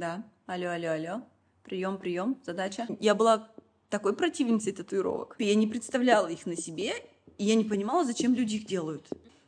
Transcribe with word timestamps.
Да. 0.00 0.24
Алло, 0.46 0.70
алло, 0.70 0.92
алло. 0.92 1.22
Прием, 1.62 1.98
прием. 1.98 2.38
Задача. 2.42 2.86
Я 3.00 3.14
была 3.14 3.50
такой 3.90 4.16
противницей 4.16 4.72
татуировок. 4.72 5.36
Я 5.38 5.54
не 5.54 5.66
представляла 5.66 6.28
их 6.28 6.46
на 6.46 6.56
себе, 6.56 6.94
и 7.36 7.44
я 7.44 7.54
не 7.54 7.64
понимала, 7.64 8.02
зачем 8.06 8.34
люди 8.34 8.56
их 8.56 8.64
делают. 8.64 9.06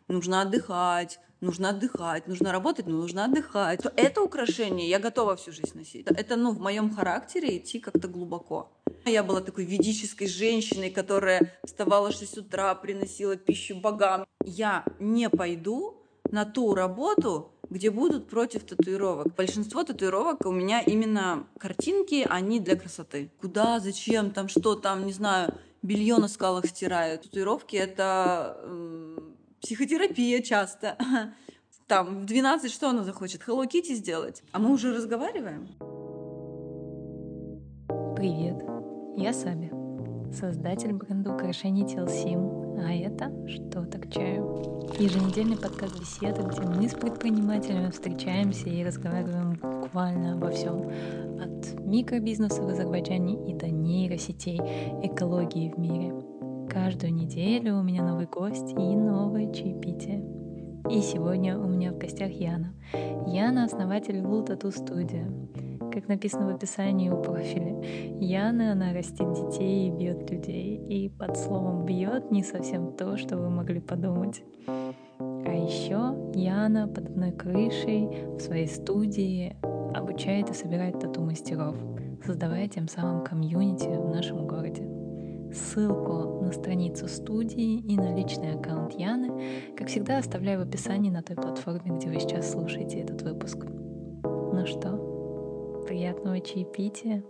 Нужно 0.09 0.43
отдыхать, 0.43 1.21
нужно 1.41 1.71
отдыхать, 1.71 2.29
нужно 2.29 2.53
работать, 2.53 2.87
но 2.87 2.99
нужно 2.99 3.25
отдыхать. 3.25 3.83
То 3.83 3.95
это 3.97 4.21
украшение 4.21 4.91
я 4.91 4.99
готова 4.99 5.37
всю 5.37 5.53
жизнь 5.53 5.75
носить. 5.75 6.07
Это, 6.07 6.37
ну, 6.37 6.53
в 6.53 6.61
моем 6.61 6.95
характере 6.95 7.57
идти 7.57 7.81
как-то 7.81 8.07
глубоко. 8.07 8.71
Я 9.07 9.23
была 9.23 9.41
такой 9.41 9.65
ведической 9.65 10.27
женщиной, 10.27 10.91
которая 10.91 11.59
вставала 11.65 12.11
в 12.11 12.15
6 12.15 12.37
утра, 12.37 12.75
приносила 12.75 13.37
пищу 13.37 13.77
богам. 13.77 14.27
Я 14.45 14.85
не 15.01 15.31
пойду 15.31 16.05
на 16.31 16.45
ту 16.45 16.75
работу, 16.75 17.52
где 17.73 17.91
будут 17.91 18.29
против 18.29 18.65
татуировок. 18.65 19.35
Большинство 19.35 19.83
татуировок 19.83 20.47
у 20.47 20.53
меня 20.53 20.81
именно 20.81 21.47
картинки, 21.59 22.27
они 22.29 22.61
для 22.61 22.77
красоты. 22.77 23.31
Куда, 23.41 23.81
зачем, 23.81 24.31
там 24.31 24.49
что, 24.49 24.75
там, 24.75 25.07
не 25.07 25.13
знаю, 25.13 25.55
белье 25.83 26.19
на 26.19 26.29
скалах 26.29 26.67
стирают. 26.67 27.23
Татуировки— 27.23 27.77
это 27.77 28.59
э, 28.63 29.19
психотерапия 29.61 30.43
часто. 30.43 30.97
Там 31.89 32.21
в 32.21 32.25
12 32.27 32.73
что 32.73 32.89
она 32.89 33.03
захочет? 33.03 33.43
Hello 33.47 33.67
Kitty 33.69 33.95
сделать? 33.95 34.43
А 34.53 34.59
мы 34.59 34.73
уже 34.73 34.95
разговариваем? 34.95 35.69
Привет, 38.17 38.63
я 39.17 39.33
Саби, 39.35 39.71
создатель 40.33 40.93
бренда 40.93 41.35
украшений 41.35 41.85
Телсим, 41.87 42.79
а 42.79 42.95
это 42.95 43.31
«Что-то 43.49 43.99
к 43.99 44.11
чаю». 44.11 44.72
Еженедельный 44.99 45.57
подкаст 45.57 45.99
беседы, 45.99 46.43
где 46.43 46.61
мы 46.61 46.89
с 46.89 46.95
предпринимателями 46.95 47.91
встречаемся 47.91 48.69
и 48.69 48.85
разговариваем 48.85 49.55
буквально 49.55 50.35
обо 50.35 50.51
всем. 50.51 50.91
От 51.41 51.81
микробизнеса 51.81 52.63
в 52.63 52.69
Азербайджане 52.69 53.51
и 53.51 53.55
до 53.55 53.69
нейросетей, 53.69 54.61
экологии 55.03 55.71
в 55.71 55.79
мире. 55.79 56.15
Каждую 56.69 57.15
неделю 57.15 57.79
у 57.79 57.83
меня 57.83 58.03
новый 58.03 58.27
гость 58.27 58.71
и 58.73 58.97
новое 58.97 59.53
чаепитие. 59.53 60.25
И 60.91 61.01
сегодня 61.01 61.59
у 61.59 61.67
меня 61.67 61.93
в 61.93 61.99
гостях 61.99 62.31
Яна. 62.31 62.75
Яна— 63.27 63.65
основатель 63.67 64.19
Blue 64.19 64.47
Tattoo 64.47 64.71
Studio. 64.71 65.91
Как 65.93 66.09
написано 66.09 66.47
в 66.47 66.55
описании 66.55 67.11
у 67.11 67.23
профиля, 67.23 67.83
Яна, 68.19 68.73
она 68.73 68.93
растит 68.95 69.27
детей 69.35 69.89
и 69.89 69.91
бьет 69.91 70.31
людей. 70.31 70.77
И 70.89 71.09
под 71.11 71.37
словом 71.37 71.85
«бьет» 71.85 72.31
не 72.31 72.43
совсем 72.43 72.93
то, 72.93 73.17
что 73.17 73.37
вы 73.37 73.51
могли 73.51 73.81
подумать. 73.81 74.43
А 75.53 75.55
еще 75.55 76.17
Яна 76.33 76.89
под 76.89 77.11
одной 77.11 77.31
крышей 77.31 78.07
в 78.07 78.41
своей 78.41 78.67
студии 78.67 79.55
обучает 79.95 80.49
и 80.49 80.55
собирает 80.55 80.99
тату-мастеров, 80.99 81.77
создавая 82.25 82.69
тем 82.69 82.89
самым 82.89 83.23
комьюнити 83.23 83.85
в 83.85 84.09
нашем 84.09 84.47
городе. 84.47 84.89
Ссылку 85.53 86.43
на 86.43 86.53
страницу 86.53 87.07
студии 87.07 87.81
и 87.81 87.97
на 87.99 88.17
личный 88.17 88.55
аккаунт 88.55 88.95
Яны, 88.95 89.75
как 89.77 89.89
всегда, 89.89 90.17
оставляю 90.17 90.61
в 90.61 90.63
описании 90.67 91.11
на 91.11 91.23
той 91.23 91.37
платформе, 91.37 91.99
где 91.99 92.09
вы 92.09 92.19
сейчас 92.19 92.51
слушаете 92.51 93.01
этот 93.01 93.21
выпуск. 93.21 93.59
Ну 93.67 94.65
что, 94.65 95.85
приятного 95.87 96.41
чаепития. 96.41 97.23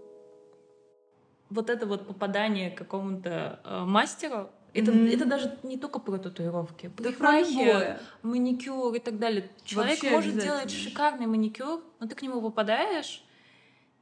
Вот 1.51 1.71
это 1.71 1.87
вот 1.87 2.07
попадание 2.07 2.71
к 2.71 2.79
какому-то 2.79 3.59
э, 3.65 3.85
мастеру, 3.85 4.49
это, 4.75 4.91
mm-hmm. 4.91 5.15
это 5.15 5.25
даже 5.27 5.59
не 5.63 5.77
только 5.77 5.99
про 5.99 6.19
татуировки. 6.19 6.89
Парикмахер, 6.97 8.01
маникюр 8.23 8.95
и 8.95 8.99
так 8.99 9.19
далее. 9.19 9.51
Человек 9.65 10.03
Вообще 10.03 10.17
может 10.17 10.39
делать 10.39 10.71
шикарный 10.71 11.27
маникюр, 11.27 11.83
но 12.01 12.07
ты 12.07 12.15
к 12.15 12.23
нему 12.23 12.41
попадаешь, 12.41 13.23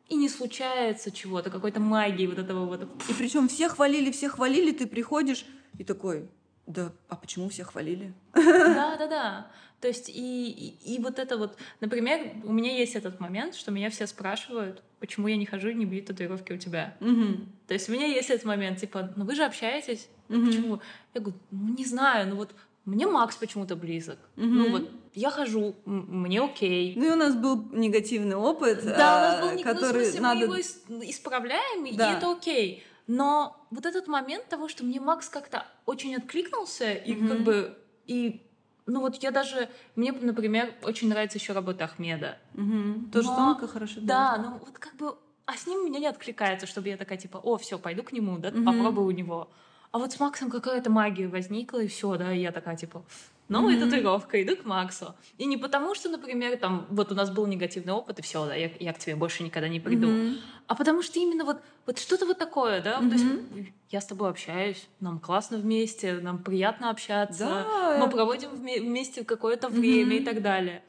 и 0.09 0.17
не 0.17 0.29
случается 0.29 1.11
чего-то, 1.11 1.51
какой-то 1.51 1.81
магии 1.81 2.27
вот 2.27 2.39
этого 2.39 2.67
вот. 2.67 2.83
И 3.09 3.13
причем 3.15 3.49
все 3.49 3.69
хвалили, 3.69 4.11
все 4.11 4.29
хвалили, 4.29 4.73
ты 4.73 4.87
приходишь 4.87 5.47
и 5.79 5.85
такой, 5.85 6.29
да, 6.67 6.93
а 7.09 7.17
почему 7.17 7.49
все 7.49 7.65
хвалили? 7.65 8.13
Да, 8.35 8.97
да, 8.97 9.07
да. 9.07 9.51
То 9.81 9.89
есть 9.89 10.09
и, 10.09 10.51
и, 10.51 10.95
и 10.95 11.01
вот 11.01 11.19
это 11.19 11.39
вот, 11.39 11.57
например, 11.81 12.33
у 12.45 12.53
меня 12.53 12.77
есть 12.77 12.97
этот 12.97 13.19
момент, 13.19 13.55
что 13.55 13.71
меня 13.71 13.89
все 13.89 14.07
спрашивают, 14.07 14.83
почему 15.01 15.27
я 15.29 15.37
не 15.37 15.47
хожу 15.47 15.71
и 15.71 15.75
не 15.75 15.87
бью 15.87 16.05
татуировки 16.05 16.53
у 16.53 16.59
тебя. 16.59 16.97
Угу. 17.01 17.47
То 17.67 17.75
есть 17.75 17.89
у 17.89 17.93
меня 17.93 18.07
есть 18.07 18.31
этот 18.31 18.45
момент, 18.45 18.79
типа, 18.79 19.13
ну 19.17 19.25
вы 19.25 19.35
же 19.35 19.45
общаетесь, 19.45 20.09
угу. 20.29 20.47
почему? 20.47 20.81
Я 21.15 21.21
говорю, 21.21 21.39
ну 21.51 21.75
не 21.75 21.85
знаю, 21.85 22.29
ну 22.29 22.37
вот 22.37 22.55
мне 22.85 23.07
Макс 23.07 23.37
почему-то 23.37 23.77
близок. 23.77 24.19
Угу. 24.37 24.47
Ну 24.47 24.71
вот 24.71 24.91
я 25.15 25.31
хожу, 25.31 25.75
мне 25.85 26.41
окей. 26.41 26.95
Ну 26.97 27.07
и 27.07 27.11
у 27.11 27.17
нас 27.17 27.35
был 27.35 27.69
негативный 27.73 28.37
опыт, 28.37 28.85
да, 28.85 28.93
у 28.93 29.21
нас 29.21 29.41
был, 29.41 29.61
а, 29.61 29.65
который 29.65 29.99
ну, 29.99 30.05
смысле, 30.05 30.21
надо... 30.21 30.47
мы 30.47 30.59
его 30.59 31.11
исправляем, 31.11 31.97
да. 31.97 32.13
и 32.13 32.17
это 32.17 32.31
окей. 32.31 32.85
Но 33.07 33.67
вот 33.71 33.87
этот 33.87 34.07
момент 34.07 34.49
того, 34.49 34.69
что 34.69 34.85
мне 34.85 35.01
Макс 35.01 35.29
как-то 35.29 35.67
очень 35.87 36.15
откликнулся, 36.15 36.93
и 36.93 37.17
угу. 37.17 37.29
как 37.29 37.41
бы 37.41 37.79
и 38.07 38.43
ну 38.87 39.01
вот 39.01 39.17
я 39.17 39.31
даже 39.31 39.69
мне, 39.97 40.13
например, 40.13 40.75
очень 40.83 41.09
нравится 41.09 41.39
еще 41.39 41.53
работа 41.53 41.85
Ахмеда. 41.85 42.39
Угу. 42.55 43.11
Тоже 43.13 43.29
тонко 43.29 43.69
хорошо. 43.69 44.01
Да, 44.01 44.37
но 44.37 44.51
ну 44.51 44.59
вот 44.59 44.79
как 44.79 44.97
бы 44.97 45.17
а 45.47 45.57
с 45.57 45.67
ним 45.67 45.81
у 45.81 45.87
меня 45.87 45.99
не 45.99 46.07
откликается, 46.07 46.67
чтобы 46.69 46.89
я 46.89 46.97
такая 46.97 47.19
типа, 47.19 47.39
о, 47.39 47.57
все, 47.57 47.77
пойду 47.77 48.05
к 48.05 48.13
нему, 48.13 48.39
да, 48.39 48.51
угу. 48.51 48.63
попробую 48.65 49.07
у 49.09 49.11
него. 49.11 49.51
А 49.91 49.99
вот 49.99 50.13
с 50.13 50.21
Максом 50.21 50.49
какая-то 50.49 50.91
магия 50.91 51.27
возникла, 51.27 51.83
и 51.83 51.89
все, 51.89 52.17
да, 52.17 52.33
и 52.33 52.41
я 52.41 52.53
такая, 52.53 52.77
типа, 52.77 53.03
новая 53.51 53.77
mm-hmm. 53.77 53.85
татуировка, 53.85 54.43
иду 54.43 54.57
к 54.57 54.65
Максу. 54.65 55.15
И 55.37 55.45
не 55.45 55.59
потому, 55.59 55.95
что, 55.95 56.09
например, 56.09 56.57
там, 56.57 56.87
вот 56.89 57.13
у 57.13 57.15
нас 57.15 57.31
был 57.31 57.47
негативный 57.47 57.93
опыт, 57.93 58.19
и 58.21 58.23
все, 58.23 58.47
да, 58.47 58.55
я, 58.55 58.71
я 58.81 58.93
к 58.93 58.99
тебе 58.99 59.17
больше 59.17 59.43
никогда 59.43 59.69
не 59.69 59.81
приду. 59.81 60.07
Mm-hmm. 60.07 60.39
А 60.69 60.75
потому 60.75 61.03
что 61.03 61.19
именно 61.19 61.45
вот, 61.45 61.59
вот 61.85 61.99
что-то 61.99 62.25
вот 62.27 62.39
такое, 62.39 62.81
да, 62.81 63.01
mm-hmm. 63.01 63.09
то 63.09 63.15
есть 63.15 63.73
я 63.91 64.01
с 64.01 64.07
тобой 64.07 64.31
общаюсь, 64.31 64.89
нам 65.01 65.19
классно 65.19 65.59
вместе, 65.59 66.15
нам 66.15 66.39
приятно 66.39 66.91
общаться, 66.91 67.45
да. 67.45 67.99
мы 67.99 68.09
проводим 68.09 68.51
вместе 68.51 69.25
какое-то 69.25 69.69
время 69.69 70.17
mm-hmm. 70.17 70.23
и 70.23 70.25
так 70.25 70.43
далее 70.43 70.83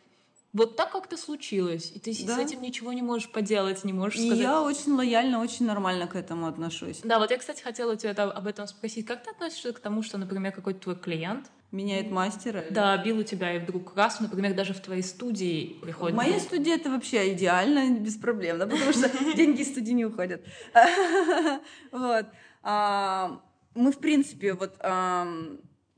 вот 0.53 0.75
так 0.75 0.91
как-то 0.91 1.17
случилось, 1.17 1.91
и 1.95 1.99
ты 1.99 2.11
да. 2.25 2.35
с 2.35 2.37
этим 2.37 2.61
ничего 2.61 2.91
не 2.91 3.01
можешь 3.01 3.31
поделать, 3.31 3.83
не 3.83 3.93
можешь 3.93 4.19
сказать. 4.19 4.37
И 4.37 4.41
я 4.41 4.61
очень 4.61 4.91
лояльно, 4.91 5.41
очень 5.41 5.65
нормально 5.65 6.07
к 6.07 6.15
этому 6.15 6.47
отношусь. 6.47 6.99
Да, 7.03 7.19
вот 7.19 7.31
я, 7.31 7.37
кстати, 7.37 7.61
хотела 7.61 7.95
тебя 7.95 8.11
об 8.11 8.47
этом 8.47 8.67
спросить. 8.67 9.05
Как 9.05 9.23
ты 9.23 9.31
относишься 9.31 9.71
к 9.71 9.79
тому, 9.79 10.03
что, 10.03 10.17
например, 10.17 10.51
какой-то 10.51 10.81
твой 10.81 10.95
клиент 10.97 11.49
меняет 11.71 12.11
мастера? 12.11 12.63
Да, 12.69 12.97
бил 12.97 13.19
у 13.19 13.23
тебя, 13.23 13.55
и 13.55 13.59
вдруг 13.59 13.95
раз, 13.95 14.19
например, 14.19 14.53
даже 14.53 14.73
в 14.73 14.79
твоей 14.79 15.03
студии 15.03 15.77
приходит... 15.81 16.13
В 16.13 16.17
моей 16.17 16.39
студии 16.39 16.73
это 16.73 16.89
вообще 16.89 17.33
идеально, 17.33 17.99
без 17.99 18.17
проблем, 18.17 18.59
да, 18.59 18.67
потому 18.67 18.91
что 18.91 19.09
деньги 19.35 19.61
из 19.61 19.69
студии 19.69 19.93
не 19.93 20.05
уходят. 20.05 20.43
Вот. 21.91 22.25
А, 22.63 23.41
мы, 23.73 23.91
в 23.91 23.97
принципе, 23.97 24.53
вот 24.53 24.75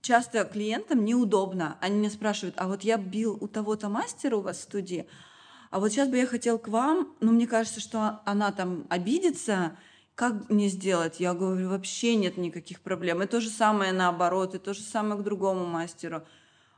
часто 0.02 0.44
клиентам 0.44 1.04
неудобно. 1.06 1.78
Они 1.82 1.98
меня 1.98 2.10
спрашивают, 2.10 2.56
а 2.58 2.68
вот 2.68 2.84
я 2.84 2.98
бил 2.98 3.38
у 3.40 3.48
того-то 3.48 3.90
мастера 3.90 4.36
у 4.36 4.42
вас 4.42 4.58
в 4.58 4.62
студии, 4.62 5.08
а 5.72 5.80
вот 5.80 5.92
сейчас 5.92 6.08
бы 6.08 6.18
я 6.18 6.28
хотел 6.28 6.60
к 6.60 6.68
вам, 6.68 7.16
но 7.20 7.32
мне 7.32 7.48
кажется, 7.48 7.80
что 7.80 8.22
она 8.26 8.52
там 8.52 8.86
обидится, 8.90 9.76
как 10.16 10.50
мне 10.50 10.68
сделать? 10.68 11.20
Я 11.20 11.34
говорю, 11.34 11.70
вообще 11.70 12.16
нет 12.16 12.38
никаких 12.38 12.82
проблем. 12.82 13.24
И 13.24 13.28
то 13.28 13.42
же 13.42 13.50
самое 13.50 13.92
наоборот, 13.92 14.54
и 14.56 14.60
то 14.60 14.74
же 14.74 14.82
самое 14.82 15.20
к 15.20 15.24
другому 15.24 15.66
мастеру. 15.66 16.24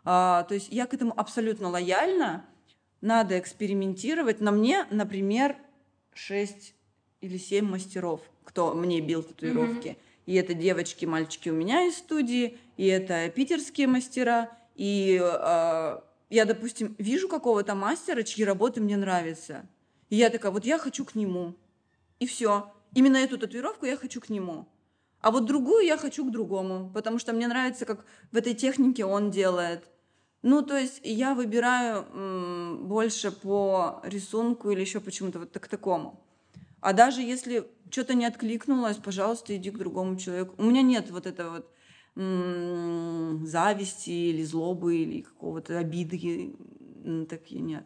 А, 0.04 0.44
то 0.44 0.54
есть 0.54 0.70
я 0.72 0.86
к 0.86 0.94
этому 0.94 1.14
абсолютно 1.16 1.70
лояльна. 1.70 2.46
Надо 3.02 3.38
экспериментировать. 3.38 4.40
На 4.40 4.52
мне, 4.52 4.86
например, 4.90 5.58
6 6.14 6.74
или 7.22 7.38
7 7.38 7.66
мастеров, 7.66 8.22
кто 8.44 8.74
мне 8.74 9.02
бил 9.02 9.22
татуировки. 9.22 9.90
Mm-hmm. 9.90 9.98
И 10.28 10.36
это 10.36 10.54
девочки, 10.54 11.06
мальчики 11.06 11.50
у 11.50 11.54
меня 11.54 11.86
из 11.88 11.98
студии, 11.98 12.58
и 12.78 12.88
это 12.88 13.30
питерские 13.30 13.88
мастера. 13.88 14.50
И 14.76 15.20
э, 15.22 16.00
я, 16.30 16.46
допустим, 16.46 16.96
вижу 16.98 17.28
какого-то 17.28 17.76
мастера, 17.76 18.24
чьи 18.24 18.44
работы 18.44 18.82
мне 18.82 18.98
нравятся. 18.98 19.68
И 20.10 20.16
я 20.16 20.30
такая, 20.30 20.52
вот 20.52 20.66
я 20.66 20.78
хочу 20.78 21.06
к 21.06 21.16
нему. 21.16 21.54
И 22.20 22.26
все. 22.26 22.72
Именно 22.96 23.18
эту 23.18 23.38
татуировку 23.38 23.86
я 23.86 23.98
хочу 23.98 24.20
к 24.22 24.30
нему. 24.30 24.68
А 25.22 25.30
вот 25.30 25.46
другую 25.46 25.86
я 25.86 25.98
хочу 25.98 26.26
к 26.26 26.32
другому, 26.32 26.90
потому 26.94 27.20
что 27.20 27.34
мне 27.34 27.48
нравится, 27.48 27.86
как 27.86 28.06
в 28.32 28.38
этой 28.38 28.54
технике 28.54 29.06
он 29.06 29.32
делает. 29.32 29.84
Ну, 30.42 30.62
то 30.62 30.78
есть 30.78 31.02
я 31.04 31.34
выбираю 31.36 32.06
м, 32.14 32.88
больше 32.88 33.32
по 33.32 34.02
рисунку 34.04 34.70
или 34.70 34.82
еще 34.82 35.00
почему-то 35.00 35.40
вот 35.40 35.52
к 35.52 35.68
такому. 35.68 36.24
А 36.80 36.94
даже 36.94 37.22
если 37.22 37.68
что-то 37.90 38.14
не 38.14 38.26
откликнулось, 38.26 38.98
пожалуйста, 38.98 39.56
иди 39.56 39.72
к 39.72 39.78
другому 39.78 40.18
человеку. 40.18 40.56
У 40.58 40.64
меня 40.64 40.82
нет 40.82 41.10
вот 41.12 41.26
этого 41.26 41.50
вот 41.56 41.72
зависти 43.50 44.10
или 44.10 44.44
злобы 44.44 44.96
или 44.96 45.22
какого-то 45.22 45.78
обиды 45.80 46.56
такие 47.30 47.60
нет. 47.62 47.86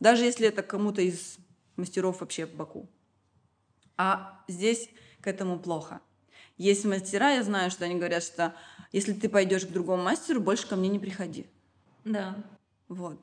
Даже 0.00 0.24
если 0.24 0.48
это 0.48 0.62
кому-то 0.62 1.00
из 1.00 1.38
мастеров 1.76 2.20
вообще 2.20 2.46
в 2.46 2.54
Баку. 2.54 2.88
А 3.98 4.42
здесь 4.48 4.88
к 5.20 5.26
этому 5.26 5.58
плохо. 5.58 6.00
Есть 6.56 6.84
мастера, 6.84 7.32
я 7.32 7.42
знаю, 7.42 7.70
что 7.70 7.84
они 7.84 7.96
говорят, 7.96 8.22
что 8.22 8.54
если 8.92 9.12
ты 9.12 9.28
пойдешь 9.28 9.66
к 9.66 9.70
другому 9.70 10.02
мастеру, 10.02 10.40
больше 10.40 10.66
ко 10.66 10.76
мне 10.76 10.88
не 10.88 10.98
приходи. 10.98 11.46
Да. 12.04 12.36
Вот. 12.88 13.18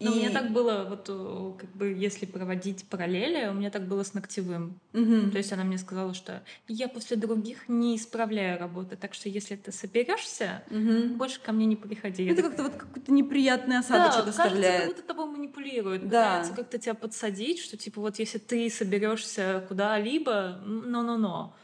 И... 0.00 0.08
У 0.08 0.14
меня 0.14 0.30
так 0.30 0.50
было, 0.50 0.86
вот 0.88 1.58
как 1.60 1.70
бы, 1.76 1.92
если 1.92 2.24
проводить 2.24 2.86
параллели, 2.88 3.48
у 3.48 3.52
меня 3.52 3.70
так 3.70 3.86
было 3.86 4.02
с 4.02 4.14
ногтевым. 4.14 4.80
Угу. 4.94 5.30
То 5.30 5.36
есть 5.36 5.52
она 5.52 5.62
мне 5.62 5.76
сказала, 5.76 6.14
что 6.14 6.42
я 6.68 6.88
после 6.88 7.18
других 7.18 7.68
не 7.68 7.96
исправляю 7.96 8.58
работы, 8.58 8.96
так 8.96 9.12
что 9.12 9.28
если 9.28 9.56
ты 9.56 9.72
соберешься, 9.72 10.62
угу. 10.70 11.16
больше 11.16 11.38
ко 11.40 11.52
мне 11.52 11.66
не 11.66 11.76
приходи. 11.76 12.24
Это 12.24 12.42
как-то 12.42 12.62
вот 12.62 12.76
какой-то 12.76 13.12
неприятный 13.12 13.78
осадочек 13.78 14.24
да, 14.24 14.30
оставляет. 14.30 14.62
Кажется, 14.62 14.86
как 14.86 14.96
будто 14.96 15.02
тобой 15.06 15.26
манипулируют. 15.26 16.08
Да. 16.08 16.38
Пытаются 16.38 16.54
как-то 16.54 16.78
тебя 16.78 16.94
подсадить, 16.94 17.60
что 17.60 17.76
типа 17.76 18.00
вот 18.00 18.18
если 18.18 18.38
ты 18.38 18.70
соберешься 18.70 19.66
куда-либо, 19.68 20.60
но-но-но. 20.64 21.54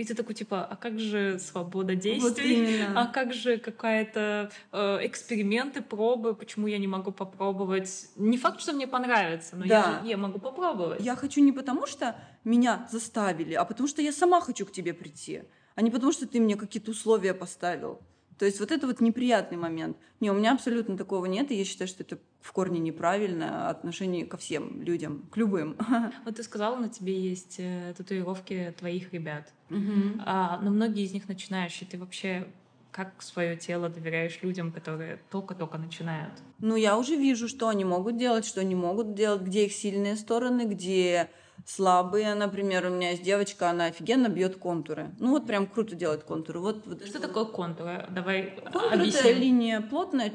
И 0.00 0.04
ты 0.04 0.14
такой, 0.14 0.34
типа, 0.34 0.64
а 0.64 0.76
как 0.76 0.98
же 0.98 1.38
свобода 1.38 1.94
действий? 1.94 2.86
Вот 2.86 2.96
а 2.96 3.06
как 3.06 3.34
же 3.34 3.58
какая-то 3.58 4.50
э, 4.72 4.98
эксперименты, 5.02 5.82
пробы? 5.82 6.34
Почему 6.34 6.68
я 6.68 6.78
не 6.78 6.86
могу 6.86 7.12
попробовать? 7.12 8.08
Не 8.16 8.38
факт, 8.38 8.62
что 8.62 8.72
мне 8.72 8.86
понравится, 8.86 9.56
но 9.56 9.66
да. 9.66 9.74
я, 9.74 10.00
же, 10.02 10.08
я 10.08 10.16
могу 10.16 10.38
попробовать. 10.38 11.04
Я 11.04 11.16
хочу 11.16 11.42
не 11.42 11.52
потому, 11.52 11.86
что 11.86 12.16
меня 12.44 12.88
заставили, 12.90 13.52
а 13.52 13.66
потому 13.66 13.88
что 13.88 14.00
я 14.00 14.10
сама 14.10 14.40
хочу 14.40 14.64
к 14.64 14.72
тебе 14.72 14.94
прийти, 14.94 15.42
а 15.74 15.82
не 15.82 15.90
потому, 15.90 16.12
что 16.12 16.26
ты 16.26 16.40
мне 16.40 16.56
какие-то 16.56 16.92
условия 16.92 17.34
поставил. 17.34 18.00
То 18.40 18.46
есть 18.46 18.58
вот 18.58 18.72
это 18.72 18.86
вот 18.86 19.02
неприятный 19.02 19.58
момент. 19.58 19.98
Не, 20.18 20.30
у 20.30 20.34
меня 20.34 20.54
абсолютно 20.54 20.96
такого 20.96 21.26
нет, 21.26 21.50
и 21.50 21.56
я 21.56 21.64
считаю, 21.66 21.88
что 21.88 22.02
это 22.02 22.18
в 22.40 22.52
корне 22.52 22.80
неправильное 22.80 23.68
отношение 23.68 24.24
ко 24.24 24.38
всем 24.38 24.80
людям, 24.80 25.28
к 25.30 25.36
любым. 25.36 25.76
Вот 26.24 26.36
ты 26.36 26.42
сказала, 26.42 26.76
на 26.76 26.88
тебе 26.88 27.20
есть 27.20 27.56
э, 27.58 27.92
татуировки 27.94 28.74
твоих 28.78 29.12
ребят, 29.12 29.52
угу. 29.68 30.22
а, 30.24 30.58
но 30.62 30.70
многие 30.70 31.04
из 31.04 31.12
них 31.12 31.28
начинающие. 31.28 31.86
Ты 31.86 31.98
вообще 31.98 32.48
как 32.92 33.20
свое 33.20 33.58
тело 33.58 33.90
доверяешь 33.90 34.38
людям, 34.40 34.72
которые 34.72 35.20
только-только 35.30 35.76
начинают? 35.76 36.32
Ну, 36.60 36.76
я 36.76 36.96
уже 36.96 37.16
вижу, 37.16 37.46
что 37.46 37.68
они 37.68 37.84
могут 37.84 38.16
делать, 38.16 38.46
что 38.46 38.64
не 38.64 38.74
могут 38.74 39.12
делать, 39.12 39.42
где 39.42 39.66
их 39.66 39.74
сильные 39.74 40.16
стороны, 40.16 40.64
где 40.64 41.28
слабые. 41.66 42.34
Например, 42.34 42.86
у 42.86 42.90
меня 42.90 43.10
есть 43.10 43.22
девочка, 43.22 43.70
она 43.70 43.86
офигенно 43.86 44.28
бьет 44.28 44.56
контуры. 44.56 45.10
Ну 45.18 45.30
вот 45.30 45.46
прям 45.46 45.66
круто 45.66 45.94
делает 45.94 46.24
контуры. 46.24 46.60
Вот, 46.60 46.86
вот 46.86 47.06
что 47.06 47.20
такое 47.20 47.44
контуры? 47.44 48.06
Давай 48.10 48.54
Контур 48.72 48.92
объясним. 48.92 49.20
это 49.20 49.32
линия 49.32 49.80
плотная, 49.80 50.32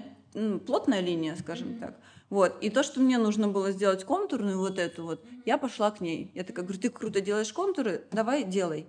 плотная 0.65 1.01
линия, 1.01 1.35
скажем 1.35 1.69
mm-hmm. 1.69 1.79
так. 1.79 1.97
Вот. 2.29 2.57
И 2.61 2.69
то, 2.69 2.83
что 2.83 2.99
мне 2.99 3.17
нужно 3.17 3.47
было 3.47 3.71
сделать 3.71 4.03
контурную, 4.03 4.57
вот 4.57 4.79
эту 4.79 5.03
вот, 5.03 5.23
я 5.45 5.57
пошла 5.57 5.91
к 5.91 6.01
ней. 6.01 6.31
Я 6.33 6.43
такая 6.43 6.65
говорю, 6.65 6.81
ты 6.81 6.89
круто 6.89 7.21
делаешь 7.21 7.53
контуры, 7.53 8.03
давай 8.11 8.43
делай. 8.43 8.87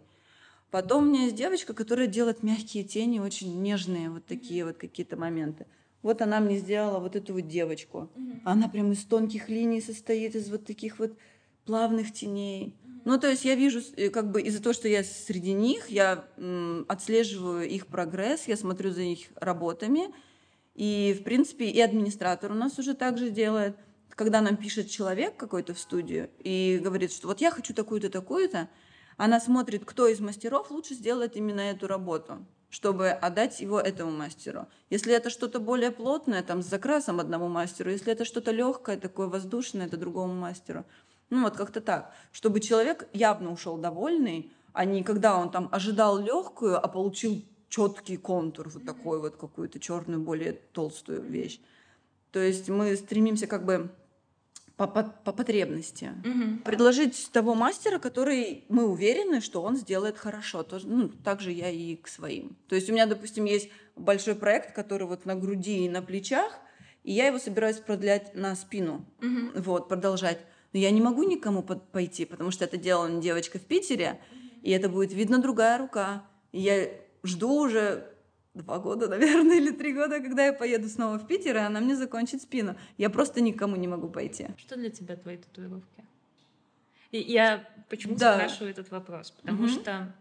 Потом 0.70 1.04
у 1.04 1.06
меня 1.06 1.24
есть 1.24 1.36
девочка, 1.36 1.74
которая 1.74 2.06
делает 2.06 2.42
мягкие 2.42 2.84
тени, 2.84 3.20
очень 3.20 3.62
нежные, 3.62 4.10
вот 4.10 4.26
такие 4.26 4.64
вот 4.64 4.76
какие-то 4.76 5.16
моменты. 5.16 5.66
Вот 6.02 6.22
она 6.22 6.40
мне 6.40 6.58
сделала 6.58 6.98
вот 6.98 7.16
эту 7.16 7.34
вот 7.34 7.46
девочку. 7.48 8.10
Mm-hmm. 8.14 8.40
Она 8.44 8.68
прям 8.68 8.92
из 8.92 9.04
тонких 9.04 9.48
линий 9.48 9.80
состоит, 9.80 10.34
из 10.34 10.50
вот 10.50 10.64
таких 10.64 10.98
вот 10.98 11.12
плавных 11.66 12.12
теней. 12.12 12.74
Ну, 13.04 13.18
то 13.18 13.28
есть 13.28 13.44
я 13.44 13.54
вижу, 13.54 13.80
э, 13.96 14.10
как 14.10 14.30
бы 14.30 14.40
из-за 14.42 14.62
того, 14.62 14.72
что 14.72 14.88
я 14.88 15.04
среди 15.04 15.52
них, 15.52 15.90
я 15.90 16.24
м, 16.38 16.84
отслеживаю 16.88 17.68
их 17.68 17.86
прогресс, 17.86 18.48
я 18.48 18.56
смотрю 18.56 18.90
за 18.90 19.02
их 19.02 19.28
работами. 19.36 20.12
И, 20.74 21.16
в 21.18 21.22
принципе, 21.22 21.66
и 21.66 21.80
администратор 21.80 22.50
у 22.50 22.54
нас 22.54 22.78
уже 22.78 22.94
так 22.94 23.16
же 23.18 23.30
делает. 23.30 23.76
Когда 24.10 24.40
нам 24.40 24.56
пишет 24.56 24.90
человек 24.90 25.36
какой-то 25.36 25.74
в 25.74 25.78
студию 25.78 26.30
и 26.38 26.80
говорит, 26.82 27.12
что 27.12 27.28
вот 27.28 27.40
я 27.40 27.50
хочу 27.50 27.74
такую-то, 27.74 28.10
такую-то, 28.10 28.68
она 29.16 29.40
смотрит, 29.40 29.84
кто 29.84 30.08
из 30.08 30.20
мастеров 30.20 30.70
лучше 30.70 30.94
сделает 30.94 31.36
именно 31.36 31.60
эту 31.60 31.86
работу, 31.86 32.44
чтобы 32.70 33.10
отдать 33.10 33.60
его 33.60 33.78
этому 33.78 34.10
мастеру. 34.10 34.66
Если 34.90 35.14
это 35.14 35.30
что-то 35.30 35.60
более 35.60 35.90
плотное, 35.90 36.42
там, 36.42 36.62
с 36.62 36.66
закрасом 36.66 37.20
одному 37.20 37.48
мастеру, 37.48 37.90
если 37.90 38.12
это 38.12 38.24
что-то 38.24 38.50
легкое, 38.50 38.96
такое 38.96 39.28
воздушное, 39.28 39.86
это 39.86 39.96
другому 39.96 40.34
мастеру. 40.34 40.84
Ну 41.30 41.42
вот 41.42 41.56
как-то 41.56 41.80
так, 41.80 42.14
чтобы 42.32 42.60
человек 42.60 43.08
явно 43.12 43.52
ушел 43.52 43.76
довольный, 43.76 44.52
а 44.72 44.84
не 44.84 45.02
когда 45.02 45.38
он 45.38 45.50
там 45.50 45.68
ожидал 45.72 46.18
легкую, 46.18 46.78
а 46.78 46.86
получил 46.88 47.42
четкий 47.68 48.16
контур, 48.16 48.68
вот 48.68 48.84
такой 48.84 49.20
вот 49.20 49.36
какую-то 49.36 49.80
черную, 49.80 50.20
более 50.20 50.52
толстую 50.52 51.22
вещь. 51.22 51.60
То 52.30 52.40
есть 52.40 52.68
мы 52.68 52.94
стремимся 52.96 53.46
как 53.46 53.64
бы 53.64 53.90
по, 54.76 54.86
по, 54.86 55.02
по 55.02 55.32
потребности. 55.32 56.12
Угу. 56.24 56.64
Предложить 56.64 57.30
того 57.32 57.54
мастера, 57.54 57.98
который 57.98 58.64
мы 58.68 58.86
уверены, 58.86 59.40
что 59.40 59.62
он 59.62 59.76
сделает 59.76 60.18
хорошо. 60.18 60.62
Тоже, 60.62 60.86
ну, 60.86 61.08
так 61.08 61.40
же 61.40 61.50
я 61.50 61.70
и 61.70 61.96
к 61.96 62.08
своим. 62.08 62.56
То 62.68 62.74
есть 62.74 62.90
у 62.90 62.92
меня, 62.92 63.06
допустим, 63.06 63.46
есть 63.46 63.70
большой 63.96 64.34
проект, 64.34 64.74
который 64.74 65.06
вот 65.06 65.24
на 65.24 65.34
груди 65.34 65.86
и 65.86 65.88
на 65.88 66.02
плечах, 66.02 66.52
и 67.04 67.12
я 67.12 67.28
его 67.28 67.38
собираюсь 67.38 67.78
продлять 67.78 68.34
на 68.34 68.54
спину. 68.54 69.06
Угу. 69.22 69.62
Вот, 69.62 69.88
продолжать. 69.88 70.40
Но 70.72 70.78
я 70.78 70.90
не 70.90 71.00
могу 71.00 71.22
никому 71.22 71.62
под, 71.62 71.90
пойти, 71.90 72.24
потому 72.24 72.50
что 72.50 72.64
это 72.64 72.76
делала 72.76 73.20
девочка 73.20 73.58
в 73.58 73.62
Питере, 73.62 74.20
и 74.62 74.70
это 74.70 74.88
будет 74.88 75.12
видно 75.12 75.38
другая 75.38 75.78
рука. 75.78 76.24
И 76.52 76.60
я 76.60 76.88
жду 77.22 77.62
уже 77.62 78.12
два 78.54 78.78
года, 78.78 79.08
наверное, 79.08 79.56
или 79.56 79.70
три 79.70 79.92
года, 79.92 80.20
когда 80.20 80.46
я 80.46 80.52
поеду 80.52 80.88
снова 80.88 81.18
в 81.18 81.26
Питер, 81.26 81.56
и 81.56 81.60
она 81.60 81.80
мне 81.80 81.96
закончит 81.96 82.42
спину. 82.42 82.76
Я 82.98 83.10
просто 83.10 83.40
никому 83.40 83.76
не 83.76 83.88
могу 83.88 84.08
пойти. 84.08 84.48
Что 84.58 84.76
для 84.76 84.90
тебя 84.90 85.16
твои 85.16 85.36
татуировки? 85.36 86.04
И 87.12 87.18
я 87.18 87.64
почему 87.88 88.16
да. 88.16 88.34
спрашиваю 88.34 88.70
этот 88.70 88.90
вопрос? 88.90 89.30
Потому 89.30 89.64
угу. 89.64 89.68
что 89.68 90.12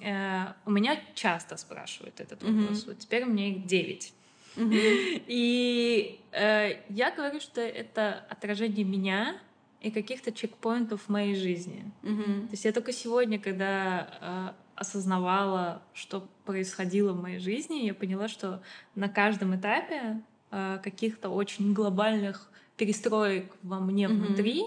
э, 0.00 0.44
у 0.64 0.70
меня 0.70 1.00
часто 1.14 1.56
спрашивают 1.56 2.20
этот 2.20 2.42
вопрос. 2.42 2.82
Угу. 2.82 2.90
Вот 2.90 2.98
теперь 2.98 3.24
у 3.24 3.26
меня 3.26 3.48
их 3.48 3.66
девять. 3.66 4.12
Угу. 4.56 4.70
И 4.72 6.20
э, 6.32 6.80
я 6.88 7.10
говорю, 7.10 7.40
что 7.40 7.60
это 7.60 8.24
отражение 8.30 8.84
меня 8.84 9.36
и 9.84 9.90
каких-то 9.90 10.32
чекпоинтов 10.32 11.02
в 11.02 11.08
моей 11.10 11.34
жизни. 11.34 11.92
Mm-hmm. 12.02 12.46
То 12.46 12.52
есть 12.52 12.64
я 12.64 12.72
только 12.72 12.92
сегодня, 12.92 13.38
когда 13.38 14.08
э, 14.20 14.80
осознавала, 14.80 15.82
что 15.92 16.26
происходило 16.46 17.12
в 17.12 17.20
моей 17.20 17.38
жизни, 17.38 17.84
я 17.84 17.92
поняла, 17.92 18.28
что 18.28 18.62
на 18.94 19.10
каждом 19.10 19.54
этапе 19.54 20.22
э, 20.50 20.78
каких-то 20.82 21.28
очень 21.28 21.74
глобальных 21.74 22.50
перестроек 22.78 23.52
во 23.62 23.78
мне 23.78 24.06
mm-hmm. 24.06 24.26
внутри, 24.26 24.64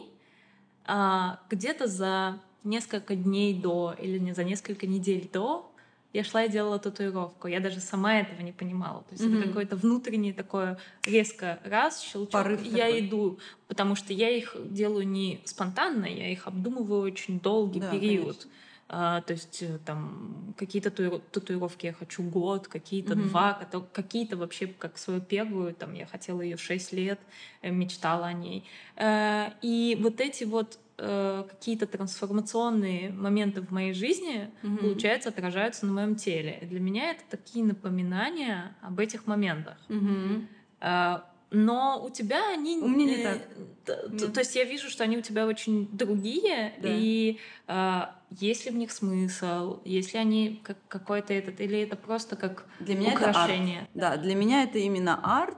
э, 0.86 1.24
где-то 1.50 1.88
за 1.88 2.40
несколько 2.64 3.16
дней 3.16 3.60
до 3.60 3.96
или 4.00 4.19
не 4.19 4.34
за 4.34 4.44
несколько 4.44 4.86
недель 4.86 5.28
до 5.34 5.72
я 6.18 6.24
шла 6.24 6.46
и 6.46 6.50
делала 6.50 6.80
татуировку. 6.80 7.48
Я 7.48 7.60
даже 7.60 7.80
сама 7.80 8.19
этого 8.19 8.42
не 8.42 8.52
понимала. 8.52 9.04
То 9.04 9.14
есть 9.14 9.24
mm-hmm. 9.24 9.38
это 9.40 9.48
какое-то 9.48 9.75
внутреннее 9.75 10.34
такое 10.34 10.80
резко 11.06 11.60
раз, 11.64 12.02
щелчок, 12.02 12.31
Порыв 12.31 12.64
я 12.64 12.86
такой. 12.86 13.08
иду. 13.08 13.40
Потому 13.68 13.96
что 13.96 14.14
я 14.14 14.30
их 14.30 14.56
делаю 14.66 15.08
не 15.08 15.40
спонтанно, 15.46 16.06
я 16.06 16.31
их 16.31 16.48
обдумываю 16.48 17.02
очень 17.02 17.40
долгий 17.40 17.80
да, 17.80 17.92
период. 17.92 18.48
А, 18.90 19.21
то 19.21 19.33
есть 19.33 19.62
э, 19.62 19.78
там 19.86 20.56
какие-то 20.57 20.90
татуировки 20.90 21.86
я 21.86 21.94
хочу 21.94 22.24
год, 22.24 22.68
какие-то 22.68 23.14
mm-hmm. 23.14 23.30
два, 23.30 23.68
какие-то 23.94 24.38
вообще 24.38 24.66
как 24.66 24.97
свою 24.97 25.21
первую, 25.21 25.76
там 25.76 25.94
я 25.94 26.07
хотела 26.07 26.42
ее 26.42 26.57
шесть 26.57 26.94
лет, 26.94 27.19
э, 27.62 27.69
мечтала 27.69 28.28
о 28.28 28.33
ней. 28.33 28.64
Э, 28.95 29.52
и 29.62 29.97
вот 30.02 30.19
эти 30.19 30.45
вот 30.45 30.80
э, 30.97 31.44
какие-то 31.49 31.87
трансформационные 31.87 33.11
моменты 33.11 33.61
в 33.61 33.71
моей 33.71 33.94
жизни, 33.94 34.49
mm-hmm. 34.61 34.77
получается, 34.77 35.30
отражаются 35.30 35.85
на 35.85 35.94
моем 35.94 36.16
теле. 36.16 36.59
И 36.61 36.66
для 36.66 36.80
меня 36.80 37.11
это 37.11 37.23
такие 37.30 37.63
напоминания 37.63 38.75
об 38.81 38.99
этих 38.99 39.27
моментах. 39.27 39.77
Mm-hmm. 39.89 40.47
Э, 40.81 41.19
но 41.49 42.04
у 42.04 42.09
тебя 42.09 42.49
они... 42.51 42.77
У 42.80 42.87
меня 42.87 43.06
не 43.06 43.23
так. 43.23 44.33
То, 44.33 44.39
есть 44.42 44.56
я 44.56 44.66
вижу, 44.66 44.89
что 44.89 45.04
они 45.06 45.18
у 45.18 45.21
тебя 45.21 45.47
очень 45.47 45.87
другие, 45.92 46.73
да. 46.81 46.89
и 46.92 47.39
э, 47.68 48.01
есть 48.31 48.66
ли 48.66 48.71
в 48.71 48.75
них 48.75 48.92
смысл, 48.92 49.80
если 49.85 50.18
они 50.18 50.61
как 50.63 50.77
какой-то 50.89 51.33
этот, 51.33 51.61
или 51.61 51.80
это 51.80 51.95
просто 51.95 52.35
как 52.35 52.66
для 52.81 52.95
меня 52.95 53.13
украшение? 53.13 53.87
Это 53.95 54.09
арт. 54.09 54.18
Да, 54.18 54.23
для 54.23 54.35
меня 54.35 54.63
это 54.63 54.77
именно 54.80 55.19
арт. 55.23 55.57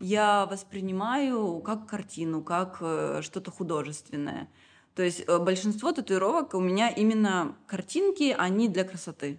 Я 0.00 0.46
воспринимаю 0.46 1.60
как 1.60 1.86
картину, 1.86 2.42
как 2.42 2.78
э, 2.80 3.20
что-то 3.22 3.52
художественное. 3.52 4.48
То 4.98 5.04
есть 5.04 5.22
э, 5.28 5.38
большинство 5.38 5.92
татуировок 5.92 6.54
у 6.54 6.60
меня 6.60 6.88
именно 6.88 7.54
картинки, 7.68 8.34
они 8.36 8.68
для 8.68 8.82
красоты. 8.82 9.38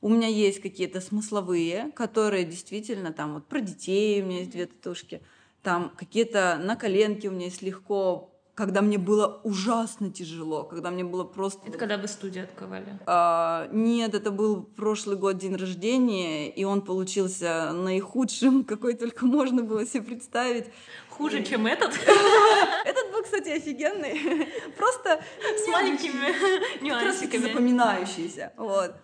У 0.00 0.08
меня 0.08 0.28
есть 0.28 0.62
какие-то 0.62 1.02
смысловые, 1.02 1.92
которые 1.94 2.46
действительно 2.46 3.12
там 3.12 3.34
вот 3.34 3.44
про 3.44 3.60
детей 3.60 4.22
у 4.22 4.24
меня 4.24 4.38
есть 4.38 4.52
две 4.52 4.64
татушки, 4.64 5.20
там 5.62 5.92
какие-то 5.94 6.58
на 6.64 6.74
коленке 6.74 7.28
у 7.28 7.32
меня 7.32 7.44
есть 7.44 7.60
легко, 7.60 8.30
когда 8.58 8.80
мне 8.80 8.98
было 8.98 9.40
ужасно 9.44 10.10
тяжело, 10.10 10.64
когда 10.64 10.90
мне 10.90 11.04
было 11.04 11.22
просто... 11.22 11.60
Это 11.68 11.78
когда 11.78 11.96
вы 11.96 12.08
студию 12.08 12.42
открывали? 12.42 12.98
А, 13.06 13.68
нет, 13.70 14.14
это 14.14 14.32
был 14.32 14.62
прошлый 14.64 15.16
год 15.16 15.38
день 15.38 15.54
рождения, 15.54 16.50
и 16.50 16.64
он 16.64 16.80
получился 16.80 17.72
наихудшим, 17.72 18.64
какой 18.72 18.94
только 18.94 19.26
можно 19.26 19.62
было 19.62 19.86
себе 19.86 20.02
представить. 20.02 20.64
Хуже, 21.08 21.44
чем 21.44 21.66
этот? 21.66 21.90
Этот 22.84 23.07
кстати, 23.28 23.50
офигенный. 23.50 24.48
Просто 24.76 25.20
с 25.40 25.68
маленькими 25.68 26.82
нюансиками. 26.82 27.42
запоминающийся. 27.42 28.52
Вот. 28.56 28.94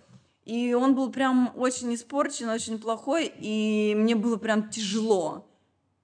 И 0.45 0.75
он 0.75 0.95
был 0.95 1.11
прям 1.11 1.53
очень 1.57 1.95
испорчен, 1.95 2.49
очень 2.49 2.79
плохой, 2.79 3.33
и 3.39 3.95
мне 3.97 4.15
было 4.15 4.37
прям 4.37 4.71
тяжело. 4.71 5.47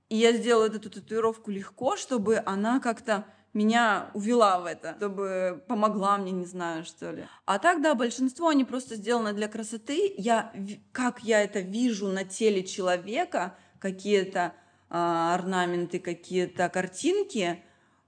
И 0.08 0.16
я 0.16 0.32
сделала 0.32 0.66
эту 0.66 0.90
татуировку 0.90 1.50
легко, 1.50 1.96
чтобы 1.96 2.42
она 2.44 2.80
как-то 2.80 3.26
меня 3.52 4.10
увела 4.14 4.60
в 4.60 4.66
это, 4.66 4.94
чтобы 4.96 5.62
помогла 5.66 6.16
мне, 6.18 6.30
не 6.30 6.46
знаю, 6.46 6.84
что 6.84 7.10
ли. 7.10 7.26
А 7.46 7.58
так, 7.58 7.82
да, 7.82 7.94
большинство, 7.94 8.48
они 8.48 8.64
просто 8.64 8.94
сделаны 8.96 9.32
для 9.32 9.48
красоты. 9.48 10.14
Я, 10.16 10.52
как 10.92 11.22
я 11.22 11.42
это 11.42 11.60
вижу 11.60 12.08
на 12.08 12.24
теле 12.24 12.62
человека, 12.62 13.56
какие-то 13.78 14.54
а, 14.88 15.34
орнаменты, 15.34 15.98
какие-то 15.98 16.68
картинки, 16.68 17.62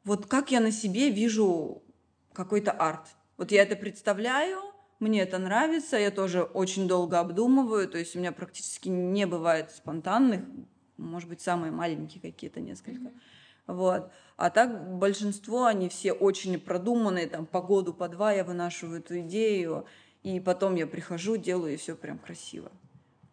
вот 0.04 0.26
как 0.26 0.50
я 0.50 0.60
на 0.60 0.72
себе 0.72 1.10
вижу 1.10 1.82
какой-то 2.32 2.72
арт. 2.72 3.08
Вот 3.36 3.52
я 3.52 3.62
это 3.62 3.76
представляю, 3.76 4.58
мне 5.00 5.22
это 5.22 5.38
нравится, 5.38 5.96
я 5.96 6.10
тоже 6.10 6.42
очень 6.42 6.86
долго 6.86 7.18
обдумываю, 7.18 7.88
то 7.88 7.98
есть 7.98 8.14
у 8.14 8.18
меня 8.18 8.32
практически 8.32 8.88
не 8.88 9.26
бывает 9.26 9.70
спонтанных, 9.70 10.42
может 10.96 11.28
быть, 11.28 11.40
самые 11.40 11.72
маленькие 11.72 12.20
какие-то 12.20 12.60
несколько. 12.60 13.08
Mm-hmm. 13.08 13.20
Вот. 13.66 14.12
А 14.36 14.50
так 14.50 14.96
большинство, 14.96 15.66
они 15.66 15.88
все 15.88 16.12
очень 16.12 16.58
продуманные, 16.58 17.26
там 17.26 17.46
по 17.46 17.60
году, 17.60 17.92
по 17.92 18.08
два 18.08 18.32
я 18.32 18.44
вынашиваю 18.44 19.00
эту 19.00 19.20
идею, 19.20 19.86
и 20.22 20.40
потом 20.40 20.76
я 20.76 20.86
прихожу, 20.86 21.36
делаю, 21.36 21.74
и 21.74 21.76
все 21.76 21.96
прям 21.96 22.18
красиво. 22.18 22.70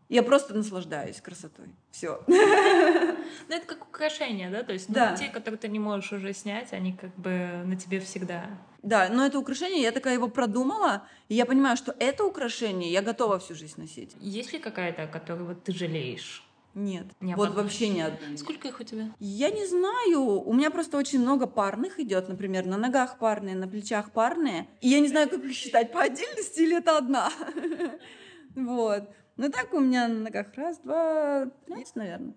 Я 0.09 0.23
просто 0.23 0.55
наслаждаюсь 0.55 1.21
красотой. 1.21 1.67
Все. 1.91 2.21
Ну, 2.27 3.55
это 3.55 3.65
как 3.65 3.87
украшение, 3.87 4.49
да? 4.49 4.63
То 4.63 4.73
есть 4.73 4.91
да. 4.91 5.11
ну, 5.11 5.17
те, 5.17 5.29
которые 5.29 5.57
ты 5.57 5.67
не 5.67 5.79
можешь 5.79 6.11
уже 6.11 6.33
снять, 6.33 6.73
они 6.73 6.93
как 6.93 7.15
бы 7.15 7.61
на 7.65 7.75
тебе 7.75 7.99
всегда. 7.99 8.47
Да, 8.81 9.09
но 9.09 9.25
это 9.25 9.39
украшение, 9.39 9.81
я 9.81 9.91
такая 9.91 10.15
его 10.15 10.27
продумала, 10.27 11.03
и 11.27 11.35
я 11.35 11.45
понимаю, 11.45 11.77
что 11.77 11.95
это 11.99 12.25
украшение 12.25 12.91
я 12.91 13.01
готова 13.01 13.37
всю 13.39 13.55
жизнь 13.55 13.79
носить. 13.79 14.15
Есть 14.19 14.53
ли 14.53 14.59
какая-то, 14.59 15.07
которую 15.07 15.47
вот 15.47 15.63
ты 15.63 15.73
жалеешь? 15.73 16.43
Нет. 16.75 17.05
Не 17.19 17.35
вот 17.35 17.53
вообще 17.55 17.89
ни 17.89 17.99
одной. 17.99 18.37
Сколько 18.37 18.67
их 18.67 18.79
у 18.79 18.83
тебя? 18.83 19.11
Я 19.19 19.49
не 19.49 19.65
знаю. 19.65 20.21
У 20.21 20.53
меня 20.53 20.69
просто 20.69 20.97
очень 20.97 21.19
много 21.19 21.47
парных 21.47 21.99
идет, 21.99 22.29
например, 22.29 22.65
на 22.65 22.77
ногах 22.77 23.17
парные, 23.17 23.55
на 23.55 23.67
плечах 23.67 24.11
парные. 24.11 24.67
И 24.81 24.87
я 24.87 24.99
не 24.99 25.07
знаю, 25.07 25.29
как 25.29 25.43
их 25.43 25.53
считать 25.53 25.91
по 25.91 26.01
отдельности 26.01 26.61
или 26.61 26.77
это 26.77 26.97
одна. 26.97 27.31
Вот. 28.55 29.03
Ну 29.39 29.49
так 29.49 29.73
у 29.73 29.79
меня 29.79 30.09
на 30.09 30.19
ногах 30.19 30.47
раз, 30.55 30.79
два, 30.79 31.45
пять, 31.65 31.95
наверное. 31.95 32.35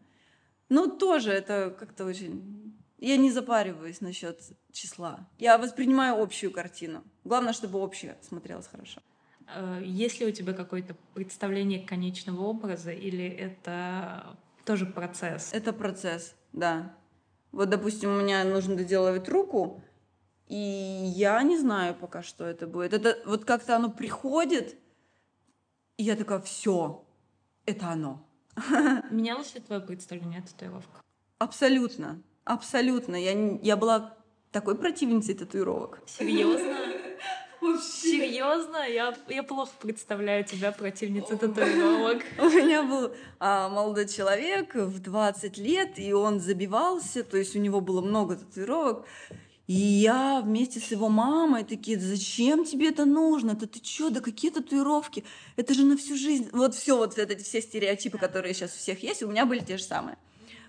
Ну 0.68 0.86
тоже 0.86 1.32
это 1.32 1.74
как-то 1.76 2.04
очень... 2.04 2.80
Я 2.98 3.16
не 3.16 3.32
запариваюсь 3.32 4.00
насчет 4.00 4.38
числа. 4.70 5.28
Я 5.40 5.58
воспринимаю 5.58 6.22
общую 6.22 6.52
картину. 6.52 7.02
Главное, 7.24 7.54
чтобы 7.54 7.80
общее 7.80 8.16
смотрелось 8.22 8.68
хорошо. 8.68 9.00
Э, 9.52 9.82
есть 9.84 10.20
ли 10.20 10.26
у 10.26 10.30
тебя 10.30 10.52
какое-то 10.52 10.94
представление 11.12 11.84
конечного 11.84 12.42
образа, 12.42 12.92
или 12.92 13.26
это 13.26 14.38
тоже 14.64 14.86
процесс? 14.86 15.52
Это 15.52 15.72
процесс, 15.72 16.36
да. 16.52 16.94
Вот, 17.50 17.68
допустим, 17.68 18.10
у 18.10 18.20
меня 18.20 18.44
нужно 18.44 18.76
доделывать 18.76 19.28
руку, 19.28 19.82
и 20.46 20.54
я 20.56 21.42
не 21.42 21.58
знаю 21.58 21.96
пока, 21.96 22.22
что 22.22 22.44
это 22.44 22.68
будет. 22.68 22.92
Это 22.92 23.18
вот 23.26 23.44
как-то 23.44 23.74
оно 23.74 23.90
приходит, 23.90 24.76
и 25.96 26.04
я 26.04 26.16
такая, 26.16 26.40
все, 26.40 27.04
это 27.66 27.88
оно. 27.88 28.26
Менялось 29.10 29.54
ли 29.54 29.60
твое 29.60 29.80
представление 29.80 30.40
о 30.40 30.42
татуировках? 30.42 31.02
Абсолютно, 31.38 32.22
абсолютно. 32.44 33.16
Я, 33.16 33.58
я 33.62 33.76
была 33.76 34.14
такой 34.50 34.76
противницей 34.76 35.34
татуировок. 35.34 36.00
Серьезно? 36.06 36.76
Серьезно? 37.80 38.88
Я, 38.88 39.16
я 39.28 39.42
плохо 39.42 39.70
представляю 39.80 40.44
тебя 40.44 40.72
противницей 40.72 41.38
татуировок. 41.38 42.22
У 42.38 42.44
меня 42.46 42.82
был 42.82 43.14
а, 43.38 43.68
молодой 43.68 44.08
человек 44.08 44.74
в 44.74 45.00
20 45.00 45.58
лет, 45.58 45.98
и 45.98 46.12
он 46.12 46.40
забивался, 46.40 47.22
то 47.22 47.36
есть 47.36 47.54
у 47.54 47.60
него 47.60 47.80
было 47.80 48.00
много 48.00 48.36
татуировок. 48.36 49.06
И 49.68 49.74
я 49.74 50.40
вместе 50.44 50.80
с 50.80 50.90
его 50.90 51.08
мамой 51.08 51.64
такие, 51.64 51.98
зачем 51.98 52.64
тебе 52.64 52.88
это 52.88 53.04
нужно? 53.04 53.54
Да 53.54 53.66
ты 53.66 53.78
чё, 53.78 54.10
да 54.10 54.20
какие 54.20 54.50
татуировки? 54.50 55.24
Это 55.56 55.72
же 55.72 55.84
на 55.84 55.96
всю 55.96 56.16
жизнь. 56.16 56.48
Вот 56.52 56.74
все, 56.74 56.96
вот 56.96 57.16
эти 57.16 57.42
все 57.42 57.60
стереотипы, 57.60 58.18
которые 58.18 58.54
сейчас 58.54 58.74
у 58.74 58.78
всех 58.78 59.02
есть, 59.02 59.22
у 59.22 59.28
меня 59.28 59.46
были 59.46 59.60
те 59.60 59.76
же 59.76 59.84
самые. 59.84 60.18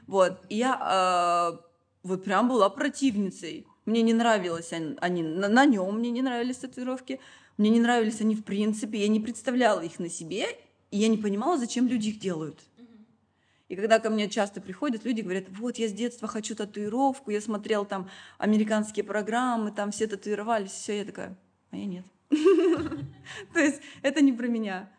Вот. 0.05 0.39
И 0.49 0.57
я 0.57 1.53
э, 1.53 1.63
вот 2.03 2.23
прям 2.23 2.49
была 2.49 2.69
противницей. 2.69 3.65
Мне 3.85 4.01
не 4.01 4.13
нравилось 4.13 4.71
они, 4.71 5.23
на, 5.23 5.49
на 5.49 5.65
нем 5.65 5.97
мне 5.97 6.11
не 6.11 6.21
нравились 6.21 6.57
татуировки, 6.57 7.19
мне 7.57 7.69
не 7.69 7.79
нравились 7.79 8.21
они 8.21 8.35
в 8.35 8.43
принципе, 8.43 8.99
я 8.99 9.07
не 9.07 9.19
представляла 9.19 9.81
их 9.81 9.99
на 9.99 10.09
себе, 10.09 10.47
и 10.91 10.97
я 10.97 11.07
не 11.09 11.17
понимала, 11.17 11.57
зачем 11.57 11.87
люди 11.87 12.09
их 12.09 12.19
делают. 12.19 12.59
И 13.73 13.75
когда 13.75 13.97
ко 13.97 14.11
мне 14.11 14.29
часто 14.29 14.61
приходят 14.61 15.03
люди, 15.03 15.21
говорят, 15.21 15.45
вот 15.49 15.79
я 15.79 15.87
с 15.87 15.91
детства 15.91 16.27
хочу 16.27 16.55
татуировку, 16.55 17.31
я 17.31 17.41
смотрел 17.41 17.85
там 17.85 18.07
американские 18.37 19.03
программы, 19.03 19.71
там 19.71 19.89
все 19.89 20.05
татуировались, 20.05 20.69
все, 20.69 20.99
я 20.99 21.05
такая, 21.05 21.35
а 21.71 21.77
я 21.77 21.85
нет. 21.87 22.05
То 22.29 23.59
есть 23.59 23.81
это 24.03 24.21
не 24.21 24.31
про 24.31 24.45
меня. 24.45 24.91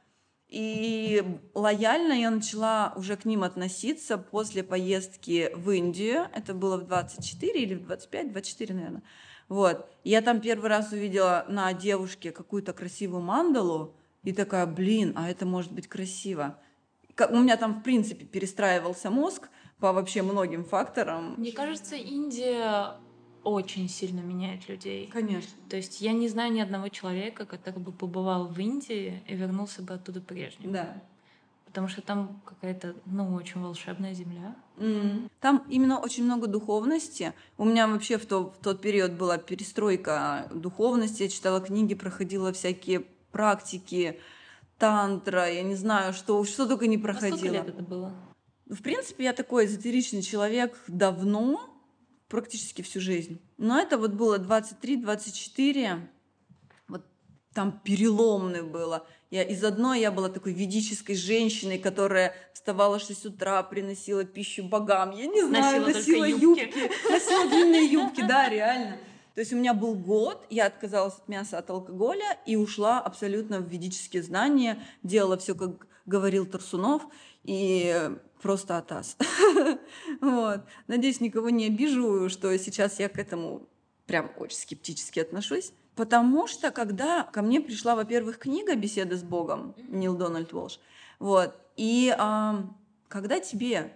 И 0.48 1.22
лояльно 1.54 2.14
я 2.14 2.32
начала 2.32 2.92
уже 2.96 3.14
к 3.16 3.24
ним 3.24 3.44
относиться 3.44 4.18
после 4.18 4.64
поездки 4.64 5.52
в 5.54 5.70
Индию. 5.70 6.26
Это 6.34 6.52
было 6.52 6.76
в 6.76 6.84
24 6.84 7.62
или 7.62 7.74
в 7.76 7.84
25, 7.84 8.32
24, 8.32 8.74
наверное. 8.74 9.02
Вот. 9.48 9.88
Я 10.02 10.20
там 10.20 10.40
первый 10.40 10.68
раз 10.68 10.90
увидела 10.90 11.46
на 11.48 11.72
девушке 11.74 12.32
какую-то 12.32 12.72
красивую 12.72 13.22
мандалу 13.22 13.94
и 14.24 14.32
такая, 14.32 14.66
блин, 14.66 15.12
а 15.14 15.30
это 15.30 15.46
может 15.46 15.70
быть 15.70 15.86
красиво. 15.86 16.58
У 17.30 17.38
меня 17.38 17.56
там, 17.56 17.80
в 17.80 17.82
принципе, 17.82 18.24
перестраивался 18.24 19.10
мозг 19.10 19.48
по 19.78 19.92
вообще 19.92 20.22
многим 20.22 20.64
факторам. 20.64 21.34
Мне 21.36 21.52
кажется, 21.52 21.96
Индия 21.96 22.96
очень 23.44 23.88
сильно 23.88 24.20
меняет 24.20 24.68
людей. 24.68 25.08
Конечно. 25.12 25.52
То 25.68 25.76
есть 25.76 26.00
я 26.00 26.12
не 26.12 26.28
знаю 26.28 26.52
ни 26.52 26.60
одного 26.60 26.88
человека, 26.88 27.44
который 27.44 27.78
бы 27.78 27.92
побывал 27.92 28.46
в 28.46 28.58
Индии 28.58 29.22
и 29.28 29.34
вернулся 29.34 29.82
бы 29.82 29.94
оттуда 29.94 30.20
прежним. 30.20 30.72
Да. 30.72 31.02
Потому 31.66 31.88
что 31.88 32.02
там 32.02 32.40
какая-то, 32.44 32.94
ну, 33.04 33.34
очень 33.34 33.60
волшебная 33.60 34.14
земля. 34.14 34.54
Mm. 34.76 35.28
Там 35.40 35.64
именно 35.68 35.98
очень 35.98 36.24
много 36.24 36.46
духовности. 36.46 37.32
У 37.58 37.64
меня 37.64 37.88
вообще 37.88 38.16
в, 38.16 38.26
то, 38.26 38.50
в 38.50 38.58
тот 38.62 38.80
период 38.80 39.12
была 39.12 39.38
перестройка 39.38 40.48
духовности. 40.54 41.24
Я 41.24 41.28
читала 41.28 41.60
книги, 41.60 41.94
проходила 41.94 42.52
всякие 42.52 43.00
практики, 43.32 44.20
тантра, 44.78 45.50
я 45.50 45.62
не 45.62 45.74
знаю, 45.74 46.12
что, 46.12 46.42
что 46.44 46.66
только 46.66 46.86
не 46.86 46.98
проходила. 46.98 47.34
А 47.34 47.38
сколько 47.38 47.54
лет 47.54 47.68
это 47.68 47.82
было? 47.82 48.14
В 48.66 48.82
принципе, 48.82 49.24
я 49.24 49.32
такой 49.32 49.66
эзотеричный 49.66 50.22
человек 50.22 50.76
давно, 50.88 51.70
практически 52.28 52.82
всю 52.82 53.00
жизнь. 53.00 53.40
Но 53.58 53.78
это 53.78 53.98
вот 53.98 54.12
было 54.12 54.38
23-24, 54.38 56.00
вот 56.88 57.04
там 57.52 57.80
переломное 57.84 58.62
было. 58.62 59.06
Я 59.30 59.42
из 59.42 59.62
одной 59.64 60.00
я 60.00 60.10
была 60.10 60.28
такой 60.28 60.52
ведической 60.52 61.16
женщиной, 61.16 61.78
которая 61.78 62.34
вставала 62.52 62.98
в 62.98 63.02
6 63.02 63.26
утра, 63.26 63.62
приносила 63.62 64.24
пищу 64.24 64.64
богам. 64.64 65.10
Я 65.10 65.26
не 65.26 65.42
знаю, 65.42 65.82
носила, 65.82 65.98
носила 65.98 66.24
юбки. 66.24 66.60
юбки. 66.60 66.90
Носила 67.10 67.48
длинные 67.48 67.86
юбки, 67.86 68.22
да, 68.26 68.48
реально. 68.48 68.98
То 69.34 69.40
есть 69.40 69.52
у 69.52 69.56
меня 69.56 69.74
был 69.74 69.94
год, 69.94 70.46
я 70.48 70.66
отказалась 70.66 71.14
от 71.14 71.28
мяса, 71.28 71.58
от 71.58 71.68
алкоголя 71.68 72.38
и 72.46 72.54
ушла 72.56 73.00
абсолютно 73.00 73.58
в 73.58 73.68
ведические 73.68 74.22
знания, 74.22 74.78
делала 75.02 75.36
все, 75.36 75.54
как 75.54 75.86
говорил 76.06 76.46
Тарсунов, 76.46 77.02
и 77.42 78.10
просто 78.40 78.78
атас. 78.78 79.16
вот. 80.20 80.60
Надеюсь, 80.86 81.20
никого 81.20 81.50
не 81.50 81.66
обижу, 81.66 82.28
что 82.28 82.56
сейчас 82.58 83.00
я 83.00 83.08
к 83.08 83.18
этому 83.18 83.68
прям 84.06 84.30
очень 84.38 84.58
скептически 84.58 85.20
отношусь. 85.20 85.72
Потому 85.96 86.46
что 86.46 86.70
когда 86.70 87.22
ко 87.24 87.42
мне 87.42 87.60
пришла, 87.60 87.94
во-первых, 87.94 88.38
книга 88.38 88.74
«Беседа 88.74 89.16
с 89.16 89.22
Богом» 89.22 89.74
Нил 89.88 90.16
Дональд 90.16 90.52
Волш, 90.52 90.80
вот, 91.20 91.54
и 91.76 92.14
а, 92.18 92.66
когда 93.08 93.38
тебе, 93.38 93.92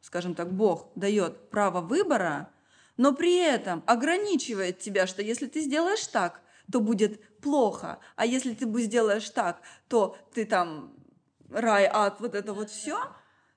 скажем 0.00 0.34
так, 0.34 0.52
Бог 0.52 0.88
дает 0.94 1.50
право 1.50 1.80
выбора, 1.80 2.50
но 3.00 3.14
при 3.14 3.36
этом 3.38 3.82
ограничивает 3.86 4.78
тебя, 4.80 5.06
что 5.06 5.22
если 5.22 5.46
ты 5.46 5.62
сделаешь 5.62 6.06
так, 6.06 6.42
то 6.70 6.80
будет 6.80 7.18
плохо, 7.40 7.98
а 8.14 8.26
если 8.26 8.52
ты 8.52 8.66
сделаешь 8.82 9.30
так, 9.30 9.62
то 9.88 10.18
ты 10.34 10.44
там 10.44 10.92
рай, 11.48 11.88
ад, 11.90 12.20
вот 12.20 12.34
это 12.34 12.52
вот 12.52 12.68
все, 12.68 13.00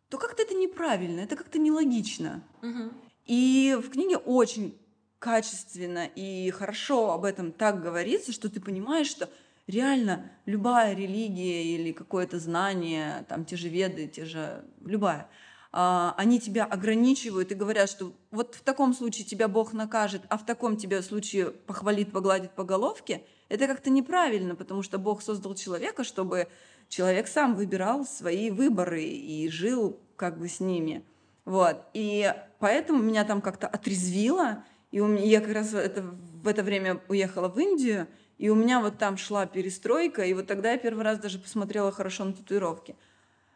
то 0.07 0.17
как-то 0.17 0.43
это 0.43 0.53
неправильно, 0.53 1.19
это 1.19 1.35
как-то 1.35 1.59
нелогично. 1.59 2.41
Угу. 2.61 2.93
И 3.25 3.77
в 3.83 3.89
книге 3.89 4.15
очень 4.15 4.79
качественно 5.19 6.05
и 6.05 6.49
хорошо 6.51 7.11
об 7.11 7.25
этом 7.25 7.51
так 7.51 7.83
говорится, 7.83 8.31
что 8.31 8.47
ты 8.49 8.61
понимаешь, 8.61 9.07
что 9.07 9.29
реально 9.67 10.31
любая 10.45 10.95
религия 10.95 11.75
или 11.75 11.91
какое-то 11.91 12.39
знание, 12.39 13.25
там 13.27 13.43
те 13.43 13.57
же 13.57 13.67
веды, 13.67 14.07
те 14.07 14.23
же 14.23 14.63
любая, 14.85 15.27
они 15.73 16.39
тебя 16.39 16.65
ограничивают 16.65 17.51
и 17.51 17.55
говорят, 17.55 17.89
что 17.89 18.13
вот 18.29 18.53
в 18.53 18.61
таком 18.61 18.93
случае 18.93 19.25
тебя 19.25 19.47
Бог 19.47 19.73
накажет, 19.73 20.21
а 20.29 20.37
в 20.37 20.45
таком 20.45 20.77
тебя 20.77 21.01
случае 21.01 21.47
похвалит, 21.51 22.11
погладит 22.11 22.51
по 22.51 22.63
головке, 22.63 23.23
это 23.49 23.65
как-то 23.65 23.89
неправильно, 23.89 24.55
потому 24.55 24.83
что 24.83 24.99
Бог 24.99 25.23
создал 25.23 25.55
человека, 25.55 26.03
чтобы 26.03 26.47
человек 26.89 27.27
сам 27.27 27.55
выбирал 27.55 28.05
свои 28.05 28.51
выборы 28.51 29.03
и 29.03 29.49
жил 29.49 29.99
как 30.15 30.37
бы 30.37 30.47
с 30.47 30.59
ними. 30.59 31.03
Вот. 31.43 31.77
И 31.93 32.31
поэтому 32.59 33.01
меня 33.01 33.25
там 33.25 33.41
как-то 33.41 33.67
отрезвило. 33.67 34.63
И 34.91 34.99
у 34.99 35.07
меня, 35.07 35.23
я 35.23 35.41
как 35.41 35.53
раз 35.53 35.73
это, 35.73 36.03
в 36.03 36.47
это 36.47 36.61
время 36.61 37.01
уехала 37.07 37.47
в 37.49 37.59
Индию, 37.59 38.07
и 38.37 38.49
у 38.49 38.55
меня 38.55 38.79
вот 38.79 38.99
там 38.99 39.17
шла 39.17 39.47
перестройка, 39.47 40.23
и 40.23 40.33
вот 40.35 40.45
тогда 40.45 40.71
я 40.71 40.77
первый 40.77 41.03
раз 41.03 41.17
даже 41.17 41.39
посмотрела 41.39 41.91
хорошо 41.91 42.25
на 42.25 42.33
татуировки. 42.33 42.95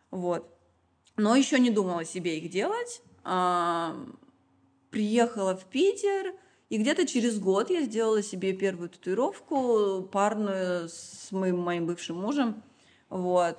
Вот. 0.10 0.57
Но 1.18 1.36
еще 1.36 1.60
не 1.60 1.72
думала 1.72 2.06
себе 2.06 2.38
их 2.38 2.50
делать. 2.50 3.02
Приехала 4.90 5.58
в 5.58 5.66
Питер, 5.66 6.34
и 6.70 6.78
где-то 6.78 7.06
через 7.06 7.40
год 7.40 7.70
я 7.70 7.82
сделала 7.82 8.22
себе 8.22 8.54
первую 8.54 8.90
татуировку, 8.90 10.08
парную 10.12 10.90
с 10.90 11.32
моим, 11.32 11.60
моим 11.60 11.86
бывшим 11.86 12.22
мужем. 12.22 12.64
Вот. 13.10 13.58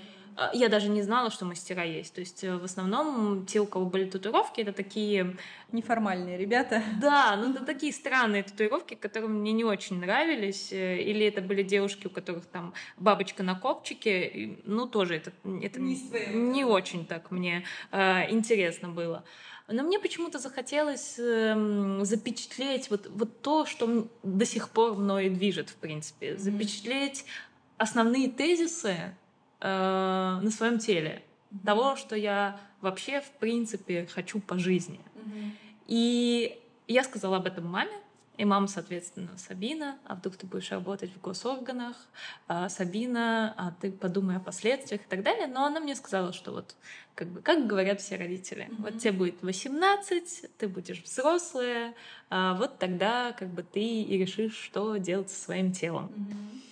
я 0.54 0.70
даже 0.70 0.90
не 0.90 1.02
знала, 1.02 1.30
что 1.30 1.46
мастера 1.46 1.84
есть. 1.84 2.14
То 2.14 2.22
есть 2.22 2.44
э, 2.44 2.56
в 2.56 2.64
основном 2.64 3.46
те, 3.46 3.60
у 3.60 3.66
кого 3.66 3.86
были 3.86 4.10
татуировки, 4.10 4.62
это 4.62 4.74
такие... 4.74 5.36
Неформальные 5.72 6.38
ребята. 6.38 6.82
Да, 7.00 7.36
ну 7.36 7.52
это 7.52 7.64
такие 7.64 7.94
странные 7.94 8.44
татуировки, 8.44 8.96
которые 8.96 9.30
мне 9.30 9.52
не 9.52 9.64
очень 9.64 10.00
нравились. 10.00 10.72
Э, 10.72 10.98
или 11.02 11.26
это 11.26 11.42
были 11.42 11.64
девушки, 11.64 12.08
у 12.08 12.10
которых 12.10 12.46
там 12.46 12.74
бабочка 12.98 13.44
на 13.44 13.56
копчике. 13.56 14.58
Ну 14.66 14.88
тоже 14.88 15.16
это, 15.16 15.32
это 15.62 15.80
не, 15.80 15.96
не 16.34 16.66
очень 16.66 17.06
так 17.06 17.32
мне 17.32 17.64
э, 17.92 18.32
интересно 18.32 18.90
было. 18.90 19.24
Но 19.68 19.84
мне 19.84 20.00
почему-то 20.00 20.40
захотелось 20.40 21.16
э, 21.20 22.00
запечатлеть 22.02 22.90
вот, 22.90 23.08
вот 23.10 23.42
то, 23.42 23.66
что 23.66 24.08
до 24.24 24.46
сих 24.46 24.70
пор 24.70 24.96
мной 24.96 25.30
движет, 25.30 25.70
в 25.70 25.76
принципе. 25.76 26.38
Запечатлеть 26.38 27.26
основные 27.78 28.30
тезисы 28.30 29.16
э, 29.62 30.40
на 30.42 30.52
своем 30.52 30.80
теле, 30.80 31.24
mm-hmm. 31.52 31.66
того, 31.66 31.96
что 31.96 32.16
я 32.16 32.60
вообще 32.82 33.22
в 33.22 33.32
принципе 33.32 34.06
хочу 34.06 34.40
по 34.40 34.58
жизни. 34.58 35.00
Mm-hmm. 35.16 35.52
И 35.88 36.60
я 36.88 37.04
сказала 37.04 37.38
об 37.38 37.46
этом 37.46 37.66
маме, 37.66 37.92
и 38.40 38.46
мама, 38.46 38.68
соответственно, 38.68 39.38
Сабина, 39.38 39.98
а 40.06 40.16
вдруг 40.16 40.38
ты 40.38 40.48
будешь 40.48 40.72
работать 40.72 41.12
в 41.14 41.20
госорганах, 41.20 41.98
а, 42.48 42.70
Сабина, 42.70 43.54
а 43.58 43.74
ты 43.82 43.92
подумай 43.92 44.38
о 44.38 44.40
последствиях 44.40 45.02
и 45.02 45.10
так 45.10 45.24
далее. 45.24 45.46
Но 45.48 45.66
она 45.66 45.82
мне 45.82 45.94
сказала, 45.94 46.32
что 46.32 46.54
вот, 46.54 46.78
как 47.16 47.28
бы, 47.28 47.42
как 47.42 47.68
говорят 47.68 48.00
все 48.00 48.16
родители, 48.16 48.70
mm-hmm. 48.70 48.82
вот 48.82 48.98
тебе 49.00 49.12
будет 49.12 49.42
18, 49.42 50.52
ты 50.58 50.68
будешь 50.70 51.04
взрослая, 51.04 51.94
а 52.30 52.54
вот 52.54 52.80
тогда 52.80 53.34
как 53.34 53.50
бы 53.50 53.62
ты 53.62 53.82
и 53.82 54.18
решишь, 54.18 54.56
что 54.56 54.96
делать 54.96 55.30
со 55.30 55.44
своим 55.44 55.74
телом. 55.74 56.06
Mm-hmm. 56.06 56.69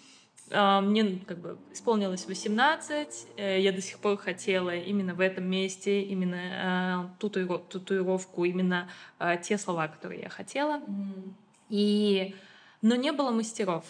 А, 0.51 0.81
мне 0.81 1.19
как 1.25 1.39
бы 1.39 1.57
исполнилось 1.73 2.25
18, 2.25 3.27
э, 3.37 3.59
я 3.59 3.71
до 3.71 3.81
сих 3.81 3.99
пор 3.99 4.17
хотела 4.17 4.75
именно 4.75 5.13
в 5.13 5.19
этом 5.19 5.45
месте, 5.45 6.01
именно 6.01 7.09
э, 7.19 7.69
татуировку, 7.69 8.45
именно 8.45 8.89
э, 9.19 9.37
те 9.41 9.57
слова, 9.57 9.87
которые 9.87 10.21
я 10.21 10.29
хотела. 10.29 10.79
Mm-hmm. 10.79 11.33
И... 11.69 12.35
Но 12.81 12.95
не 12.95 13.11
было 13.11 13.31
мастеров. 13.31 13.83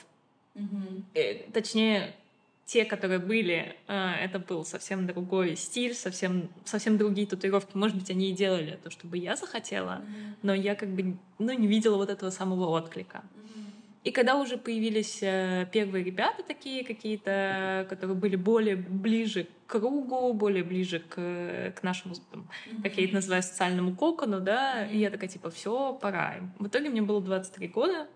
Mm-hmm. 0.56 1.52
Точнее, 1.52 2.16
те, 2.66 2.86
которые 2.86 3.20
были, 3.20 3.76
это 3.88 4.40
был 4.40 4.64
совсем 4.66 5.06
другой 5.06 5.58
стиль, 5.58 5.94
совсем, 5.94 6.50
совсем 6.64 6.98
другие 6.98 7.28
татуировки. 7.28 7.76
Может 7.76 7.98
быть, 7.98 8.10
они 8.10 8.30
и 8.30 8.34
делали 8.34 8.80
то, 8.82 8.90
чтобы 8.90 9.18
я 9.18 9.36
захотела, 9.36 10.02
mm-hmm. 10.02 10.34
но 10.42 10.54
я 10.54 10.76
как 10.76 10.90
бы 10.90 11.18
ну, 11.38 11.52
не 11.52 11.68
видела 11.68 11.98
вот 11.98 12.10
этого 12.10 12.30
самого 12.30 12.70
отклика. 12.70 13.24
Mm-hmm. 13.36 13.57
И 14.08 14.12
когда 14.12 14.38
уже 14.38 14.58
появились 14.58 15.20
э, 15.22 15.68
первые 15.70 16.02
ребята 16.02 16.42
такие 16.42 16.86
какие-то, 16.86 17.86
которые 17.90 18.16
были 18.16 18.38
более 18.38 18.78
ближе 18.78 19.50
к 19.66 19.72
кругу, 19.82 20.32
более 20.32 20.64
ближе 20.64 21.00
к, 21.00 21.74
к 21.76 21.84
нашему, 21.84 22.16
там, 22.32 22.48
как 22.84 22.98
я 22.98 23.04
это 23.04 23.16
называю, 23.16 23.44
социальному 23.44 23.98
кокону, 23.98 24.40
да, 24.40 24.88
и 24.88 24.98
я 25.00 25.10
такая, 25.10 25.30
типа, 25.30 25.50
все, 25.50 25.92
пора. 25.92 26.36
В 26.58 26.68
итоге 26.68 26.90
мне 26.90 27.02
было 27.02 27.22
23 27.22 27.68
года, 27.68 28.08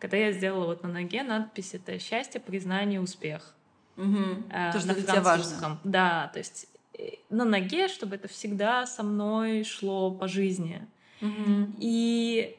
когда 0.00 0.16
я 0.16 0.32
сделала 0.32 0.66
вот 0.66 0.82
на 0.82 0.88
ноге 0.88 1.22
надпись 1.22 1.74
«Это 1.74 1.96
счастье, 2.00 2.40
признание, 2.40 3.00
успех». 3.00 3.54
Угу. 3.96 4.48
Э, 4.50 4.72
то, 4.72 4.80
что 4.80 4.88
на 4.88 4.94
для 4.94 5.20
важно. 5.20 5.78
Да, 5.84 6.28
то 6.32 6.40
есть 6.40 6.66
э, 6.98 7.18
на 7.30 7.44
ноге, 7.44 7.86
чтобы 7.86 8.16
это 8.16 8.26
всегда 8.26 8.84
со 8.84 9.04
мной 9.04 9.62
шло 9.62 10.10
по 10.10 10.26
жизни. 10.26 10.84
Угу. 11.22 11.76
И 11.78 12.56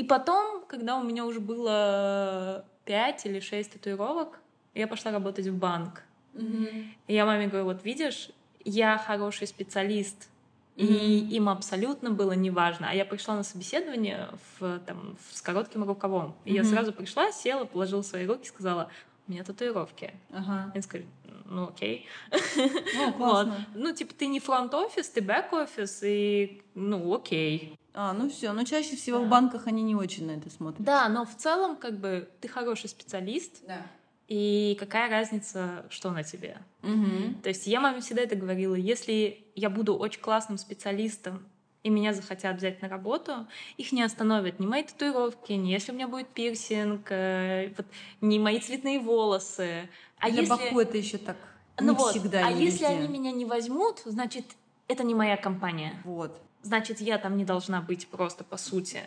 и 0.00 0.02
потом, 0.02 0.64
когда 0.66 0.96
у 0.96 1.02
меня 1.02 1.26
уже 1.26 1.40
было 1.40 2.64
пять 2.86 3.26
или 3.26 3.38
шесть 3.38 3.72
татуировок, 3.72 4.40
я 4.74 4.88
пошла 4.88 5.12
работать 5.12 5.46
в 5.46 5.54
банк. 5.54 6.04
Mm-hmm. 6.32 6.84
И 7.06 7.14
я 7.14 7.26
маме 7.26 7.48
говорю, 7.48 7.66
вот 7.66 7.84
видишь, 7.84 8.30
я 8.64 8.96
хороший 8.96 9.46
специалист, 9.46 10.30
mm-hmm. 10.76 10.86
и 10.86 11.36
им 11.36 11.50
абсолютно 11.50 12.10
было 12.10 12.32
неважно. 12.32 12.88
А 12.88 12.94
я 12.94 13.04
пришла 13.04 13.36
на 13.36 13.42
собеседование 13.42 14.30
в, 14.58 14.78
там, 14.86 15.18
с 15.32 15.42
коротким 15.42 15.84
рукавом. 15.84 16.34
И 16.46 16.52
mm-hmm. 16.52 16.54
я 16.54 16.64
сразу 16.64 16.94
пришла, 16.94 17.30
села, 17.30 17.66
положила 17.66 18.00
свои 18.00 18.24
руки, 18.24 18.48
сказала, 18.48 18.88
у 19.28 19.32
меня 19.32 19.44
татуировки. 19.44 20.14
Ага. 20.30 20.70
Они 20.72 20.82
сказали, 20.82 21.06
ну 21.50 21.68
окей. 21.68 22.06
Ну, 22.96 23.12
классно. 23.12 23.66
вот. 23.74 23.82
Ну, 23.82 23.92
типа, 23.94 24.14
ты 24.14 24.26
не 24.26 24.40
фронт-офис, 24.40 25.08
ты 25.08 25.20
бэк-офис, 25.20 26.00
и 26.02 26.62
ну 26.74 27.14
окей. 27.14 27.76
А, 27.92 28.12
ну 28.12 28.30
все. 28.30 28.52
Но 28.52 28.64
чаще 28.64 28.96
всего 28.96 29.18
да. 29.18 29.24
в 29.24 29.28
банках 29.28 29.66
они 29.66 29.82
не 29.82 29.94
очень 29.94 30.26
на 30.26 30.32
это 30.32 30.48
смотрят. 30.48 30.82
Да, 30.82 31.08
но 31.08 31.24
в 31.24 31.36
целом, 31.36 31.76
как 31.76 31.98
бы, 31.98 32.28
ты 32.40 32.48
хороший 32.48 32.88
специалист. 32.88 33.66
Да. 33.66 33.82
И 34.28 34.76
какая 34.78 35.10
разница, 35.10 35.84
что 35.90 36.12
на 36.12 36.22
тебе? 36.22 36.58
Угу. 36.84 37.42
То 37.42 37.48
есть 37.48 37.66
я 37.66 37.80
маме 37.80 38.00
всегда 38.00 38.22
это 38.22 38.36
говорила. 38.36 38.76
Если 38.76 39.44
я 39.56 39.68
буду 39.70 39.96
очень 39.96 40.20
классным 40.20 40.56
специалистом, 40.56 41.44
и 41.82 41.88
меня 41.88 42.12
захотят 42.12 42.56
взять 42.56 42.82
на 42.82 42.88
работу, 42.88 43.46
их 43.76 43.92
не 43.92 44.02
остановят 44.02 44.60
ни 44.60 44.66
мои 44.66 44.82
татуировки, 44.82 45.52
ни 45.52 45.70
если 45.70 45.92
у 45.92 45.94
меня 45.94 46.08
будет 46.08 46.28
пирсинг, 46.28 47.10
э, 47.10 47.72
вот, 47.76 47.86
ни 48.20 48.38
мои 48.38 48.60
цветные 48.60 49.00
волосы. 49.00 49.88
А 50.20 50.30
Для 50.30 50.40
если... 50.42 50.50
Баку 50.50 50.80
это 50.80 50.96
еще 50.96 51.18
так 51.18 51.36
ну 51.78 51.92
не 51.92 51.98
вот, 51.98 52.10
всегда. 52.10 52.46
А 52.46 52.50
если 52.50 52.84
они 52.84 53.08
меня 53.08 53.32
не 53.32 53.44
возьмут, 53.44 54.02
значит, 54.04 54.44
это 54.86 55.02
не 55.02 55.14
моя 55.14 55.36
компания. 55.36 56.00
Вот 56.04 56.40
значит, 56.62 57.00
я 57.00 57.18
там 57.18 57.36
не 57.36 57.44
должна 57.44 57.80
быть 57.80 58.08
просто 58.08 58.44
по 58.44 58.56
сути. 58.56 59.02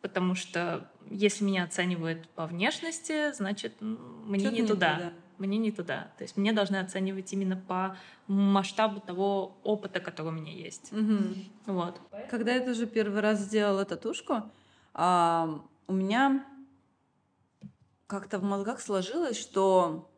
Потому 0.00 0.34
что 0.34 0.88
если 1.10 1.44
меня 1.44 1.64
оценивают 1.64 2.28
по 2.30 2.46
внешности, 2.46 3.32
значит, 3.32 3.74
мне 3.80 4.44
не, 4.44 4.62
не 4.62 4.66
туда. 4.66 4.94
туда. 4.94 5.12
Мне 5.38 5.58
не 5.58 5.72
туда. 5.72 6.10
То 6.16 6.24
есть 6.24 6.36
мне 6.36 6.52
должны 6.52 6.76
оценивать 6.76 7.32
именно 7.32 7.56
по 7.56 7.96
масштабу 8.26 9.00
того 9.00 9.56
опыта, 9.62 10.00
который 10.00 10.28
у 10.28 10.32
меня 10.32 10.52
есть. 10.52 10.92
Угу. 10.92 11.74
Вот. 11.74 12.00
Когда 12.30 12.54
я 12.54 12.60
тоже 12.60 12.86
первый 12.86 13.20
раз 13.20 13.40
сделала 13.40 13.84
татушку, 13.84 14.42
а, 14.94 15.62
у 15.86 15.92
меня 15.92 16.46
как-то 18.06 18.38
в 18.38 18.42
мозгах 18.42 18.80
сложилось, 18.80 19.38
что 19.38 20.10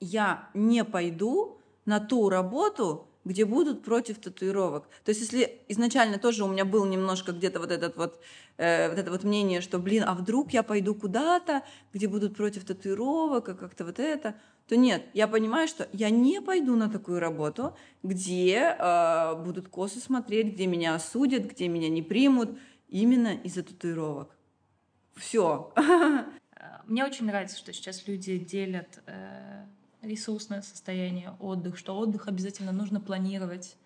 я 0.00 0.48
не 0.54 0.84
пойду 0.84 1.58
на 1.84 2.00
ту 2.00 2.28
работу, 2.28 3.06
где 3.24 3.44
будут 3.44 3.84
против 3.84 4.18
татуировок. 4.18 4.88
То 5.04 5.10
есть 5.10 5.20
если 5.20 5.60
изначально 5.68 6.18
тоже 6.18 6.44
у 6.44 6.48
меня 6.48 6.64
был 6.64 6.86
немножко 6.86 7.32
где-то 7.32 7.60
вот 7.60 7.70
этот 7.70 7.96
вот, 7.96 8.18
э, 8.56 8.88
вот 8.88 8.98
это 8.98 9.10
вот 9.10 9.24
мнение, 9.24 9.60
что, 9.60 9.78
блин, 9.78 10.04
а 10.06 10.14
вдруг 10.14 10.52
я 10.52 10.62
пойду 10.62 10.94
куда-то, 10.94 11.62
где 11.92 12.08
будут 12.08 12.36
против 12.36 12.64
татуировок, 12.64 13.48
а 13.48 13.54
как-то 13.54 13.84
вот 13.84 13.98
это, 13.98 14.36
то 14.66 14.76
нет, 14.76 15.04
я 15.12 15.28
понимаю, 15.28 15.68
что 15.68 15.88
я 15.92 16.10
не 16.10 16.40
пойду 16.40 16.76
на 16.76 16.88
такую 16.88 17.20
работу, 17.20 17.76
где 18.02 18.74
э, 18.78 19.34
будут 19.44 19.68
косы 19.68 20.00
смотреть, 20.00 20.54
где 20.54 20.66
меня 20.66 20.94
осудят, 20.94 21.44
где 21.44 21.68
меня 21.68 21.90
не 21.90 22.02
примут, 22.02 22.58
именно 22.88 23.34
из-за 23.44 23.62
татуировок. 23.62 24.34
Все. 25.14 25.72
Мне 26.86 27.04
очень 27.04 27.26
нравится, 27.26 27.56
что 27.56 27.72
сейчас 27.72 28.06
люди 28.08 28.38
делят 28.38 29.00
э, 29.06 29.64
ресурсное 30.02 30.62
состояние, 30.62 31.34
отдых, 31.40 31.76
что 31.78 31.96
отдых 31.98 32.28
обязательно 32.28 32.72
нужно 32.72 33.00
планировать, 33.00 33.76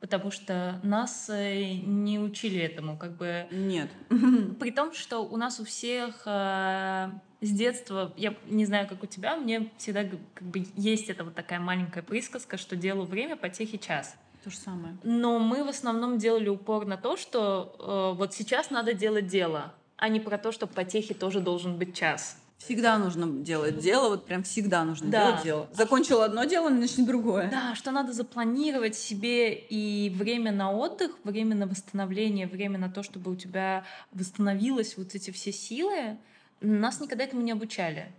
потому 0.00 0.30
что 0.30 0.80
нас 0.82 1.30
э, 1.30 1.74
не 1.74 2.18
учили 2.18 2.60
этому, 2.60 2.96
как 2.96 3.16
бы. 3.16 3.46
Нет. 3.50 3.90
При 4.58 4.70
том, 4.70 4.92
что 4.92 5.20
у 5.20 5.36
нас 5.36 5.60
у 5.60 5.64
всех 5.64 6.22
э, 6.26 7.10
с 7.40 7.50
детства, 7.50 8.12
я 8.16 8.34
не 8.48 8.66
знаю, 8.66 8.88
как 8.88 9.02
у 9.02 9.06
тебя, 9.06 9.36
мне 9.36 9.70
всегда 9.78 10.04
как 10.34 10.46
бы 10.46 10.66
есть 10.76 11.08
эта 11.08 11.24
вот 11.24 11.34
такая 11.34 11.60
маленькая 11.60 12.02
присказка, 12.02 12.56
что 12.56 12.76
делу 12.76 13.04
время, 13.04 13.36
потехи 13.36 13.78
час. 13.78 14.16
То 14.42 14.50
же 14.50 14.56
самое. 14.56 14.96
Но 15.04 15.38
мы 15.38 15.62
в 15.62 15.68
основном 15.68 16.18
делали 16.18 16.48
упор 16.48 16.84
на 16.84 16.96
то, 16.96 17.16
что 17.16 17.76
э, 17.78 18.18
вот 18.18 18.34
сейчас 18.34 18.70
надо 18.70 18.92
делать 18.92 19.28
дело, 19.28 19.72
а 19.96 20.08
не 20.08 20.18
про 20.18 20.36
то, 20.36 20.50
что 20.50 20.66
потехи 20.66 21.14
тоже 21.14 21.40
должен 21.40 21.78
быть 21.78 21.96
час. 21.96 22.41
Всегда 22.64 22.96
нужно 22.98 23.26
делать 23.42 23.78
дело, 23.78 24.10
вот 24.10 24.24
прям 24.24 24.44
всегда 24.44 24.84
нужно 24.84 25.10
Да. 25.10 25.26
делать 25.30 25.42
дело. 25.44 25.68
Закончил 25.72 26.20
одно 26.22 26.44
дело, 26.44 26.68
начни 26.68 27.04
другое. 27.04 27.50
Да, 27.50 27.74
что 27.74 27.90
надо 27.90 28.12
запланировать 28.12 28.94
себе 28.94 29.52
и 29.54 30.10
время 30.10 30.52
на 30.52 30.70
отдых, 30.70 31.10
время 31.24 31.56
на 31.56 31.66
восстановление, 31.66 32.46
время 32.46 32.78
на 32.78 32.88
то, 32.88 33.02
чтобы 33.02 33.32
у 33.32 33.36
тебя 33.36 33.84
восстановилось 34.12 34.96
вот 34.96 35.14
эти 35.14 35.32
все 35.32 35.50
силы. 35.52 36.16
Нас 36.60 37.00
никогда 37.00 37.24
этому 37.24 37.42
не 37.42 37.50
обучали. 37.50 38.12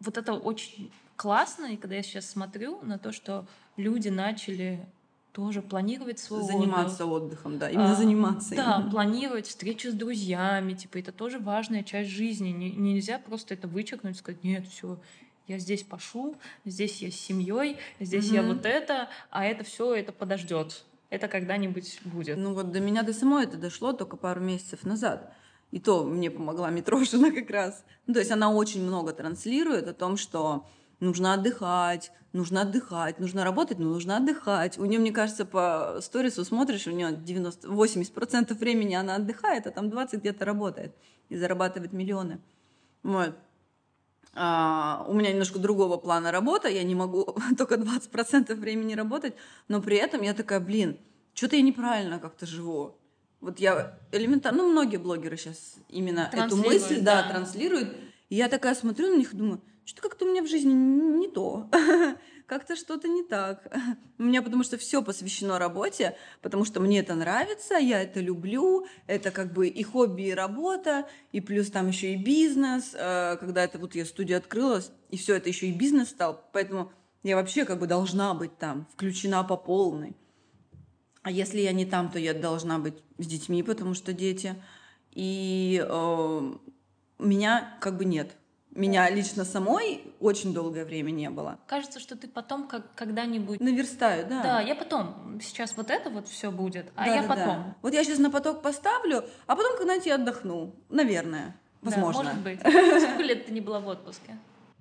Вот 0.00 0.16
это 0.16 0.32
очень 0.32 0.90
классно, 1.16 1.66
и 1.66 1.76
когда 1.76 1.96
я 1.96 2.02
сейчас 2.02 2.28
смотрю 2.28 2.80
на 2.82 2.98
то, 2.98 3.12
что 3.12 3.46
люди 3.76 4.08
начали 4.08 4.80
тоже 5.34 5.62
планировать 5.62 6.20
свой 6.20 6.40
отдых. 6.42 6.52
Заниматься 6.56 7.06
отдыхом, 7.06 7.58
да, 7.58 7.68
именно 7.68 7.90
А, 7.92 7.94
заниматься. 7.96 8.54
Да, 8.54 8.76
именно. 8.78 8.90
планировать 8.90 9.48
встречи 9.48 9.88
с 9.88 9.92
друзьями, 9.92 10.74
типа 10.74 10.98
это 10.98 11.10
тоже 11.10 11.40
важная 11.40 11.82
часть 11.82 12.08
жизни. 12.10 12.50
Не- 12.50 12.70
нельзя 12.70 13.18
просто 13.18 13.54
это 13.54 13.66
вычеркнуть, 13.66 14.16
сказать, 14.16 14.44
нет, 14.44 14.64
все, 14.68 14.96
я 15.48 15.58
здесь 15.58 15.82
пошу, 15.82 16.36
здесь 16.64 17.02
я 17.02 17.10
с 17.10 17.16
семьей, 17.16 17.78
здесь 17.98 18.30
я 18.30 18.42
Мгм. 18.42 18.54
вот 18.54 18.64
это, 18.64 19.08
а 19.30 19.44
это 19.44 19.64
все 19.64 19.94
это 19.94 20.12
подождет. 20.12 20.84
Это 21.10 21.26
когда-нибудь 21.26 22.00
будет. 22.04 22.38
Ну 22.38 22.54
вот 22.54 22.70
до 22.70 22.78
меня 22.80 23.02
до 23.02 23.12
самой 23.12 23.44
это 23.44 23.56
дошло 23.56 23.92
только 23.92 24.16
пару 24.16 24.40
месяцев 24.40 24.84
назад. 24.84 25.32
И 25.72 25.80
то 25.80 26.04
мне 26.04 26.30
помогла 26.30 26.70
Митрошина 26.70 27.32
как 27.34 27.50
раз. 27.50 27.84
Ну, 28.06 28.14
то 28.14 28.20
есть 28.20 28.30
она 28.30 28.52
очень 28.52 28.82
много 28.82 29.12
транслирует 29.12 29.88
о 29.88 29.94
том, 29.94 30.16
что 30.16 30.64
нужно 31.00 31.34
отдыхать, 31.34 32.12
нужно 32.32 32.62
отдыхать, 32.62 33.18
нужно 33.20 33.44
работать, 33.44 33.78
но 33.78 33.88
нужно 33.88 34.16
отдыхать. 34.16 34.78
У 34.78 34.84
нее, 34.84 34.98
мне 34.98 35.12
кажется, 35.12 35.44
по 35.44 35.98
сторису 36.00 36.44
смотришь, 36.44 36.86
у 36.86 36.90
нее 36.90 37.12
90, 37.12 37.68
80% 37.68 38.54
времени 38.54 38.94
она 38.94 39.16
отдыхает, 39.16 39.66
а 39.66 39.70
там 39.70 39.90
20 39.90 40.20
где-то 40.20 40.44
работает 40.44 40.94
и 41.28 41.36
зарабатывает 41.36 41.92
миллионы. 41.92 42.40
Вот. 43.02 43.34
А, 44.36 45.04
у 45.08 45.14
меня 45.14 45.30
немножко 45.30 45.58
другого 45.58 45.96
плана 45.96 46.32
работа, 46.32 46.68
я 46.68 46.82
не 46.82 46.94
могу 46.94 47.36
только 47.58 47.76
20% 47.76 48.54
времени 48.54 48.94
работать, 48.94 49.34
но 49.68 49.80
при 49.80 49.96
этом 49.96 50.22
я 50.22 50.34
такая, 50.34 50.60
блин, 50.60 50.98
что-то 51.34 51.56
я 51.56 51.62
неправильно 51.62 52.18
как-то 52.18 52.46
живу. 52.46 52.98
Вот 53.40 53.60
я 53.60 53.98
элементарно, 54.10 54.62
ну, 54.62 54.72
многие 54.72 54.96
блогеры 54.96 55.36
сейчас 55.36 55.76
именно 55.88 56.30
эту 56.32 56.56
мысль, 56.56 57.00
да, 57.00 57.22
да. 57.22 57.28
транслируют. 57.30 57.94
И 58.30 58.36
я 58.36 58.48
такая 58.48 58.74
смотрю 58.74 59.10
на 59.10 59.18
них 59.18 59.34
и 59.34 59.36
думаю, 59.36 59.60
что 59.84 60.02
как-то 60.02 60.24
у 60.24 60.28
меня 60.28 60.42
в 60.42 60.48
жизни 60.48 60.72
не 60.72 61.28
то. 61.28 61.68
Как-то 62.46 62.76
что-то 62.76 63.08
не 63.08 63.22
так. 63.22 63.74
У 64.18 64.22
меня 64.22 64.42
потому 64.42 64.64
что 64.64 64.76
все 64.76 65.02
посвящено 65.02 65.58
работе, 65.58 66.14
потому 66.42 66.66
что 66.66 66.78
мне 66.78 67.00
это 67.00 67.14
нравится, 67.14 67.76
я 67.76 68.02
это 68.02 68.20
люблю, 68.20 68.86
это 69.06 69.30
как 69.30 69.54
бы 69.54 69.66
и 69.66 69.82
хобби, 69.82 70.24
и 70.24 70.34
работа, 70.34 71.08
и 71.32 71.40
плюс 71.40 71.70
там 71.70 71.88
еще 71.88 72.12
и 72.12 72.16
бизнес. 72.16 72.94
Э, 72.94 73.38
Когда 73.38 73.64
это 73.64 73.78
вот 73.78 73.94
я 73.94 74.04
студию 74.04 74.36
открылась, 74.36 74.90
и 75.10 75.16
все 75.16 75.36
это 75.36 75.48
еще 75.48 75.68
и 75.68 75.72
бизнес 75.72 76.10
стал, 76.10 76.44
поэтому 76.52 76.92
я 77.22 77.36
вообще 77.36 77.64
как 77.64 77.78
бы 77.78 77.86
должна 77.86 78.34
быть 78.34 78.58
там, 78.58 78.86
включена 78.92 79.42
по 79.42 79.56
полной. 79.56 80.14
А 81.22 81.30
если 81.30 81.60
я 81.60 81.72
не 81.72 81.86
там, 81.86 82.10
то 82.10 82.18
я 82.18 82.34
должна 82.34 82.78
быть 82.78 83.02
с 83.16 83.26
детьми, 83.26 83.62
потому 83.62 83.94
что 83.94 84.12
дети. 84.12 84.54
И 85.12 85.82
э, 85.82 86.52
меня 87.18 87.78
как 87.80 87.96
бы 87.96 88.04
нет. 88.04 88.36
Меня 88.74 89.08
лично 89.08 89.44
самой 89.44 90.02
очень 90.18 90.52
долгое 90.52 90.84
время 90.84 91.12
не 91.12 91.30
было. 91.30 91.58
Кажется, 91.68 92.00
что 92.00 92.16
ты 92.16 92.26
потом 92.26 92.66
как 92.66 92.92
когда-нибудь... 92.96 93.60
Наверстаю, 93.60 94.26
да. 94.26 94.42
Да, 94.42 94.60
я 94.60 94.74
потом. 94.74 95.38
Сейчас 95.40 95.76
вот 95.76 95.90
это 95.90 96.10
вот 96.10 96.26
все 96.26 96.50
будет, 96.50 96.90
а 96.96 97.04
Да, 97.04 97.14
я 97.14 97.22
да, 97.22 97.28
потом. 97.28 97.46
да. 97.46 97.76
Вот 97.82 97.94
я 97.94 98.02
сейчас 98.02 98.18
на 98.18 98.30
поток 98.30 98.62
поставлю, 98.62 99.24
а 99.46 99.54
потом 99.54 99.76
когда-нибудь 99.78 100.06
я 100.06 100.16
отдохну. 100.16 100.74
Наверное. 100.88 101.56
Да, 101.82 101.90
Возможно. 101.90 102.24
может 102.24 102.42
быть. 102.42 102.60
Сколько 103.02 103.22
лет 103.22 103.46
ты 103.46 103.52
не 103.52 103.60
была 103.60 103.78
в 103.78 103.86
отпуске? 103.86 104.36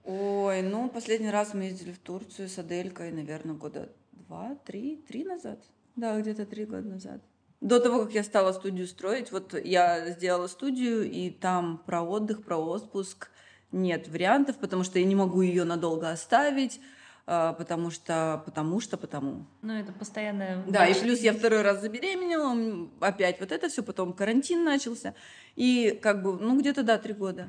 Ой, 0.05 0.63
ну, 0.63 0.89
последний 0.89 1.29
раз 1.29 1.53
мы 1.53 1.65
ездили 1.65 1.91
в 1.91 1.99
Турцию 1.99 2.49
с 2.49 2.57
Аделькой, 2.57 3.11
наверное, 3.11 3.55
года 3.55 3.89
два, 4.11 4.55
три, 4.65 4.97
три 5.07 5.23
назад. 5.23 5.59
Да, 5.95 6.19
где-то 6.19 6.45
три 6.45 6.65
года 6.65 6.87
назад. 6.87 7.21
До 7.61 7.79
того, 7.79 8.03
как 8.03 8.13
я 8.13 8.23
стала 8.23 8.51
студию 8.51 8.87
строить, 8.87 9.31
вот 9.31 9.53
я 9.63 10.09
сделала 10.09 10.47
студию, 10.47 11.09
и 11.09 11.29
там 11.29 11.81
про 11.85 12.01
отдых, 12.01 12.43
про 12.43 12.57
отпуск 12.57 13.29
нет 13.73 14.07
вариантов, 14.07 14.57
потому 14.57 14.83
что 14.83 14.99
я 14.99 15.05
не 15.05 15.15
могу 15.15 15.41
ее 15.41 15.63
надолго 15.65 16.09
оставить, 16.09 16.79
а, 17.25 17.53
потому 17.53 17.91
что, 17.91 18.41
потому 18.45 18.79
что, 18.79 18.97
потому. 18.97 19.45
Ну, 19.61 19.73
это 19.73 19.91
постоянно... 19.91 20.63
Да, 20.67 20.87
и 20.87 20.93
плюс 20.93 21.19
я 21.19 21.33
второй 21.33 21.61
раз 21.61 21.81
забеременела, 21.81 22.89
опять 22.99 23.39
вот 23.39 23.51
это 23.51 23.69
все, 23.69 23.83
потом 23.83 24.13
карантин 24.13 24.63
начался, 24.63 25.15
и 25.55 25.99
как 26.01 26.21
бы, 26.21 26.37
ну, 26.37 26.59
где-то, 26.59 26.83
да, 26.83 26.97
три 26.97 27.13
года. 27.13 27.47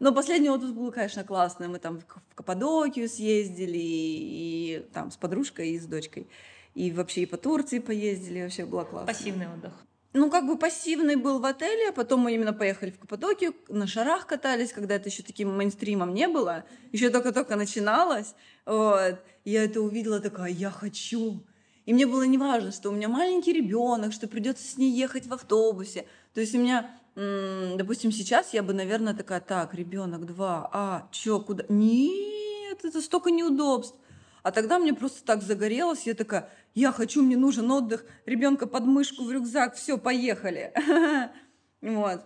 Но 0.00 0.12
последний 0.12 0.50
отпуск 0.50 0.74
был, 0.74 0.90
конечно, 0.92 1.24
классный. 1.24 1.68
Мы 1.68 1.78
там 1.78 2.00
в 2.00 2.06
Каппадокию 2.34 3.08
съездили, 3.08 3.78
и, 3.78 4.76
и 4.76 4.86
там 4.92 5.10
с 5.10 5.16
подружкой 5.16 5.70
и 5.70 5.78
с 5.78 5.86
дочкой. 5.86 6.28
И 6.74 6.90
вообще 6.90 7.22
и 7.22 7.26
по 7.26 7.36
Турции 7.36 7.78
поездили, 7.78 8.42
вообще 8.42 8.66
было 8.66 8.84
классно. 8.84 9.06
Пассивный 9.06 9.46
отдых. 9.46 9.72
Ну, 10.16 10.30
как 10.30 10.46
бы 10.46 10.56
пассивный 10.56 11.16
был 11.16 11.40
в 11.40 11.44
отеле, 11.44 11.88
а 11.88 11.92
потом 11.92 12.20
мы 12.20 12.34
именно 12.34 12.52
поехали 12.52 12.92
в 12.92 13.00
Каппадокию, 13.00 13.52
на 13.68 13.88
шарах 13.88 14.28
катались, 14.28 14.72
когда 14.72 14.94
это 14.94 15.08
еще 15.08 15.24
таким 15.24 15.52
мейнстримом 15.56 16.14
не 16.14 16.28
было, 16.28 16.64
еще 16.92 17.10
только-только 17.10 17.56
начиналось. 17.56 18.36
Вот. 18.64 19.18
Я 19.44 19.64
это 19.64 19.80
увидела, 19.80 20.20
такая, 20.20 20.52
я 20.52 20.70
хочу. 20.70 21.44
И 21.84 21.92
мне 21.92 22.06
было 22.06 22.22
неважно, 22.22 22.70
что 22.70 22.90
у 22.90 22.92
меня 22.92 23.08
маленький 23.08 23.52
ребенок, 23.52 24.12
что 24.12 24.28
придется 24.28 24.62
с 24.62 24.76
ней 24.76 24.92
ехать 24.92 25.26
в 25.26 25.34
автобусе. 25.34 26.06
То 26.32 26.40
есть 26.40 26.54
у 26.54 26.58
меня, 26.58 26.96
допустим, 27.16 28.12
сейчас 28.12 28.54
я 28.54 28.62
бы, 28.62 28.72
наверное, 28.72 29.14
такая, 29.14 29.40
так, 29.40 29.74
ребенок 29.74 30.26
два, 30.26 30.70
а, 30.72 31.08
чё, 31.10 31.40
куда? 31.40 31.64
Нет, 31.68 32.84
это 32.84 33.00
столько 33.00 33.32
неудобств. 33.32 33.96
А 34.44 34.52
тогда 34.52 34.78
мне 34.78 34.92
просто 34.92 35.24
так 35.24 35.42
загорелось, 35.42 36.06
я 36.06 36.12
такая, 36.12 36.50
я 36.74 36.92
хочу, 36.92 37.22
мне 37.22 37.34
нужен 37.34 37.70
отдых, 37.70 38.04
ребенка 38.26 38.66
под 38.66 38.84
мышку 38.84 39.24
в 39.24 39.32
рюкзак, 39.32 39.74
все, 39.74 39.98
поехали. 39.98 40.72
Вот. 41.80 42.24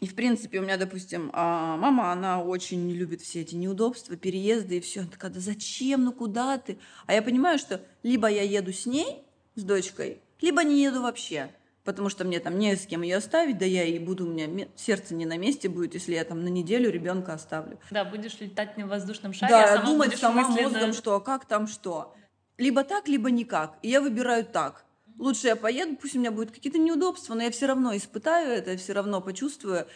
И, 0.00 0.06
в 0.06 0.14
принципе, 0.14 0.58
у 0.58 0.62
меня, 0.62 0.76
допустим, 0.76 1.30
а, 1.32 1.78
мама, 1.78 2.12
она 2.12 2.42
очень 2.42 2.86
не 2.86 2.92
любит 2.92 3.22
все 3.22 3.40
эти 3.40 3.54
неудобства, 3.54 4.16
переезды 4.16 4.78
и 4.78 4.80
все. 4.80 5.00
Она 5.00 5.10
такая, 5.10 5.30
да 5.30 5.40
зачем, 5.40 6.04
ну 6.04 6.12
куда 6.12 6.58
ты? 6.58 6.78
А 7.06 7.14
я 7.14 7.22
понимаю, 7.22 7.58
что 7.58 7.80
либо 8.02 8.28
я 8.28 8.42
еду 8.42 8.70
с 8.70 8.84
ней, 8.84 9.22
с 9.54 9.62
дочкой, 9.62 10.20
либо 10.42 10.62
не 10.62 10.82
еду 10.82 11.00
вообще. 11.00 11.50
Потому 11.84 12.08
что 12.10 12.24
мне 12.24 12.38
там 12.38 12.58
не 12.58 12.76
с 12.76 12.86
кем 12.86 13.02
ее 13.02 13.16
оставить, 13.16 13.58
да 13.58 13.64
я 13.64 13.84
и 13.84 13.98
буду, 13.98 14.24
у 14.26 14.30
меня 14.30 14.46
ме- 14.46 14.68
сердце 14.76 15.14
не 15.14 15.26
на 15.26 15.36
месте 15.36 15.68
будет, 15.68 15.94
если 15.94 16.14
я 16.14 16.24
там 16.24 16.44
на 16.44 16.48
неделю 16.48 16.90
ребенка 16.90 17.32
оставлю. 17.34 17.78
Да, 17.90 18.04
будешь 18.04 18.38
летать 18.40 18.76
на 18.78 18.86
воздушном 18.86 19.32
шаре, 19.32 19.50
Да, 19.52 19.64
а 19.64 19.76
сама 19.78 19.86
думать 19.86 20.16
сама 20.16 20.42
мысленно- 20.48 20.70
мозгом, 20.70 20.92
что, 20.92 21.16
а 21.16 21.20
как 21.20 21.44
там 21.46 21.66
что. 21.66 22.14
Либо 22.56 22.84
так, 22.84 23.08
либо 23.08 23.30
никак. 23.32 23.78
И 23.82 23.88
я 23.88 24.00
выбираю 24.00 24.44
так. 24.44 24.84
Лучше 25.18 25.48
я 25.48 25.56
поеду, 25.56 25.96
пусть 26.00 26.14
у 26.14 26.20
меня 26.20 26.30
будут 26.30 26.52
какие-то 26.52 26.78
неудобства, 26.78 27.34
но 27.34 27.42
я 27.42 27.50
все 27.50 27.66
равно 27.66 27.96
испытаю 27.96 28.52
это, 28.52 28.70
я 28.72 28.76
все 28.76 28.92
равно 28.92 29.20
почувствую 29.20 29.86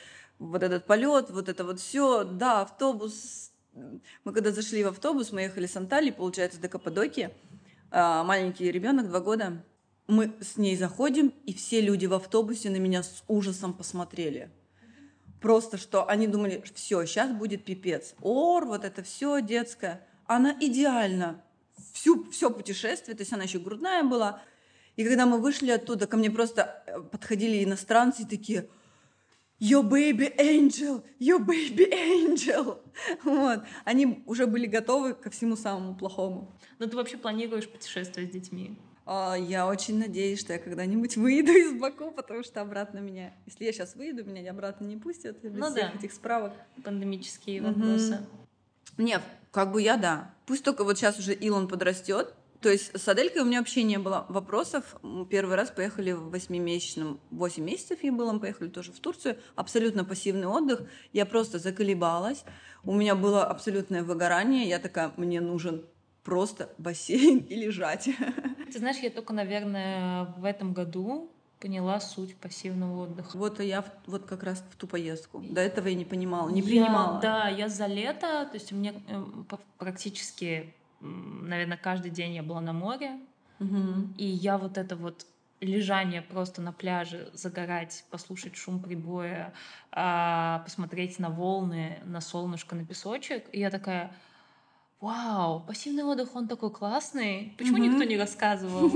вот 0.41 0.63
этот 0.65 0.87
полет, 0.87 1.31
вот 1.31 1.49
это 1.49 1.65
вот 1.65 1.79
все. 1.81 2.25
Да, 2.25 2.63
автобус. 2.63 3.53
Мы 4.25 4.33
когда 4.33 4.51
зашли 4.51 4.83
в 4.83 4.89
автобус, 4.89 5.31
мы 5.33 5.43
ехали 5.43 5.67
с 5.67 5.77
Анталии, 5.77 6.11
получается, 6.11 6.61
до 6.61 6.69
Каппадокии. 6.69 7.31
А, 7.93 8.25
Маленький 8.25 8.71
ребенок, 8.73 9.09
два 9.09 9.21
года. 9.21 9.63
Мы 10.07 10.35
с 10.41 10.57
ней 10.57 10.77
заходим, 10.77 11.33
и 11.47 11.53
все 11.53 11.81
люди 11.81 12.07
в 12.07 12.15
автобусе 12.15 12.71
на 12.71 12.77
меня 12.77 13.03
с 13.03 13.25
ужасом 13.27 13.75
посмотрели. 13.75 14.51
Просто 15.41 15.79
что 15.79 16.09
они 16.09 16.27
думали, 16.27 16.63
все, 16.75 17.05
сейчас 17.05 17.31
будет 17.33 17.65
пипец. 17.65 18.15
Ор, 18.21 18.67
вот 18.67 18.85
это 18.85 19.03
все 19.03 19.41
детское. 19.41 20.07
Она 20.27 20.57
идеально. 20.61 21.43
Всю, 21.93 22.31
все 22.31 22.51
путешествие, 22.51 23.17
то 23.17 23.23
есть 23.23 23.33
она 23.33 23.45
еще 23.45 23.59
грудная 23.59 24.03
была. 24.03 24.43
И 24.97 25.05
когда 25.05 25.27
мы 25.27 25.39
вышли 25.39 25.71
оттуда, 25.71 26.07
ко 26.07 26.17
мне 26.17 26.31
просто 26.31 26.83
э, 26.87 27.01
подходили 27.01 27.63
иностранцы 27.63 28.23
и 28.23 28.27
такие, 28.27 28.69
Your 29.59 29.83
baby 29.83 30.35
angel, 30.39 31.03
your 31.19 31.39
baby 31.39 31.91
angel. 31.91 32.79
Вот. 33.25 33.61
Они 33.85 34.23
уже 34.27 34.47
были 34.47 34.67
готовы 34.67 35.15
ко 35.15 35.31
всему 35.31 35.57
самому 35.57 35.95
плохому. 35.95 36.53
Но 36.79 36.87
ты 36.87 36.97
вообще 36.97 37.17
планируешь 37.17 37.69
путешествовать 37.69 38.31
с 38.31 38.33
детьми? 38.33 38.77
А, 39.07 39.37
Я 39.37 39.69
очень 39.69 39.99
надеюсь, 39.99 40.41
что 40.41 40.53
я 40.53 40.59
когда-нибудь 40.59 41.17
выйду 41.17 41.53
из 41.53 41.73
Баку, 41.81 42.11
потому 42.11 42.43
что 42.43 42.61
обратно 42.61 42.99
меня... 42.99 43.33
Если 43.47 43.65
я 43.65 43.73
сейчас 43.73 43.95
выйду, 43.95 44.25
меня 44.25 44.51
обратно 44.51 44.85
не 44.85 44.97
пустят 44.97 45.41
без 45.43 45.53
Ну 45.53 45.71
всех 45.71 45.93
да. 45.93 45.99
этих 45.99 46.13
справок. 46.13 46.53
Пандемические 46.83 47.63
Мгм. 47.63 47.73
вопросы. 47.81 48.19
Нет, 48.99 49.23
как 49.53 49.71
бы 49.73 49.81
я 49.81 49.97
да. 49.97 50.35
Пусть 50.47 50.65
только 50.65 50.83
вот 50.83 50.99
сейчас 50.99 51.19
уже 51.19 51.35
Илон 51.35 51.69
подрастет, 51.69 52.35
То 52.63 52.71
есть 52.71 52.99
с 52.99 53.07
Аделькой 53.07 53.43
у 53.43 53.45
меня 53.45 53.59
вообще 53.59 53.83
не 53.85 53.99
было 53.99 54.25
вопросов. 54.31 54.97
Первый 55.31 55.55
раз 55.57 55.71
поехали 55.71 56.13
в 56.13 56.31
восьмимесячном, 56.31 57.21
восемь 57.31 57.65
месяцев 57.65 58.03
ей 58.03 58.11
было, 58.11 58.33
мы 58.33 58.41
поехали 58.41 58.69
тоже 58.71 58.93
в 58.93 58.99
Турцию. 58.99 59.37
Абсолютно 59.55 60.05
пассивный 60.05 60.47
отдых. 60.49 60.83
Я 61.13 61.27
просто 61.27 61.59
заколебалась. 61.61 62.45
У 62.83 62.93
меня 62.95 63.15
было 63.15 63.45
абсолютное 63.47 64.03
выгорание. 64.03 64.67
Я 64.69 64.79
такая, 64.81 65.13
мне 65.19 65.41
нужен 65.41 65.85
просто 66.25 66.75
бассейн 66.79 67.39
и 67.41 67.55
лежать. 67.55 68.09
Ты 68.73 68.79
знаешь, 68.79 68.99
я 68.99 69.11
только, 69.11 69.33
наверное, 69.33 70.25
в 70.37 70.45
этом 70.45 70.73
году 70.73 71.31
поняла 71.61 72.01
суть 72.01 72.37
пассивного 72.37 73.05
отдыха. 73.05 73.37
Вот 73.37 73.61
я 73.61 73.85
вот 74.07 74.27
как 74.27 74.43
раз 74.43 74.63
в 74.71 74.77
ту 74.77 74.87
поездку. 74.87 75.41
До 75.41 75.61
этого 75.61 75.89
я 75.89 75.95
не 75.95 76.05
понимала, 76.05 76.51
не 76.51 76.63
принимала. 76.63 77.21
да, 77.21 77.49
я 77.49 77.69
за 77.69 77.87
лето, 77.87 78.47
то 78.51 78.55
есть 78.55 78.73
у 78.73 78.77
меня 78.77 78.93
э, 79.09 79.25
практически, 79.79 80.75
наверное, 81.01 81.79
каждый 81.79 82.11
день 82.11 82.35
я 82.35 82.43
была 82.43 82.61
на 82.61 82.73
море, 82.73 83.19
угу. 83.59 84.09
и 84.19 84.27
я 84.27 84.59
вот 84.59 84.77
это 84.77 84.97
вот 84.97 85.27
лежание 85.61 86.21
просто 86.21 86.61
на 86.61 86.73
пляже, 86.73 87.31
загорать, 87.33 88.05
послушать 88.11 88.57
шум 88.57 88.81
прибоя, 88.81 89.55
а, 89.91 90.61
посмотреть 90.65 91.19
на 91.19 91.31
волны, 91.31 91.99
на 92.05 92.21
солнышко, 92.21 92.77
на 92.77 92.85
песочек, 92.85 93.47
и 93.53 93.61
я 93.61 93.71
такая 93.71 94.13
Вау, 95.01 95.61
пассивный 95.61 96.05
отдых, 96.05 96.35
он 96.35 96.49
такой 96.49 96.71
классный. 96.71 97.55
Почему 97.59 97.77
mm-hmm. 97.77 97.89
никто 97.89 98.05
не 98.05 98.17
рассказывал? 98.17 98.91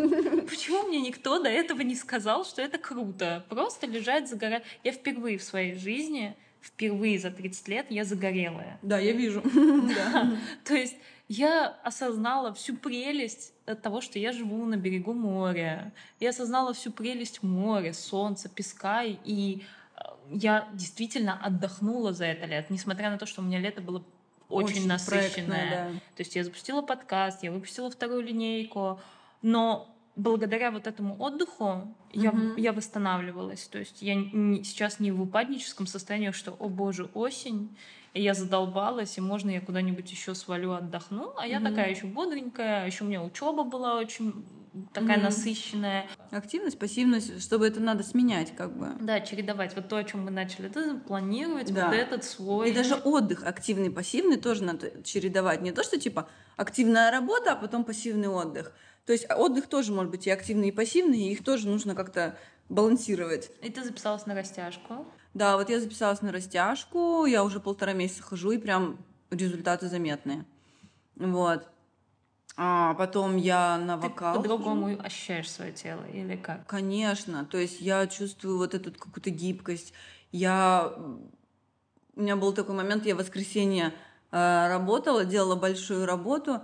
Почему 0.48 0.84
мне 0.84 1.00
никто 1.00 1.42
до 1.42 1.50
этого 1.50 1.82
не 1.82 1.94
сказал, 1.94 2.44
что 2.44 2.62
это 2.62 2.78
круто? 2.78 3.44
Просто 3.50 3.86
лежать, 3.86 4.28
загорать. 4.28 4.62
Я 4.82 4.92
впервые 4.92 5.36
в 5.36 5.42
своей 5.42 5.74
жизни, 5.74 6.34
впервые 6.62 7.18
за 7.18 7.30
30 7.30 7.68
лет 7.68 7.86
я 7.90 8.04
загорелая. 8.04 8.78
Да, 8.80 8.98
я 8.98 9.12
вижу. 9.12 9.42
То 10.64 10.74
есть 10.74 10.96
я 11.28 11.68
осознала 11.84 12.54
всю 12.54 12.76
прелесть 12.76 13.52
от 13.66 13.82
того, 13.82 14.00
что 14.00 14.18
я 14.18 14.32
живу 14.32 14.64
на 14.64 14.76
берегу 14.76 15.12
моря. 15.12 15.92
Я 16.18 16.30
осознала 16.30 16.72
всю 16.72 16.92
прелесть 16.92 17.42
моря, 17.42 17.92
солнца, 17.92 18.48
песка, 18.48 19.04
и 19.04 19.60
э, 19.60 20.00
я 20.32 20.66
действительно 20.72 21.38
отдохнула 21.40 22.14
за 22.14 22.24
это 22.24 22.46
лето, 22.46 22.72
несмотря 22.72 23.10
на 23.10 23.18
то, 23.18 23.26
что 23.26 23.42
у 23.42 23.44
меня 23.44 23.58
лето 23.58 23.82
было 23.82 24.02
очень, 24.50 24.76
очень 24.76 24.88
насыщенная. 24.88 25.70
Да. 25.70 25.98
То 26.16 26.20
есть 26.20 26.36
я 26.36 26.44
запустила 26.44 26.82
подкаст, 26.82 27.42
я 27.42 27.52
выпустила 27.52 27.90
вторую 27.90 28.22
линейку, 28.22 29.00
но 29.42 29.88
благодаря 30.16 30.70
вот 30.70 30.86
этому 30.86 31.16
отдыху 31.18 31.64
угу. 31.64 31.94
я, 32.12 32.34
я 32.56 32.72
восстанавливалась. 32.72 33.66
То 33.68 33.78
есть 33.78 34.02
я 34.02 34.14
не, 34.14 34.62
сейчас 34.64 35.00
не 35.00 35.10
в 35.10 35.22
упадническом 35.22 35.86
состоянии, 35.86 36.30
что, 36.30 36.56
о 36.58 36.68
боже, 36.68 37.08
осень, 37.14 37.76
и 38.12 38.22
я 38.22 38.34
задолбалась, 38.34 39.18
и 39.18 39.20
можно 39.20 39.50
я 39.50 39.60
куда-нибудь 39.60 40.10
еще 40.10 40.34
свалю, 40.34 40.72
отдохну. 40.72 41.32
А 41.38 41.46
я 41.46 41.58
угу. 41.58 41.66
такая 41.66 41.90
еще 41.90 42.06
бодренькая, 42.06 42.86
еще 42.86 43.04
у 43.04 43.06
меня 43.06 43.22
учеба 43.22 43.64
была 43.64 43.96
очень 43.96 44.44
такая 44.92 45.18
mm-hmm. 45.18 45.22
насыщенная. 45.22 46.06
Активность, 46.30 46.78
пассивность, 46.78 47.42
чтобы 47.42 47.66
это 47.66 47.80
надо 47.80 48.02
сменять, 48.02 48.54
как 48.54 48.76
бы. 48.76 48.88
Да, 49.00 49.20
чередовать. 49.20 49.74
Вот 49.74 49.88
то, 49.88 49.96
о 49.96 50.04
чем 50.04 50.24
мы 50.24 50.30
начали, 50.30 50.68
это 50.68 50.96
планировать 51.06 51.72
да. 51.72 51.86
вот 51.86 51.94
этот 51.94 52.24
свой. 52.24 52.70
И 52.70 52.72
даже 52.72 52.94
отдых 52.94 53.44
активный, 53.44 53.90
пассивный 53.90 54.36
тоже 54.36 54.64
надо 54.64 55.02
чередовать. 55.02 55.62
Не 55.62 55.72
то, 55.72 55.82
что 55.82 55.98
типа 55.98 56.28
активная 56.56 57.10
работа, 57.10 57.52
а 57.52 57.56
потом 57.56 57.84
пассивный 57.84 58.28
отдых. 58.28 58.72
То 59.06 59.12
есть 59.12 59.26
отдых 59.30 59.66
тоже 59.66 59.92
может 59.92 60.10
быть 60.10 60.26
и 60.26 60.30
активный, 60.30 60.68
и 60.68 60.72
пассивный, 60.72 61.18
и 61.18 61.32
их 61.32 61.42
тоже 61.42 61.66
нужно 61.66 61.94
как-то 61.94 62.36
балансировать. 62.68 63.50
И 63.62 63.70
ты 63.70 63.82
записалась 63.82 64.26
на 64.26 64.34
растяжку? 64.34 65.06
Да, 65.34 65.56
вот 65.56 65.70
я 65.70 65.80
записалась 65.80 66.22
на 66.22 66.32
растяжку, 66.32 67.24
я 67.24 67.44
уже 67.44 67.60
полтора 67.60 67.92
месяца 67.92 68.22
хожу, 68.22 68.52
и 68.52 68.58
прям 68.58 69.04
результаты 69.30 69.88
заметные. 69.88 70.44
Вот. 71.16 71.68
А 72.56 72.94
потом 72.94 73.36
я 73.36 73.78
на 73.78 73.96
вокал. 73.96 74.34
Ты 74.34 74.40
по-другому 74.40 74.98
ощущаешь 75.02 75.50
свое 75.50 75.72
тело 75.72 76.04
или 76.12 76.36
как? 76.36 76.66
Конечно. 76.66 77.44
То 77.44 77.58
есть 77.58 77.80
я 77.80 78.06
чувствую 78.06 78.58
вот 78.58 78.74
эту 78.74 78.92
какую-то 78.92 79.30
гибкость. 79.30 79.92
Я... 80.32 80.92
У 82.16 82.20
меня 82.20 82.36
был 82.36 82.52
такой 82.52 82.74
момент, 82.74 83.06
я 83.06 83.14
в 83.14 83.18
воскресенье 83.18 83.94
э, 84.30 84.68
работала, 84.68 85.24
делала 85.24 85.56
большую 85.56 86.04
работу, 86.04 86.60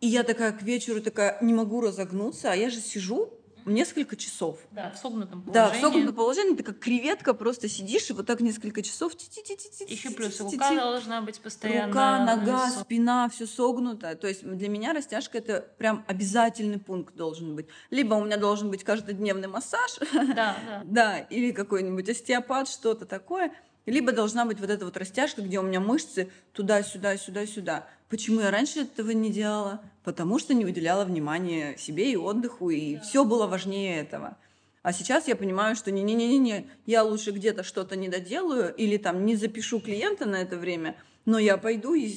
и 0.00 0.06
я 0.06 0.22
такая 0.22 0.52
к 0.52 0.62
вечеру 0.62 1.02
такая 1.02 1.36
не 1.42 1.52
могу 1.52 1.80
разогнуться, 1.80 2.52
а 2.52 2.54
я 2.54 2.70
же 2.70 2.80
сижу 2.80 3.32
несколько 3.66 4.16
часов. 4.16 4.58
Да, 4.70 4.90
в 4.90 4.98
согнутом 4.98 5.42
положении. 5.42 5.70
Да, 5.70 5.76
в 5.76 5.80
согнутом 5.80 6.14
положении. 6.14 6.56
Ты 6.56 6.62
как 6.62 6.78
креветка 6.78 7.34
просто 7.34 7.68
сидишь 7.68 8.10
и 8.10 8.12
вот 8.12 8.26
так 8.26 8.40
несколько 8.40 8.82
часов. 8.82 9.12
Еще 9.14 10.10
плюс 10.10 10.40
рука 10.40 10.74
должна 10.74 11.20
быть 11.22 11.40
постоянно. 11.40 11.88
Рука, 11.88 12.24
нога, 12.24 12.70
спина, 12.70 13.28
все 13.28 13.46
согнуто. 13.46 14.14
То 14.16 14.28
есть 14.28 14.44
для 14.44 14.68
меня 14.68 14.92
растяжка 14.92 15.38
это 15.38 15.60
прям 15.78 16.04
обязательный 16.06 16.78
пункт 16.78 17.14
должен 17.14 17.54
быть. 17.56 17.66
Либо 17.90 18.14
у 18.14 18.24
меня 18.24 18.36
должен 18.36 18.70
быть 18.70 18.84
каждодневный 18.84 19.48
массаж. 19.48 19.98
Да, 20.34 20.56
да. 20.66 20.82
Да, 20.84 21.18
или 21.18 21.52
какой-нибудь 21.52 22.08
остеопат, 22.08 22.68
что-то 22.68 23.06
такое. 23.06 23.52
Либо 23.86 24.12
должна 24.12 24.44
быть 24.44 24.60
вот 24.60 24.70
эта 24.70 24.84
вот 24.84 24.96
растяжка, 24.96 25.42
где 25.42 25.58
у 25.58 25.62
меня 25.62 25.80
мышцы 25.80 26.30
туда-сюда, 26.52 27.16
сюда-сюда. 27.16 27.86
Почему 28.08 28.40
я 28.40 28.50
раньше 28.50 28.80
этого 28.80 29.10
не 29.10 29.30
делала? 29.30 29.82
Потому 30.04 30.38
что 30.38 30.54
не 30.54 30.64
уделяла 30.64 31.04
внимания 31.04 31.76
себе 31.76 32.10
и 32.12 32.16
отдыху, 32.16 32.70
и 32.70 32.98
все 32.98 33.24
было 33.24 33.46
важнее 33.46 34.00
этого. 34.00 34.38
А 34.82 34.92
сейчас 34.92 35.28
я 35.28 35.36
понимаю, 35.36 35.76
что 35.76 35.90
не-не-не-не, 35.90 36.66
я 36.86 37.02
лучше 37.02 37.30
где-то 37.30 37.62
что-то 37.62 37.96
не 37.96 38.08
доделаю 38.08 38.74
или 38.74 38.98
там 38.98 39.24
не 39.24 39.34
запишу 39.34 39.80
клиента 39.80 40.26
на 40.26 40.36
это 40.36 40.58
время, 40.58 40.96
но 41.24 41.38
я 41.38 41.56
пойду 41.56 41.94
и 41.94 42.14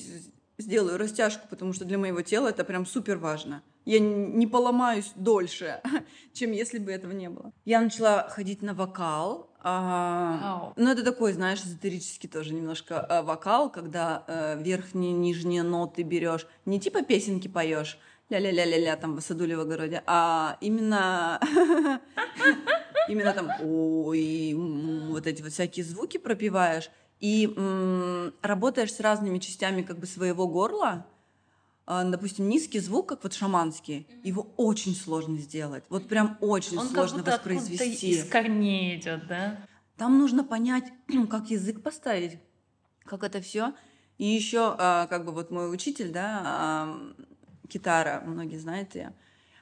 сделаю 0.57 0.97
растяжку, 0.97 1.47
потому 1.49 1.73
что 1.73 1.85
для 1.85 1.97
моего 1.97 2.21
тела 2.21 2.49
это 2.49 2.63
прям 2.63 2.85
супер 2.85 3.17
важно. 3.17 3.63
Я 3.85 3.99
не 3.99 4.47
поломаюсь 4.47 5.11
дольше, 5.15 5.81
чем 6.33 6.51
если 6.51 6.77
бы 6.77 6.91
этого 6.91 7.13
не 7.13 7.29
было. 7.29 7.53
Я 7.63 7.79
начала 7.79 8.27
ходить 8.27 8.61
на 8.61 8.73
вокал, 8.73 9.46
а, 9.69 10.73
ну, 10.77 10.89
это 10.89 11.03
такой, 11.03 11.33
знаешь, 11.33 11.59
эзотерический 11.59 12.29
тоже 12.29 12.53
немножко 12.53 12.99
а, 13.01 13.21
вокал, 13.21 13.69
когда 13.69 14.23
а, 14.25 14.55
верхние, 14.55 15.11
нижние 15.11 15.63
ноты 15.63 16.03
берешь. 16.03 16.47
Не 16.65 16.79
типа 16.79 17.01
песенки 17.01 17.49
поешь, 17.49 17.99
ля-ля-ля-ля-ля 18.29 18.95
там 18.95 19.15
в 19.17 19.21
саду 19.21 19.43
или 19.43 19.55
в 19.55 19.59
огороде, 19.59 20.03
а 20.05 20.57
именно 20.61 21.41
именно 23.09 23.33
там 23.33 23.51
ой, 23.61 24.53
вот 25.09 25.27
эти 25.27 25.41
вот 25.41 25.51
всякие 25.51 25.83
звуки 25.83 26.17
пропиваешь. 26.17 26.89
И 27.19 27.47
работаешь 28.43 28.93
с 28.93 28.99
разными 28.99 29.39
частями 29.39 29.81
как 29.81 29.97
бы 29.97 30.05
своего 30.05 30.47
горла, 30.47 31.07
допустим, 31.87 32.49
низкий 32.49 32.79
звук, 32.79 33.07
как 33.07 33.23
вот 33.23 33.33
шаманский, 33.33 34.07
его 34.23 34.51
очень 34.57 34.93
сложно 34.93 35.37
сделать. 35.37 35.85
Вот 35.89 36.07
прям 36.07 36.37
очень 36.41 36.77
Он 36.77 36.87
сложно 36.87 37.23
как 37.23 37.45
воспроизвести. 37.45 38.09
из 38.11 38.29
корней 38.29 38.97
идет, 38.97 39.25
да? 39.27 39.57
Там 39.95 40.19
нужно 40.19 40.43
понять, 40.43 40.85
как 41.29 41.49
язык 41.49 41.81
поставить, 41.81 42.39
как 43.05 43.23
это 43.23 43.41
все. 43.41 43.73
И 44.17 44.25
еще, 44.25 44.75
а, 44.77 45.07
как 45.07 45.25
бы 45.25 45.31
вот 45.31 45.49
мой 45.49 45.73
учитель, 45.73 46.11
да, 46.11 46.89
Китара, 47.69 48.21
многие 48.25 48.57
знаете, 48.57 49.13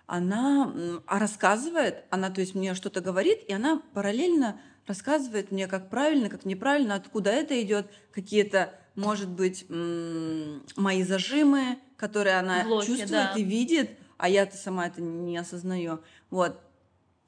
она 0.08 0.74
рассказывает, 1.08 2.06
она, 2.10 2.30
то 2.30 2.42
есть, 2.42 2.56
мне 2.56 2.74
что-то 2.74 3.02
говорит, 3.02 3.40
и 3.48 3.54
она 3.54 3.82
параллельно 3.94 4.60
рассказывает 4.88 5.52
мне, 5.52 5.68
как 5.68 5.90
правильно, 5.90 6.30
как 6.30 6.46
неправильно, 6.46 6.96
откуда 6.96 7.32
это 7.32 7.60
идет, 7.62 7.90
какие-то, 8.12 8.74
может 8.96 9.30
быть, 9.30 9.66
мои 9.70 11.04
зажимы, 11.04 11.80
которые 12.06 12.38
она 12.38 12.64
Блоки, 12.64 12.86
чувствует 12.86 13.10
да. 13.10 13.34
и 13.36 13.44
видит, 13.44 13.90
а 14.18 14.30
я-то 14.30 14.56
сама 14.56 14.86
это 14.86 15.02
не 15.02 15.38
осознаю. 15.38 16.02
Вот. 16.30 16.60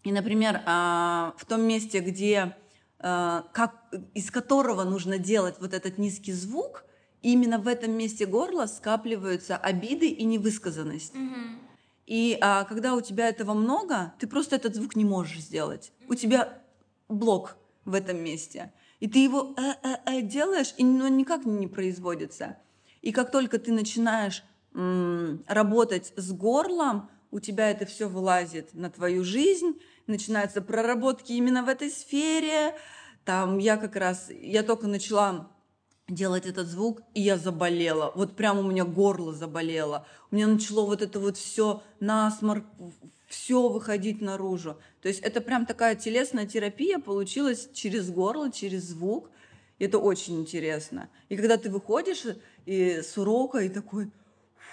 И, 0.04 0.12
например, 0.12 0.62
а, 0.66 1.34
в 1.38 1.46
том 1.46 1.62
месте, 1.62 2.00
где 2.00 2.56
а, 3.00 3.46
как, 3.54 3.74
из 4.14 4.30
которого 4.30 4.84
нужно 4.84 5.18
делать 5.18 5.56
вот 5.60 5.74
этот 5.74 5.98
низкий 5.98 6.32
звук, 6.32 6.86
именно 7.24 7.58
в 7.58 7.68
этом 7.68 7.92
месте 7.92 8.28
горла 8.28 8.68
скапливаются 8.68 9.58
обиды 9.58 10.08
и 10.10 10.24
невысказанность. 10.26 11.16
Угу. 11.16 11.42
И 12.06 12.38
а, 12.40 12.64
когда 12.66 12.94
у 12.94 13.02
тебя 13.02 13.28
этого 13.28 13.54
много, 13.54 14.14
ты 14.20 14.28
просто 14.28 14.56
этот 14.56 14.76
звук 14.76 14.96
не 14.96 15.06
можешь 15.06 15.42
сделать. 15.42 15.92
У 16.08 16.14
тебя 16.14 16.62
блок 17.10 17.58
в 17.84 17.96
этом 17.96 18.18
месте. 18.18 18.72
И 19.00 19.08
ты 19.08 19.20
его 19.20 19.56
э 19.58 19.74
-э 19.84 19.98
-э 20.06 20.22
делаешь, 20.22 20.74
и 20.78 20.84
он 20.84 21.18
никак 21.18 21.46
не 21.46 21.68
производится. 21.68 22.58
И 23.02 23.12
как 23.12 23.32
только 23.32 23.58
ты 23.58 23.72
начинаешь 23.72 24.44
работать 25.48 26.14
с 26.16 26.32
горлом, 26.32 27.10
у 27.32 27.40
тебя 27.40 27.72
это 27.72 27.86
все 27.86 28.08
вылазит 28.08 28.74
на 28.74 28.90
твою 28.90 29.24
жизнь, 29.24 29.80
начинаются 30.06 30.62
проработки 30.62 31.34
именно 31.34 31.64
в 31.64 31.70
этой 31.70 31.90
сфере. 31.90 32.76
Там 33.26 33.58
я 33.58 33.78
как 33.78 33.96
раз, 33.96 34.30
я 34.30 34.64
только 34.64 34.88
начала 34.88 35.52
делать 36.08 36.46
этот 36.46 36.68
звук, 36.68 37.02
и 37.14 37.22
я 37.22 37.38
заболела. 37.38 38.12
Вот 38.16 38.36
прямо 38.36 38.62
у 38.62 38.64
меня 38.64 38.86
горло 38.86 39.34
заболело. 39.34 40.06
У 40.32 40.36
меня 40.36 40.48
начало 40.48 40.86
вот 40.86 41.02
это 41.02 41.20
вот 41.20 41.38
все 41.38 41.84
насморк, 42.00 42.66
все 43.28 43.68
выходить 43.68 44.22
наружу. 44.22 44.78
То 45.02 45.10
есть 45.10 45.20
это 45.22 45.42
прям 45.42 45.66
такая 45.66 45.96
телесная 45.96 46.46
терапия 46.46 47.00
получилась 47.00 47.70
через 47.74 48.10
горло, 48.10 48.52
через 48.52 48.84
звук. 48.84 49.30
И 49.80 49.86
это 49.86 50.00
очень 50.00 50.40
интересно. 50.40 51.10
И 51.30 51.36
когда 51.36 51.58
ты 51.58 51.70
выходишь 51.70 52.24
и 52.66 53.02
с 53.02 53.18
урока, 53.18 53.60
и 53.60 53.70
такой, 53.70 54.12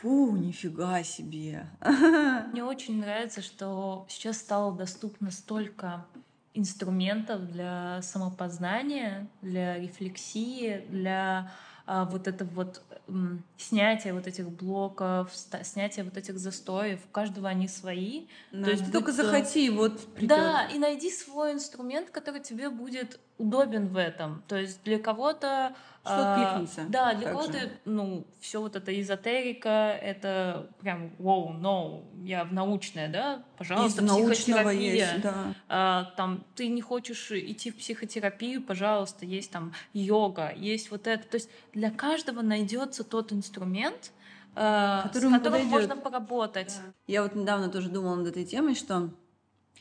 Фу, 0.04 0.36
нифига 0.36 1.02
себе. 1.02 1.66
Мне 2.52 2.62
очень 2.62 3.00
нравится, 3.00 3.40
что 3.40 4.04
сейчас 4.10 4.36
стало 4.36 4.76
доступно 4.76 5.30
столько 5.30 6.04
инструментов 6.52 7.50
для 7.50 8.02
самопознания, 8.02 9.28
для 9.40 9.78
рефлексии, 9.78 10.84
для 10.90 11.50
а, 11.86 12.04
вот 12.04 12.28
это 12.28 12.44
вот 12.44 12.82
м, 13.08 13.42
снятие 13.56 14.12
вот 14.12 14.26
этих 14.26 14.50
блоков, 14.50 15.30
снятие 15.62 16.04
вот 16.04 16.18
этих 16.18 16.38
застоев, 16.38 17.00
у 17.04 17.08
каждого 17.10 17.48
они 17.48 17.66
свои. 17.66 18.26
Да, 18.52 18.64
То 18.64 18.70
есть 18.72 18.92
только 18.92 19.10
будто... 19.10 19.24
захоти, 19.24 19.70
вот 19.70 20.14
придёт. 20.14 20.28
Да, 20.28 20.66
и 20.66 20.78
найди 20.78 21.10
свой 21.10 21.52
инструмент, 21.52 22.10
который 22.10 22.42
тебе 22.42 22.68
будет 22.68 23.18
удобен 23.38 23.88
в 23.88 23.96
этом. 23.96 24.42
То 24.46 24.56
есть 24.56 24.82
для 24.84 24.98
кого-то 24.98 25.74
что 26.04 26.34
откликнется. 26.34 26.82
А, 26.82 26.84
да, 26.88 27.14
для 27.14 27.30
кого-то, 27.30 27.58
ну, 27.86 28.26
все 28.40 28.60
вот 28.60 28.76
это 28.76 28.98
эзотерика, 29.00 29.90
это 29.90 30.68
прям 30.80 31.10
wow, 31.18 31.58
no, 31.58 32.04
я 32.24 32.44
в 32.44 32.52
научное, 32.52 33.08
да, 33.08 33.42
пожалуйста, 33.56 34.02
есть 34.02 34.44
психотерапия. 34.44 34.92
Есть, 34.92 35.20
да. 35.22 35.54
а, 35.68 36.12
там 36.16 36.44
ты 36.54 36.68
не 36.68 36.82
хочешь 36.82 37.30
идти 37.32 37.70
в 37.70 37.76
психотерапию, 37.76 38.62
пожалуйста, 38.62 39.24
есть 39.24 39.50
там 39.50 39.72
йога, 39.94 40.52
есть 40.54 40.90
вот 40.90 41.06
это. 41.06 41.26
То 41.26 41.36
есть 41.36 41.48
для 41.72 41.90
каждого 41.90 42.42
найдется 42.42 43.02
тот 43.02 43.32
инструмент, 43.32 44.12
а, 44.54 45.00
с 45.00 45.02
которым 45.04 45.40
подойдет. 45.40 45.70
можно 45.70 45.96
поработать. 45.96 46.78
Да. 46.84 46.92
Я 47.06 47.22
вот 47.22 47.34
недавно 47.34 47.70
тоже 47.70 47.88
думала 47.88 48.16
над 48.16 48.28
этой 48.28 48.44
темой, 48.44 48.74
что 48.74 49.08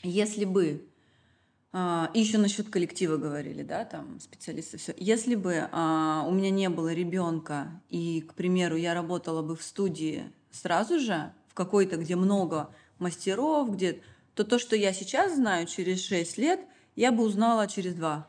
если 0.03 0.45
бы 0.45 0.85
а, 0.85 0.92
и 1.73 2.19
еще 2.19 2.37
насчет 2.37 2.69
коллектива 2.69 3.17
говорили, 3.17 3.63
да, 3.63 3.83
там 3.83 4.19
специалисты 4.19 4.77
все. 4.77 4.93
Если 4.97 5.33
бы 5.33 5.67
а, 5.71 6.23
у 6.27 6.31
меня 6.31 6.51
не 6.51 6.69
было 6.69 6.93
ребенка 6.93 7.81
и, 7.89 8.21
к 8.21 8.35
примеру, 8.35 8.75
я 8.75 8.93
работала 8.93 9.41
бы 9.41 9.55
в 9.55 9.63
студии 9.63 10.31
сразу 10.51 10.99
же 10.99 11.33
в 11.47 11.55
какой-то, 11.55 11.97
где 11.97 12.15
много 12.15 12.69
мастеров, 12.99 13.71
где, 13.71 14.01
то 14.35 14.43
то, 14.43 14.59
что 14.59 14.75
я 14.75 14.93
сейчас 14.93 15.35
знаю 15.35 15.65
через 15.65 16.05
6 16.05 16.37
лет, 16.37 16.59
я 16.95 17.11
бы 17.11 17.23
узнала 17.23 17.67
через 17.67 17.95
два 17.95 18.27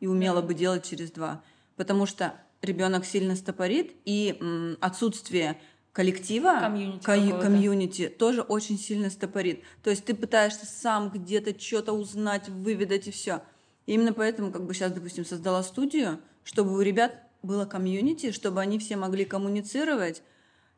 и 0.00 0.06
умела 0.06 0.40
бы 0.40 0.54
делать 0.54 0.88
через 0.88 1.10
два, 1.10 1.42
потому 1.76 2.06
что 2.06 2.34
ребенок 2.62 3.04
сильно 3.04 3.36
стопорит 3.36 3.94
и 4.06 4.38
м, 4.40 4.78
отсутствие 4.80 5.60
коллектива, 5.92 6.58
комьюнити, 6.60 7.04
ком- 7.04 7.40
комьюнити 7.40 8.08
тоже 8.08 8.42
очень 8.42 8.78
сильно 8.78 9.10
стопорит. 9.10 9.62
То 9.82 9.90
есть 9.90 10.04
ты 10.04 10.14
пытаешься 10.14 10.66
сам 10.66 11.10
где-то 11.10 11.58
что-то 11.60 11.92
узнать, 11.92 12.48
выведать 12.48 13.08
и 13.08 13.10
все. 13.10 13.42
И 13.86 13.94
именно 13.94 14.12
поэтому, 14.12 14.52
как 14.52 14.64
бы 14.64 14.74
сейчас, 14.74 14.92
допустим, 14.92 15.24
создала 15.24 15.62
студию, 15.62 16.20
чтобы 16.44 16.74
у 16.74 16.80
ребят 16.80 17.14
было 17.42 17.64
комьюнити, 17.64 18.32
чтобы 18.32 18.60
они 18.60 18.78
все 18.78 18.96
могли 18.96 19.24
коммуницировать 19.24 20.22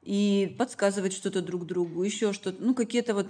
и 0.03 0.55
подсказывать 0.59 1.13
что-то 1.13 1.43
друг 1.43 1.67
другу, 1.67 2.03
еще 2.03 2.33
что-то. 2.33 2.63
Ну, 2.63 2.75
какие-то 2.75 3.15
вот 3.15 3.27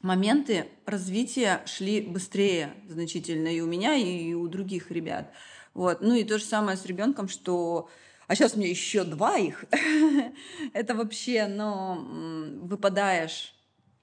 моменты 0.00 0.66
развития 0.84 1.62
шли 1.66 2.00
быстрее 2.00 2.74
значительно 2.88 3.48
и 3.48 3.60
у 3.60 3.66
меня, 3.66 3.94
и 3.96 4.34
у 4.34 4.46
других 4.48 4.90
ребят. 4.90 5.32
Вот. 5.74 6.00
Ну 6.00 6.14
и 6.14 6.24
то 6.24 6.38
же 6.38 6.44
самое 6.44 6.76
с 6.76 6.84
ребенком, 6.84 7.28
что 7.28 7.88
а 8.26 8.34
сейчас 8.34 8.54
у 8.54 8.58
меня 8.58 8.68
еще 8.68 9.04
два 9.04 9.36
их. 9.36 9.64
Это 10.72 10.94
вообще, 10.94 11.46
ну, 11.46 12.60
выпадаешь 12.62 13.54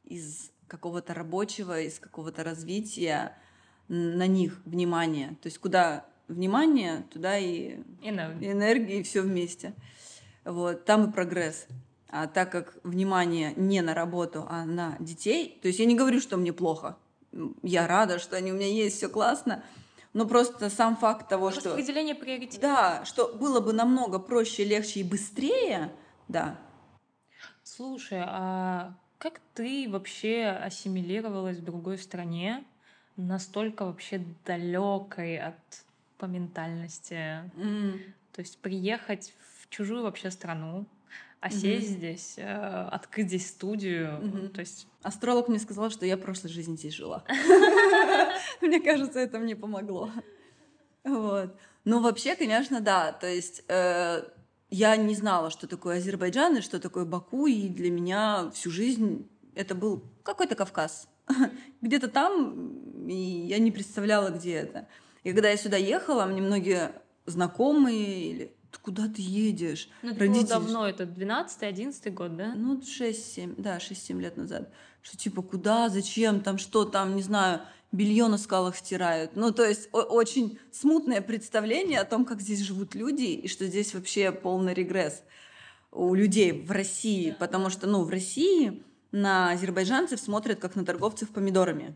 из 0.03 0.51
какого-то 0.67 1.13
рабочего, 1.13 1.81
из 1.81 1.99
какого-то 1.99 2.43
развития 2.43 3.35
на 3.87 4.27
них 4.27 4.61
внимание. 4.65 5.29
То 5.41 5.47
есть 5.47 5.57
куда 5.57 6.05
внимание, 6.27 7.03
туда 7.11 7.37
и 7.37 7.77
энергия, 8.01 8.51
энергия 8.51 8.99
и 8.99 9.03
все 9.03 9.21
вместе. 9.21 9.73
Вот, 10.45 10.85
там 10.85 11.09
и 11.09 11.13
прогресс. 11.13 11.67
А 12.07 12.27
так 12.27 12.51
как 12.51 12.77
внимание 12.83 13.53
не 13.55 13.81
на 13.81 13.93
работу, 13.93 14.45
а 14.49 14.65
на 14.65 14.95
детей, 14.99 15.59
то 15.61 15.67
есть 15.67 15.79
я 15.79 15.85
не 15.85 15.95
говорю, 15.95 16.21
что 16.21 16.37
мне 16.37 16.53
плохо. 16.53 16.97
Я 17.61 17.87
рада, 17.87 18.17
что 18.17 18.35
они 18.35 18.51
у 18.51 18.55
меня 18.55 18.67
есть, 18.67 18.97
все 18.97 19.09
классно. 19.09 19.63
Но 20.13 20.25
просто 20.25 20.69
сам 20.69 20.97
факт 20.97 21.29
того, 21.29 21.51
что... 21.51 21.69
Распределение 21.69 22.15
приоритетов. 22.15 22.61
Да, 22.61 23.05
что 23.05 23.33
было 23.33 23.59
бы 23.59 23.73
намного 23.73 24.19
проще, 24.19 24.63
легче 24.63 25.01
и 25.01 25.03
быстрее, 25.03 25.93
да. 26.27 26.57
Слушай, 27.63 28.23
а 28.25 28.93
как 29.19 29.39
ты 29.53 29.87
вообще 29.89 30.45
ассимилировалась 30.47 31.57
в 31.57 31.63
другой 31.63 31.97
стране, 31.97 32.63
настолько 33.17 33.85
вообще 33.85 34.23
далекой 34.45 35.37
от 35.37 35.55
по 36.17 36.25
ментальности? 36.25 37.43
Mm. 37.55 37.99
То 38.33 38.41
есть 38.41 38.57
приехать 38.59 39.33
в 39.61 39.69
чужую 39.69 40.03
вообще 40.03 40.31
страну, 40.31 40.87
а 41.41 41.49
сесть 41.49 41.91
mm-hmm. 41.91 41.97
здесь, 41.97 42.33
э, 42.37 42.87
открыть 42.91 43.27
здесь 43.27 43.47
студию, 43.47 44.07
mm-hmm. 44.07 44.49
то 44.49 44.59
есть... 44.59 44.87
Астролог 45.03 45.47
мне 45.47 45.59
сказал, 45.59 45.89
что 45.89 46.05
я 46.05 46.17
в 46.17 46.19
прошлой 46.19 46.49
жизни 46.49 46.75
здесь 46.75 46.93
жила. 46.93 47.23
Мне 48.61 48.79
кажется, 48.79 49.19
это 49.19 49.39
мне 49.39 49.55
помогло. 49.55 50.09
Вот. 51.03 51.55
Ну, 51.85 52.01
вообще, 52.01 52.35
конечно, 52.35 52.81
да. 52.81 53.11
То 53.11 53.27
есть 53.27 53.63
э, 53.67 54.23
я 54.69 54.95
не 54.97 55.15
знала, 55.15 55.49
что 55.49 55.67
такое 55.67 55.97
Азербайджан 55.97 56.57
и 56.57 56.61
что 56.61 56.79
такое 56.79 57.05
Баку, 57.05 57.47
и 57.47 57.67
для 57.69 57.89
меня 57.89 58.51
всю 58.53 58.69
жизнь 58.69 59.29
это 59.55 59.75
был 59.75 60.03
какой-то 60.23 60.55
Кавказ. 60.55 61.07
Где-то 61.81 62.07
там, 62.07 63.07
и 63.07 63.15
я 63.15 63.59
не 63.59 63.71
представляла, 63.71 64.29
где 64.29 64.53
это. 64.53 64.87
И 65.23 65.31
когда 65.31 65.49
я 65.49 65.57
сюда 65.57 65.77
ехала, 65.77 66.25
мне 66.25 66.41
многие 66.41 66.91
знакомые 67.25 68.31
или 68.31 68.55
куда 68.81 69.07
ты 69.07 69.21
едешь? 69.21 69.89
Ну, 70.01 70.11
это 70.11 70.19
Родители... 70.19 70.41
было 70.41 70.49
давно, 70.49 70.87
это 70.87 71.03
12-11 71.03 72.09
год, 72.11 72.35
да? 72.35 72.53
Ну, 72.55 72.79
6-7, 72.79 73.55
да, 73.57 73.77
6-7 73.77 74.19
лет 74.19 74.37
назад. 74.37 74.71
Что 75.01 75.17
типа, 75.17 75.41
куда, 75.41 75.89
зачем, 75.89 76.41
там 76.41 76.57
что, 76.57 76.85
там, 76.85 77.15
не 77.15 77.21
знаю, 77.21 77.61
белье 77.91 78.27
на 78.27 78.37
скалах 78.37 78.75
стирают. 78.75 79.35
Ну, 79.35 79.51
то 79.51 79.65
есть 79.65 79.89
очень 79.91 80.59
смутное 80.71 81.21
представление 81.21 81.99
о 81.99 82.05
том, 82.05 82.25
как 82.25 82.41
здесь 82.41 82.59
живут 82.59 82.95
люди, 82.95 83.23
и 83.23 83.47
что 83.47 83.65
здесь 83.65 83.93
вообще 83.93 84.31
полный 84.31 84.73
регресс 84.73 85.23
у 85.91 86.13
людей 86.13 86.51
в 86.51 86.71
России, 86.71 87.35
потому 87.39 87.69
что, 87.69 87.87
ну, 87.87 88.03
в 88.03 88.09
России 88.09 88.83
на 89.11 89.51
азербайджанцев 89.51 90.19
смотрят 90.19 90.59
как 90.59 90.75
на 90.75 90.85
торговцев 90.85 91.29
помидорами. 91.29 91.95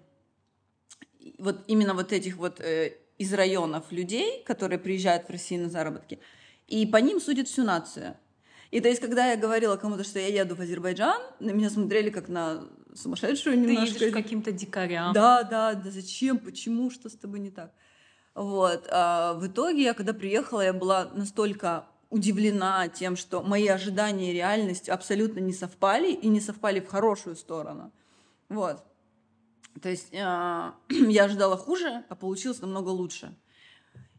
Вот 1.37 1.63
именно 1.67 1.93
вот 1.93 2.11
этих 2.11 2.37
вот 2.37 2.59
э, 2.59 2.97
из 3.17 3.33
районов 3.33 3.91
людей, 3.91 4.43
которые 4.43 4.79
приезжают 4.79 5.27
в 5.27 5.29
Россию 5.29 5.63
на 5.63 5.69
заработки, 5.69 6.19
и 6.67 6.85
по 6.87 6.97
ним 6.97 7.21
судят 7.21 7.47
всю 7.47 7.63
нацию. 7.63 8.17
И 8.73 8.81
то 8.81 8.89
есть, 8.89 8.99
когда 8.99 9.29
я 9.29 9.37
говорила 9.37 9.77
кому-то, 9.77 10.03
что 10.03 10.17
я 10.17 10.41
еду 10.41 10.55
в 10.55 10.59
Азербайджан, 10.59 11.21
на 11.39 11.51
меня 11.51 11.69
смотрели 11.69 12.09
как 12.09 12.27
на 12.27 12.63
сумасшедшую 12.95 13.59
немножко. 13.59 13.99
Ты 13.99 14.05
едешь 14.05 14.13
каким-то 14.13 14.51
дикарям. 14.51 15.13
Да, 15.13 15.43
да, 15.43 15.75
да, 15.75 15.91
зачем, 15.91 16.39
почему, 16.39 16.89
что 16.89 17.07
с 17.07 17.13
тобой 17.13 17.39
не 17.39 17.51
так? 17.51 17.71
Вот. 18.33 18.87
А 18.89 19.35
в 19.35 19.45
итоге, 19.45 19.83
я 19.83 19.93
когда 19.93 20.11
приехала, 20.13 20.61
я 20.61 20.73
была 20.73 21.07
настолько 21.13 21.85
удивлена 22.09 22.87
тем, 22.87 23.15
что 23.15 23.43
мои 23.43 23.67
ожидания 23.67 24.31
и 24.31 24.33
реальность 24.33 24.89
абсолютно 24.89 25.37
не 25.37 25.53
совпали, 25.53 26.11
и 26.11 26.27
не 26.27 26.41
совпали 26.41 26.79
в 26.79 26.87
хорошую 26.87 27.35
сторону. 27.35 27.91
Вот. 28.49 28.83
То 29.83 29.89
есть 29.89 30.07
э, 30.11 30.17
я 30.89 31.25
ожидала 31.25 31.57
хуже, 31.57 32.03
а 32.09 32.15
получилось 32.15 32.59
намного 32.59 32.89
лучше. 32.89 33.35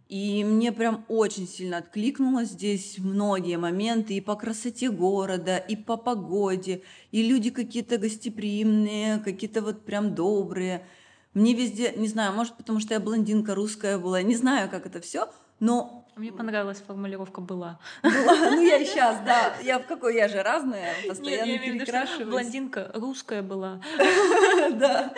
И 0.09 0.45
мне 0.45 0.71
прям 0.71 1.05
очень 1.09 1.49
сильно 1.49 1.79
откликнулось 1.79 2.51
здесь 2.51 2.99
многие 2.99 3.57
моменты 3.57 4.15
и 4.15 4.21
по 4.21 4.37
красоте 4.37 4.91
города, 4.91 5.57
и 5.57 5.77
по 5.77 5.97
погоде, 5.97 6.83
и 7.11 7.27
люди 7.27 7.51
какие-то 7.51 7.97
гостеприимные, 7.97 9.19
какие-то 9.19 9.63
вот 9.63 9.85
прям 9.85 10.15
добрые. 10.15 10.87
Мне 11.33 11.55
везде, 11.55 11.95
не 11.97 12.07
знаю, 12.07 12.35
может, 12.35 12.57
потому 12.57 12.81
что 12.81 12.95
я 12.95 13.01
блондинка 13.01 13.55
русская 13.55 13.99
была, 13.99 14.23
не 14.23 14.37
знаю, 14.37 14.69
как 14.71 14.87
это 14.87 15.01
все, 15.01 15.31
но 15.59 16.05
мне 16.17 16.31
понравилась 16.31 16.81
формулировка 16.87 17.41
«была». 17.41 17.81
Была, 18.03 18.51
ну 18.51 18.63
я 18.63 18.85
сейчас, 18.85 19.19
да. 19.25 19.55
Я 19.65 19.81
в 19.81 19.87
какой, 19.87 20.15
я 20.15 20.29
же 20.29 20.45
разная, 20.45 20.95
постоянно 21.09 21.51
Нет, 21.51 21.65
я 21.65 21.73
перекрашиваюсь. 21.73 22.31
Блондинка 22.31 22.91
русская 22.95 23.43
была. 23.43 23.81
Да, 24.75 25.13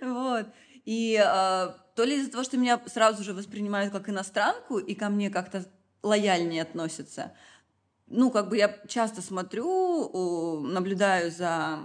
вот. 0.00 0.46
И 0.84 1.16
а, 1.16 1.76
то 1.94 2.04
ли 2.04 2.16
из-за 2.16 2.30
того, 2.30 2.44
что 2.44 2.56
меня 2.56 2.80
сразу 2.86 3.22
же 3.22 3.34
воспринимают 3.34 3.92
как 3.92 4.08
иностранку 4.08 4.78
и 4.78 4.94
ко 4.94 5.08
мне 5.08 5.30
как-то 5.30 5.64
лояльнее 6.02 6.62
относятся. 6.62 7.32
Ну, 8.06 8.30
как 8.30 8.48
бы 8.48 8.56
я 8.56 8.78
часто 8.88 9.22
смотрю, 9.22 10.60
наблюдаю 10.60 11.30
за 11.30 11.78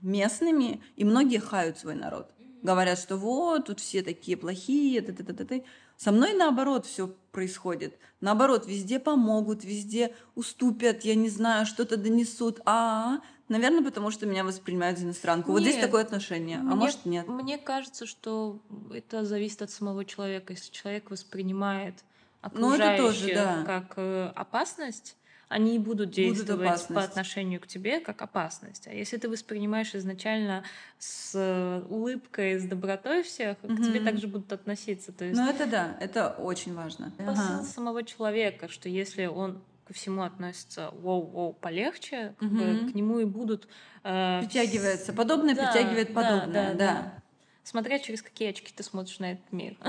местными, 0.00 0.82
и 0.96 1.04
многие 1.04 1.38
хают 1.38 1.78
свой 1.78 1.94
народ. 1.94 2.32
Говорят, 2.62 2.98
что 2.98 3.16
вот, 3.16 3.66
тут 3.66 3.80
все 3.80 4.02
такие 4.02 4.36
плохие, 4.36 5.00
т 5.00 5.12
-т 5.12 5.22
-т 5.22 5.34
-т 5.34 5.46
-т. 5.46 5.64
Со 5.96 6.12
мной 6.12 6.34
наоборот 6.34 6.86
все 6.86 7.14
происходит. 7.30 7.98
Наоборот, 8.20 8.66
везде 8.66 8.98
помогут, 8.98 9.64
везде 9.64 10.14
уступят, 10.34 11.04
я 11.04 11.14
не 11.14 11.28
знаю, 11.28 11.66
что-то 11.66 11.96
донесут. 11.96 12.60
А, 12.64 12.72
-а, 12.72 13.18
-а 13.18 13.20
Наверное, 13.50 13.82
потому 13.82 14.12
что 14.12 14.26
меня 14.26 14.44
воспринимают 14.44 14.98
за 14.98 15.06
иностранку. 15.06 15.50
Нет, 15.50 15.58
вот 15.58 15.68
здесь 15.68 15.82
такое 15.82 16.02
отношение, 16.02 16.58
а 16.58 16.62
мне, 16.62 16.74
может 16.76 17.04
нет. 17.04 17.26
Мне 17.26 17.58
кажется, 17.58 18.06
что 18.06 18.60
это 18.94 19.24
зависит 19.24 19.60
от 19.62 19.72
самого 19.72 20.04
человека. 20.04 20.52
Если 20.52 20.70
человек 20.70 21.10
воспринимает 21.10 21.96
окружающих 22.42 22.98
ну, 22.98 23.06
тоже, 23.06 23.34
да. 23.34 23.64
как 23.66 23.94
э, 23.96 24.32
опасность, 24.36 25.16
они 25.48 25.80
будут 25.80 26.12
действовать 26.12 26.70
будут 26.70 26.94
по 26.94 27.02
отношению 27.02 27.60
к 27.60 27.66
тебе 27.66 27.98
как 27.98 28.22
опасность. 28.22 28.86
А 28.86 28.94
если 28.94 29.16
ты 29.16 29.28
воспринимаешь 29.28 29.96
изначально 29.96 30.62
с 31.00 31.32
э, 31.34 31.82
улыбкой, 31.88 32.56
с 32.56 32.64
добротой 32.64 33.24
всех, 33.24 33.56
угу. 33.64 33.74
к 33.74 33.78
тебе 33.78 33.98
также 33.98 34.28
будут 34.28 34.52
относиться. 34.52 35.10
То 35.10 35.24
есть... 35.24 35.36
Ну 35.36 35.50
это 35.50 35.66
да, 35.66 35.96
это 35.98 36.30
очень 36.38 36.72
важно. 36.72 37.12
Ага. 37.18 37.64
самого 37.64 38.04
человека, 38.04 38.68
что 38.68 38.88
если 38.88 39.26
он 39.26 39.60
ко 39.90 39.94
всему 39.94 40.22
относится 40.22 40.90
воу-воу 40.92 41.52
полегче, 41.52 42.36
угу. 42.40 42.90
к 42.92 42.94
нему 42.94 43.18
и 43.18 43.24
будут... 43.24 43.66
Э, 44.04 44.38
притягивается. 44.40 45.12
Подобное 45.12 45.56
да, 45.56 45.66
притягивает 45.66 46.14
подобное, 46.14 46.46
да. 46.46 46.72
да, 46.72 46.74
да. 46.74 47.02
да 47.02 47.22
смотря 47.64 47.98
через 47.98 48.22
какие 48.22 48.50
очки 48.50 48.72
ты 48.74 48.84
смотришь 48.84 49.18
на 49.18 49.32
этот 49.32 49.52
мир. 49.52 49.76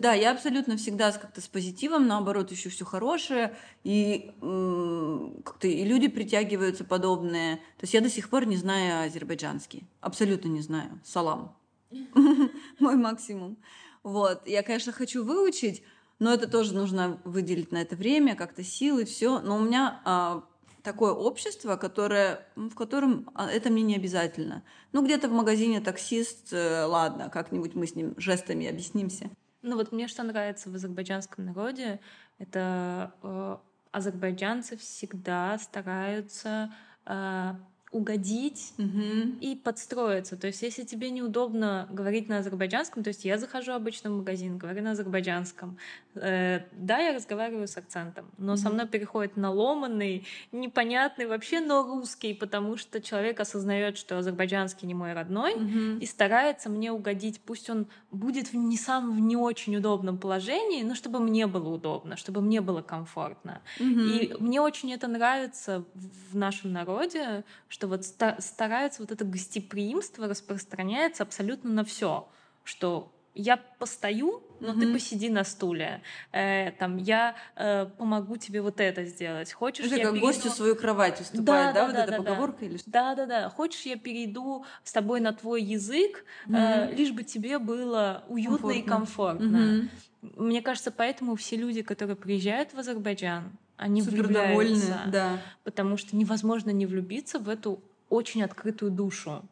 Да, 0.00 0.14
я 0.14 0.30
абсолютно 0.30 0.78
всегда 0.78 1.12
как-то 1.12 1.42
с 1.42 1.48
позитивом, 1.48 2.06
наоборот, 2.06 2.50
еще 2.50 2.70
все 2.70 2.86
хорошее, 2.86 3.54
и 3.84 4.32
как-то 4.40 5.68
и 5.68 5.84
люди 5.84 6.08
притягиваются 6.08 6.84
подобные. 6.84 7.56
То 7.56 7.82
есть 7.82 7.92
я 7.92 8.00
до 8.00 8.08
сих 8.08 8.30
пор 8.30 8.46
не 8.46 8.56
знаю 8.56 9.06
азербайджанский, 9.06 9.84
абсолютно 10.00 10.48
не 10.48 10.62
знаю. 10.62 10.98
Салам. 11.04 11.54
Мой 12.78 12.96
максимум. 12.96 13.58
Вот. 14.02 14.46
Я, 14.46 14.62
конечно, 14.62 14.92
хочу 14.92 15.22
выучить, 15.22 15.82
но 16.20 16.32
это 16.32 16.46
тоже 16.46 16.74
нужно 16.74 17.18
выделить 17.24 17.72
на 17.72 17.82
это 17.82 17.96
время, 17.96 18.36
как-то 18.36 18.62
силы, 18.62 19.04
все. 19.04 19.40
Но 19.40 19.56
у 19.56 19.60
меня 19.60 20.00
а, 20.04 20.44
такое 20.82 21.12
общество, 21.12 21.76
которое, 21.76 22.46
в 22.54 22.74
котором 22.74 23.28
а, 23.34 23.50
это 23.50 23.70
мне 23.70 23.82
не 23.82 23.96
обязательно. 23.96 24.62
Ну, 24.92 25.02
где-то 25.04 25.28
в 25.28 25.32
магазине 25.32 25.80
таксист, 25.80 26.52
э, 26.52 26.84
ладно, 26.84 27.30
как-нибудь 27.30 27.74
мы 27.74 27.86
с 27.86 27.94
ним 27.94 28.14
жестами 28.18 28.68
объяснимся. 28.68 29.30
Ну 29.62 29.76
вот 29.76 29.92
мне 29.92 30.08
что 30.08 30.22
нравится 30.22 30.70
в 30.70 30.74
азербайджанском 30.74 31.46
народе, 31.46 32.00
это 32.38 33.12
э, 33.22 33.56
азербайджанцы 33.92 34.76
всегда 34.76 35.58
стараются 35.58 36.72
э, 37.06 37.54
угодить 37.90 38.72
угу. 38.78 39.34
и 39.40 39.56
подстроиться. 39.56 40.36
То 40.36 40.46
есть, 40.46 40.62
если 40.62 40.84
тебе 40.84 41.10
неудобно 41.10 41.88
говорить 41.90 42.28
на 42.28 42.38
азербайджанском, 42.38 43.02
то 43.02 43.08
есть 43.08 43.24
я 43.24 43.36
захожу 43.36 43.72
обычно 43.72 44.10
в 44.10 44.18
магазин, 44.18 44.58
говорю 44.58 44.82
на 44.82 44.92
азербайджанском. 44.92 45.76
Э, 46.14 46.60
да, 46.72 46.98
я 46.98 47.14
разговариваю 47.14 47.66
с 47.66 47.76
акцентом, 47.76 48.30
но 48.38 48.52
угу. 48.52 48.60
со 48.60 48.70
мной 48.70 48.86
переходит 48.86 49.36
на 49.36 49.50
ломанный, 49.50 50.24
непонятный 50.52 51.26
вообще, 51.26 51.60
но 51.60 51.82
русский, 51.82 52.32
потому 52.32 52.76
что 52.76 53.00
человек 53.00 53.40
осознает, 53.40 53.96
что 53.98 54.18
азербайджанский 54.18 54.86
не 54.86 54.94
мой 54.94 55.12
родной, 55.12 55.54
угу. 55.54 55.98
и 56.00 56.06
старается 56.06 56.70
мне 56.70 56.92
угодить. 56.92 57.40
Пусть 57.40 57.70
он 57.70 57.88
будет 58.12 58.52
в 58.52 58.54
не 58.54 58.76
самом 58.76 59.16
в 59.16 59.20
не 59.20 59.36
очень 59.36 59.76
удобном 59.76 60.18
положении, 60.18 60.84
но 60.84 60.94
чтобы 60.94 61.18
мне 61.18 61.48
было 61.48 61.68
удобно, 61.68 62.16
чтобы 62.16 62.40
мне 62.40 62.60
было 62.60 62.82
комфортно. 62.82 63.62
Угу. 63.80 63.86
И 63.86 64.36
мне 64.38 64.60
очень 64.60 64.92
это 64.92 65.08
нравится 65.08 65.84
в 65.94 66.36
нашем 66.36 66.72
народе, 66.72 67.44
что 67.68 67.79
вот 67.86 68.04
стараются 68.04 69.02
вот 69.02 69.10
это 69.12 69.24
гостеприимство 69.24 70.28
распространяется 70.28 71.22
абсолютно 71.22 71.70
на 71.70 71.84
все, 71.84 72.28
что 72.64 73.12
я 73.34 73.56
постою, 73.78 74.42
но 74.60 74.72
mm-hmm. 74.72 74.80
ты 74.80 74.92
посиди 74.92 75.30
на 75.30 75.44
стуле. 75.44 76.02
Э, 76.32 76.72
там 76.72 76.96
я 76.96 77.36
э, 77.56 77.86
помогу 77.96 78.36
тебе 78.36 78.60
вот 78.60 78.80
это 78.80 79.04
сделать. 79.04 79.52
Хочешь 79.52 79.86
это 79.86 79.96
я 79.96 80.02
как 80.04 80.12
перейду... 80.12 80.26
гостю 80.26 80.50
свою 80.50 80.76
кровать 80.76 81.20
уступает, 81.20 81.44
да, 81.46 81.72
да, 81.72 81.72
да 81.72 81.86
вот 81.86 81.94
да, 81.94 82.02
эта 82.02 82.10
да, 82.10 82.18
поговорка 82.18 82.60
да. 82.60 82.66
или 82.66 82.76
что? 82.76 82.90
Да, 82.90 83.14
да, 83.14 83.26
да. 83.26 83.48
Хочешь 83.48 83.82
я 83.82 83.96
перейду 83.96 84.64
с 84.82 84.92
тобой 84.92 85.20
на 85.20 85.32
твой 85.32 85.62
язык, 85.62 86.24
mm-hmm. 86.48 86.90
э, 86.90 86.94
лишь 86.94 87.12
бы 87.12 87.22
тебе 87.22 87.58
было 87.58 88.24
уютно 88.28 88.58
комфортно. 88.58 88.78
и 88.78 88.82
комфортно. 88.82 89.56
Mm-hmm. 89.56 89.88
Мне 90.36 90.60
кажется, 90.60 90.90
поэтому 90.90 91.36
все 91.36 91.56
люди, 91.56 91.82
которые 91.82 92.16
приезжают 92.16 92.74
в 92.74 92.78
Азербайджан, 92.78 93.52
они 93.80 94.02
Супер 94.02 94.24
влюбляются, 94.24 94.88
довольны, 94.88 95.10
да. 95.10 95.38
потому 95.64 95.96
что 95.96 96.14
невозможно 96.14 96.70
не 96.70 96.84
влюбиться 96.84 97.38
в 97.38 97.48
эту 97.48 97.82
очень 98.10 98.42
открытую 98.42 98.90
душу. 98.90 99.42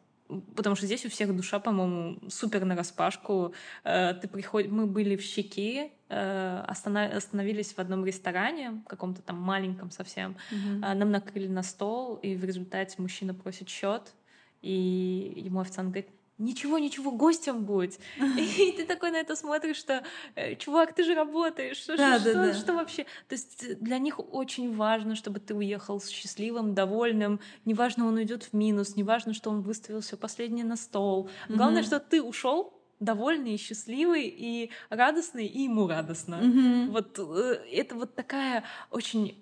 Потому 0.55 0.75
что 0.75 0.85
здесь 0.85 1.03
у 1.05 1.09
всех 1.09 1.35
душа, 1.35 1.59
по-моему, 1.59 2.19
супер 2.29 2.63
на 2.63 2.75
распашку. 2.75 3.53
Э, 3.83 4.13
ты 4.13 4.27
приход... 4.27 4.67
Мы 4.67 4.85
были 4.85 5.15
в 5.15 5.21
Щеки, 5.21 5.91
э, 6.09 6.63
остановились 6.67 7.73
в 7.73 7.79
одном 7.79 8.05
ресторане, 8.05 8.83
каком-то 8.87 9.23
там 9.23 9.41
маленьком 9.41 9.89
совсем. 9.89 10.37
Угу. 10.51 10.79
Нам 10.81 11.09
накрыли 11.09 11.47
на 11.47 11.63
стол, 11.63 12.17
и 12.17 12.35
в 12.35 12.45
результате 12.45 13.01
мужчина 13.01 13.33
просит 13.33 13.69
счет, 13.69 14.13
и 14.61 15.33
ему 15.37 15.61
официант 15.61 15.89
говорит, 15.89 16.09
ничего, 16.39 16.79
ничего, 16.79 17.11
гостем 17.11 17.63
будь. 17.65 17.99
И 18.37 18.73
ты 18.75 18.85
такой 18.85 19.11
на 19.11 19.17
это 19.17 19.35
смотришь, 19.35 19.77
что, 19.77 20.03
э, 20.35 20.55
чувак, 20.55 20.93
ты 20.95 21.03
же 21.03 21.13
работаешь, 21.13 21.77
что, 21.77 21.97
да, 21.97 22.19
что, 22.19 22.25
да, 22.25 22.31
что, 22.31 22.53
да. 22.53 22.53
что 22.53 22.73
вообще? 22.73 23.03
То 23.27 23.33
есть 23.33 23.79
для 23.79 23.99
них 23.99 24.19
очень 24.33 24.75
важно, 24.75 25.15
чтобы 25.15 25.39
ты 25.39 25.53
уехал 25.53 26.01
счастливым, 26.01 26.73
довольным. 26.73 27.39
Неважно, 27.65 28.07
он 28.07 28.15
уйдет 28.15 28.43
в 28.43 28.53
минус, 28.53 28.95
неважно, 28.95 29.33
что 29.33 29.49
он 29.49 29.61
выставил 29.61 30.01
все 30.01 30.17
последнее 30.17 30.65
на 30.65 30.75
стол. 30.75 31.29
Главное, 31.49 31.83
что 31.83 31.99
ты 31.99 32.21
ушел 32.21 32.73
довольный, 32.99 33.57
счастливый 33.57 34.27
и 34.27 34.71
радостный, 34.89 35.45
и 35.45 35.63
ему 35.63 35.87
радостно. 35.87 36.35
Mm-hmm. 36.35 36.89
Вот 36.89 37.19
э, 37.19 37.59
это 37.71 37.95
вот 37.95 38.15
такая 38.15 38.63
очень 38.91 39.41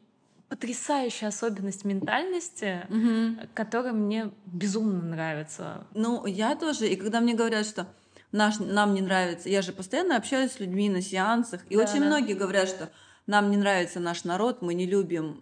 потрясающая 0.49 1.27
особенность 1.27 1.83
ментальности, 1.83 2.85
угу. 2.89 3.47
которая 3.53 3.93
мне 3.93 4.31
безумно 4.45 5.01
нравится. 5.03 5.85
Ну, 5.93 6.25
я 6.25 6.55
тоже. 6.55 6.87
И 6.87 6.95
когда 6.95 7.19
мне 7.19 7.33
говорят, 7.33 7.65
что 7.65 7.87
наш, 8.31 8.59
нам 8.59 8.93
не 8.93 9.01
нравится, 9.01 9.49
я 9.49 9.61
же 9.61 9.73
постоянно 9.73 10.15
общаюсь 10.15 10.53
с 10.53 10.59
людьми 10.59 10.89
на 10.89 11.01
сеансах, 11.01 11.61
и 11.69 11.75
да, 11.75 11.83
очень 11.83 11.99
да. 11.99 12.07
многие 12.07 12.33
говорят, 12.33 12.69
что 12.69 12.89
нам 13.25 13.51
не 13.51 13.57
нравится 13.57 13.99
наш 13.99 14.23
народ, 14.23 14.61
мы 14.61 14.73
не 14.73 14.85
любим 14.85 15.37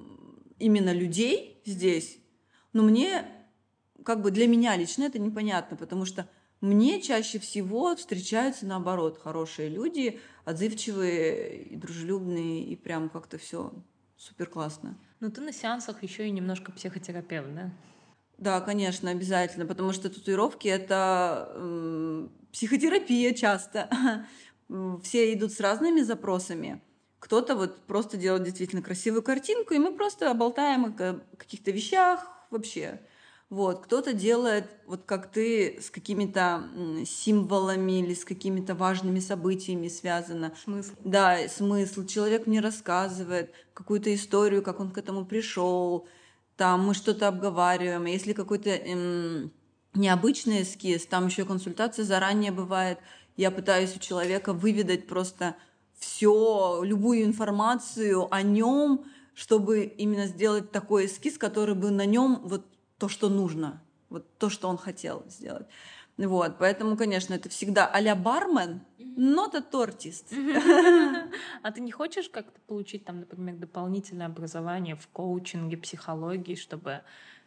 именно 0.57 0.91
людей 0.91 1.61
здесь. 1.65 2.17
Но 2.73 2.83
мне, 2.83 3.25
как 4.03 4.21
бы 4.21 4.31
для 4.31 4.47
меня 4.47 4.75
лично 4.75 5.03
это 5.03 5.19
непонятно, 5.19 5.77
потому 5.77 6.05
что 6.05 6.27
мне 6.61 6.99
чаще 7.01 7.37
всего 7.37 7.95
встречаются 7.95 8.65
наоборот 8.65 9.19
хорошие 9.21 9.69
люди, 9.69 10.19
отзывчивые 10.45 11.63
и 11.63 11.75
дружелюбные, 11.75 12.63
и 12.63 12.75
прям 12.75 13.09
как-то 13.09 13.37
все 13.37 13.71
Супер 14.27 14.47
классно. 14.47 14.97
Ну, 15.19 15.29
ты 15.29 15.39
на 15.41 15.53
сеансах 15.53 16.01
еще 16.01 16.27
и 16.27 16.31
немножко 16.31 16.71
психотерапевт, 16.71 17.53
да? 17.53 17.71
Да, 18.39 18.59
конечно, 18.59 19.11
обязательно, 19.11 19.67
потому 19.67 19.93
что 19.93 20.09
татуировки 20.09 20.67
это 20.67 21.51
э, 21.53 22.27
психотерапия 22.51 23.33
часто. 23.33 23.87
Все 25.03 25.31
идут 25.31 25.53
с 25.53 25.59
разными 25.59 26.01
запросами. 26.01 26.81
Кто-то 27.19 27.55
вот 27.55 27.85
просто 27.85 28.17
делает 28.17 28.43
действительно 28.43 28.81
красивую 28.81 29.21
картинку, 29.21 29.75
и 29.75 29.77
мы 29.77 29.95
просто 29.95 30.33
болтаем 30.33 30.85
о 30.85 31.19
каких-то 31.37 31.69
вещах 31.69 32.27
вообще. 32.49 33.01
Вот, 33.49 33.85
кто-то 33.85 34.13
делает, 34.13 34.65
вот 34.87 35.03
как 35.05 35.31
ты, 35.31 35.79
с 35.79 35.91
какими-то 35.91 36.63
символами 37.05 37.99
или 37.99 38.15
с 38.15 38.25
какими-то 38.25 38.73
важными 38.73 39.19
событиями 39.19 39.87
связано. 39.87 40.53
Смысл. 40.63 40.93
Да, 41.03 41.37
смысл. 41.47 42.05
Человек 42.05 42.47
мне 42.47 42.59
рассказывает 42.59 43.53
какую-то 43.73 44.13
историю, 44.13 44.63
как 44.63 44.79
он 44.79 44.89
к 44.89 44.97
этому 44.97 45.25
пришел. 45.25 46.07
Там 46.57 46.87
мы 46.87 46.95
что-то 46.95 47.27
обговариваем. 47.27 48.05
Если 48.05 48.33
какой-то 48.33 48.71
эм, 48.71 49.51
необычный 49.93 50.63
эскиз, 50.63 51.05
там 51.05 51.27
еще 51.27 51.45
консультация 51.45 52.03
заранее 52.03 52.51
бывает. 52.51 52.97
Я 53.37 53.51
пытаюсь 53.51 53.95
у 53.95 53.99
человека 53.99 54.53
выведать 54.53 55.07
просто 55.07 55.55
все, 55.99 56.81
любую 56.83 57.23
информацию 57.23 58.27
о 58.33 58.41
нем, 58.41 59.05
чтобы 59.33 59.83
именно 59.83 60.27
сделать 60.27 60.71
такой 60.71 61.05
эскиз, 61.05 61.37
который 61.37 61.75
бы 61.75 61.91
на 61.91 62.05
нем 62.05 62.41
вот 62.43 62.65
то, 63.05 63.09
что 63.09 63.29
нужно, 63.29 63.83
вот 64.09 64.25
то, 64.39 64.49
что 64.49 64.67
он 64.67 64.79
хотел 64.79 65.23
сделать. 65.27 65.67
Вот, 66.17 66.57
поэтому, 66.57 66.97
конечно, 66.97 67.35
это 67.35 67.49
всегда 67.49 67.85
а-ля 67.85 68.15
бармен, 68.15 68.81
но 68.97 69.45
это 69.45 69.61
тортист. 69.61 70.33
А 71.61 71.71
ты 71.71 71.81
не 71.81 71.91
хочешь 71.91 72.29
как-то 72.29 72.59
получить 72.61 73.05
там, 73.05 73.19
например, 73.19 73.57
дополнительное 73.57 74.25
образование 74.25 74.95
в 74.95 75.07
коучинге, 75.09 75.77
психологии, 75.77 76.55
чтобы 76.55 77.01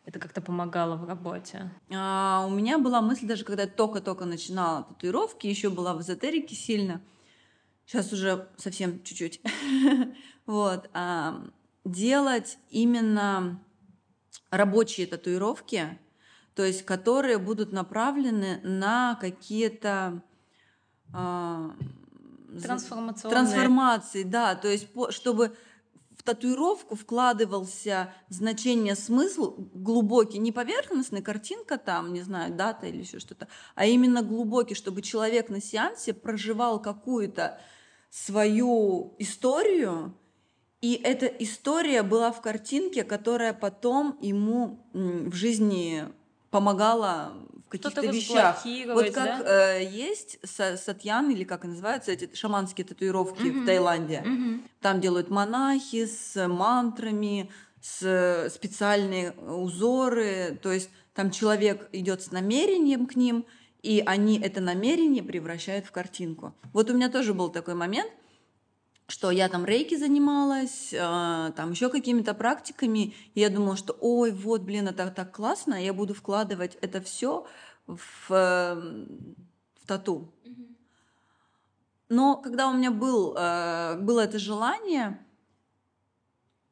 это 0.04 0.20
как-то 0.20 0.40
помогало 0.40 0.94
в 0.94 1.08
работе? 1.08 1.72
А, 1.92 2.46
у 2.46 2.50
меня 2.50 2.78
была 2.78 3.00
мысль, 3.00 3.26
даже 3.26 3.44
когда 3.44 3.64
я 3.64 3.68
только-только 3.68 4.26
начинала 4.26 4.84
татуировки, 4.84 5.48
еще 5.48 5.70
была 5.70 5.92
в 5.94 6.02
эзотерике 6.02 6.54
сильно, 6.54 7.00
сейчас 7.84 8.12
уже 8.12 8.48
совсем 8.58 9.02
чуть-чуть, 9.02 9.40
вот, 10.46 10.88
делать 11.84 12.58
именно 12.70 13.60
рабочие 14.50 15.06
татуировки, 15.06 15.98
то 16.54 16.64
есть 16.64 16.84
которые 16.84 17.38
будут 17.38 17.72
направлены 17.72 18.60
на 18.62 19.16
какие-то 19.20 20.22
э, 21.14 21.70
трансформационные. 22.62 23.36
трансформации, 23.36 24.22
да, 24.22 24.54
то 24.54 24.68
есть 24.68 24.88
чтобы 25.10 25.56
в 26.16 26.24
татуировку 26.24 26.96
вкладывался 26.96 28.12
значение, 28.28 28.96
смысл 28.96 29.54
глубокий, 29.72 30.38
не 30.38 30.50
поверхностный, 30.50 31.22
картинка 31.22 31.78
там, 31.78 32.12
не 32.12 32.22
знаю, 32.22 32.52
дата 32.54 32.86
или 32.86 32.98
еще 32.98 33.20
что-то, 33.20 33.46
а 33.76 33.86
именно 33.86 34.22
глубокий, 34.22 34.74
чтобы 34.74 35.02
человек 35.02 35.48
на 35.48 35.60
сеансе 35.60 36.12
проживал 36.12 36.82
какую-то 36.82 37.60
свою 38.10 39.14
историю, 39.18 40.14
И 40.80 40.94
эта 41.02 41.26
история 41.26 42.02
была 42.02 42.30
в 42.30 42.40
картинке, 42.40 43.02
которая 43.02 43.52
потом 43.52 44.16
ему 44.20 44.78
в 44.92 45.34
жизни 45.34 46.04
помогала 46.50 47.32
в 47.66 47.70
каких-то 47.70 48.06
вещах. 48.06 48.64
Вот 48.86 49.10
как 49.10 49.44
да? 49.44 49.76
э, 49.76 49.84
есть 49.84 50.38
сатьян, 50.44 51.30
или 51.30 51.44
как 51.44 51.64
называются 51.64 52.12
эти 52.12 52.32
шаманские 52.34 52.86
татуировки 52.86 53.42
mm-hmm. 53.42 53.62
в 53.62 53.66
Таиланде. 53.66 54.22
Mm-hmm. 54.24 54.60
Там 54.80 55.00
делают 55.00 55.30
монахи 55.30 56.06
с 56.06 56.48
мантрами, 56.48 57.50
с 57.82 58.48
специальные 58.54 59.32
узоры. 59.32 60.58
То 60.62 60.72
есть 60.72 60.90
там 61.12 61.30
человек 61.30 61.88
идет 61.92 62.22
с 62.22 62.30
намерением 62.30 63.06
к 63.06 63.16
ним, 63.16 63.44
и 63.82 64.02
они 64.06 64.40
это 64.40 64.60
намерение 64.60 65.22
превращают 65.22 65.86
в 65.86 65.90
картинку. 65.90 66.54
Вот 66.72 66.88
у 66.90 66.94
меня 66.94 67.08
тоже 67.10 67.34
был 67.34 67.50
такой 67.50 67.74
момент, 67.74 68.10
что 69.08 69.30
я 69.30 69.48
там 69.48 69.64
рейки 69.64 69.96
занималась, 69.96 70.92
э, 70.92 71.52
там 71.56 71.70
еще 71.70 71.88
какими-то 71.88 72.34
практиками, 72.34 73.14
и 73.34 73.40
я 73.40 73.48
думала, 73.48 73.76
что 73.76 73.96
ой, 74.00 74.32
вот, 74.32 74.60
блин, 74.60 74.86
это 74.86 75.10
так 75.10 75.34
классно, 75.34 75.82
я 75.82 75.94
буду 75.94 76.12
вкладывать 76.12 76.76
это 76.82 77.00
все 77.00 77.46
в, 77.86 78.30
э, 78.30 78.74
в 79.82 79.86
тату. 79.86 80.30
Но 82.10 82.36
когда 82.36 82.68
у 82.68 82.74
меня 82.74 82.90
был, 82.90 83.34
э, 83.34 83.96
было 83.98 84.20
это 84.20 84.38
желание, 84.38 85.18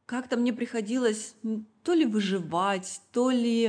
как-то 0.04 0.36
мне 0.36 0.52
приходилось 0.52 1.34
то 1.82 1.94
ли 1.94 2.04
выживать, 2.04 3.00
то 3.12 3.30
ли 3.30 3.66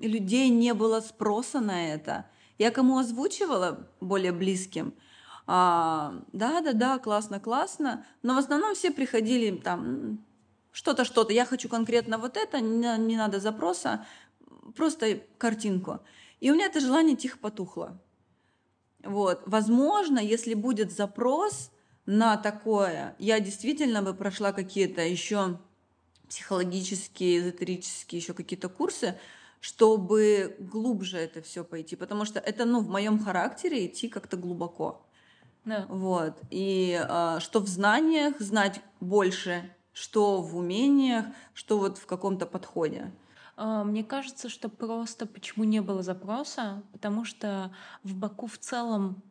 людей 0.00 0.48
не 0.48 0.72
было 0.74 1.00
спроса 1.00 1.60
на 1.60 1.92
это. 1.92 2.26
Я 2.58 2.70
кому 2.70 2.98
озвучивала 2.98 3.86
более 4.00 4.32
близким– 4.32 4.94
а, 5.46 6.22
да, 6.32 6.60
да, 6.60 6.72
да, 6.72 6.98
классно, 6.98 7.40
классно. 7.40 8.04
Но 8.22 8.34
в 8.34 8.38
основном 8.38 8.74
все 8.74 8.90
приходили 8.90 9.56
там 9.56 10.24
что-то, 10.72 11.04
что-то. 11.04 11.32
Я 11.32 11.44
хочу 11.44 11.68
конкретно 11.68 12.18
вот 12.18 12.36
это, 12.36 12.60
не, 12.60 12.98
не 12.98 13.16
надо 13.16 13.40
запроса, 13.40 14.04
просто 14.74 15.20
картинку. 15.38 16.00
И 16.40 16.50
у 16.50 16.54
меня 16.54 16.66
это 16.66 16.80
желание 16.80 17.16
тихо 17.16 17.38
потухло. 17.38 18.00
Вот. 19.04 19.42
Возможно, 19.46 20.18
если 20.18 20.54
будет 20.54 20.92
запрос 20.92 21.70
на 22.06 22.36
такое, 22.36 23.14
я 23.18 23.40
действительно 23.40 24.02
бы 24.02 24.14
прошла 24.14 24.52
какие-то 24.52 25.00
еще 25.00 25.58
психологические, 26.28 27.38
эзотерические 27.38 28.20
еще 28.20 28.34
какие-то 28.34 28.68
курсы, 28.68 29.18
чтобы 29.60 30.56
глубже 30.58 31.18
это 31.18 31.40
все 31.40 31.64
пойти, 31.64 31.96
потому 31.96 32.24
что 32.24 32.40
это, 32.40 32.64
ну, 32.64 32.80
в 32.80 32.88
моем 32.88 33.22
характере 33.22 33.86
идти 33.86 34.08
как-то 34.08 34.36
глубоко. 34.36 35.05
Да. 35.66 35.84
Вот. 35.88 36.40
И 36.50 36.98
а, 37.08 37.38
что 37.40 37.60
в 37.60 37.68
знаниях 37.68 38.40
знать 38.40 38.80
больше, 39.00 39.70
что 39.92 40.40
в 40.40 40.56
умениях, 40.56 41.26
что 41.52 41.78
вот 41.78 41.98
в 41.98 42.06
каком-то 42.06 42.46
подходе. 42.46 43.12
А, 43.56 43.84
мне 43.84 44.04
кажется, 44.04 44.48
что 44.48 44.68
просто 44.68 45.26
почему 45.26 45.64
не 45.64 45.80
было 45.80 46.02
запроса, 46.02 46.82
потому 46.92 47.24
что 47.24 47.74
в 48.02 48.14
Баку 48.14 48.46
в 48.46 48.56
целом 48.56 49.22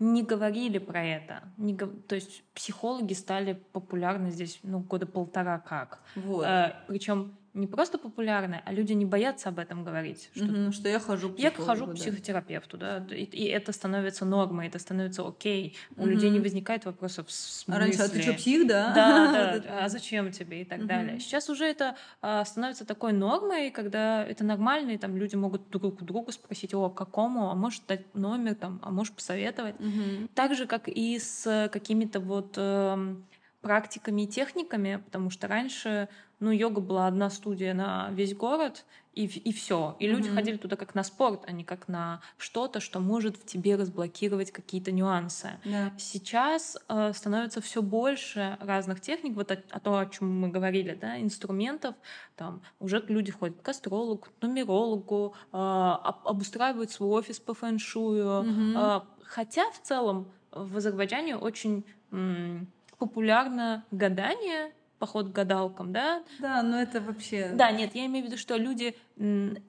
не 0.00 0.22
говорили 0.22 0.78
про 0.78 1.04
это. 1.04 1.42
Не, 1.58 1.76
то 1.76 2.14
есть 2.14 2.42
психологи 2.54 3.12
стали 3.12 3.52
популярны 3.72 4.30
здесь 4.30 4.58
ну, 4.62 4.80
года 4.80 5.06
полтора 5.06 5.58
как. 5.58 6.00
Вот. 6.16 6.44
А, 6.46 6.82
причем 6.88 7.36
не 7.52 7.66
просто 7.66 7.98
популярны, 7.98 8.62
а 8.64 8.72
люди 8.72 8.92
не 8.92 9.04
боятся 9.04 9.48
об 9.48 9.58
этом 9.58 9.84
говорить. 9.84 10.30
Что, 10.34 10.44
mm-hmm, 10.44 10.72
что 10.72 10.88
я 10.88 11.00
хожу 11.00 11.30
к 11.30 11.38
Я 11.38 11.50
хожу 11.50 11.86
к 11.86 11.94
психотерапевту, 11.94 12.76
да, 12.78 13.04
и, 13.10 13.24
и 13.24 13.44
это 13.46 13.72
становится 13.72 14.24
нормой, 14.24 14.68
это 14.68 14.78
становится 14.78 15.26
окей. 15.26 15.76
У 15.96 16.02
mm-hmm. 16.02 16.08
людей 16.08 16.30
не 16.30 16.40
возникает 16.40 16.84
вопросов 16.84 17.30
с 17.30 17.64
А 17.66 17.78
раньше, 17.78 18.02
а 18.02 18.08
ты 18.08 18.22
что, 18.22 18.34
псих, 18.34 18.66
да? 18.66 18.92
Да, 18.94 19.58
да, 19.64 19.84
а 19.84 19.88
зачем 19.88 20.30
тебе 20.30 20.62
и 20.62 20.64
так 20.64 20.86
далее. 20.86 21.18
Сейчас 21.18 21.50
уже 21.50 21.64
это 21.64 21.96
а, 22.22 22.44
становится 22.44 22.84
такой 22.84 23.12
нормой, 23.12 23.70
когда 23.70 24.24
это 24.24 24.44
нормально, 24.44 24.92
и 24.92 24.98
там 24.98 25.16
люди 25.16 25.34
могут 25.34 25.68
друг 25.70 26.00
у 26.00 26.04
друга 26.04 26.32
спросить, 26.32 26.72
о, 26.74 26.88
какому, 26.88 27.50
а 27.50 27.54
может 27.54 27.84
дать 27.86 28.14
номер, 28.14 28.54
там, 28.54 28.78
а 28.82 28.90
можешь 28.90 29.12
посоветовать. 29.12 29.74
Mm-hmm. 29.76 30.30
Так 30.34 30.54
же, 30.54 30.66
как 30.66 30.88
и 30.88 31.18
с 31.18 31.68
какими-то 31.72 32.20
вот 32.20 32.54
э, 32.56 33.16
практиками 33.60 34.22
и 34.22 34.26
техниками, 34.26 35.02
потому 35.04 35.30
что 35.30 35.48
раньше 35.48 36.08
ну, 36.40 36.50
йога 36.50 36.80
была 36.80 37.06
одна 37.06 37.30
студия 37.30 37.74
на 37.74 38.10
весь 38.10 38.34
город, 38.34 38.84
и, 39.12 39.26
и 39.26 39.52
все. 39.52 39.96
И 39.98 40.06
mm-hmm. 40.06 40.10
люди 40.10 40.28
ходили 40.28 40.56
туда 40.56 40.76
как 40.76 40.94
на 40.94 41.02
спорт, 41.02 41.42
а 41.46 41.52
не 41.52 41.64
как 41.64 41.88
на 41.88 42.20
что-то, 42.38 42.80
что 42.80 43.00
может 43.00 43.36
в 43.36 43.44
тебе 43.44 43.74
разблокировать 43.74 44.52
какие-то 44.52 44.92
нюансы. 44.92 45.58
Yeah. 45.64 45.90
Сейчас 45.98 46.78
э, 46.88 47.12
становится 47.12 47.60
все 47.60 47.82
больше 47.82 48.56
разных 48.60 49.00
техник, 49.00 49.34
вот 49.34 49.50
о, 49.50 49.62
о 49.70 49.80
том, 49.80 49.94
о 49.96 50.06
чем 50.06 50.40
мы 50.40 50.48
говорили, 50.48 50.94
да, 50.94 51.20
инструментов. 51.20 51.94
Там 52.36 52.62
уже 52.78 53.04
люди 53.08 53.32
ходят 53.32 53.60
к 53.60 53.68
астрологу, 53.68 54.18
к 54.18 54.30
нумерологу, 54.40 55.34
э, 55.52 55.56
обустраивают 55.56 56.90
свой 56.90 57.10
офис 57.18 57.40
по 57.40 57.52
фэншую. 57.52 58.44
Mm-hmm. 58.44 58.74
Э, 58.76 59.00
хотя 59.24 59.70
в 59.72 59.80
целом 59.82 60.30
в 60.52 60.76
Азербайджане 60.76 61.36
очень 61.36 61.84
м, 62.12 62.68
популярно 62.98 63.84
гадание 63.90 64.72
поход 65.00 65.30
к 65.30 65.32
гадалкам, 65.32 65.92
да? 65.92 66.22
Да, 66.38 66.62
но 66.62 66.80
это 66.80 67.00
вообще... 67.00 67.50
Да, 67.54 67.72
нет, 67.72 67.94
я 67.94 68.06
имею 68.06 68.24
в 68.24 68.28
виду, 68.28 68.38
что 68.38 68.56
люди 68.56 68.94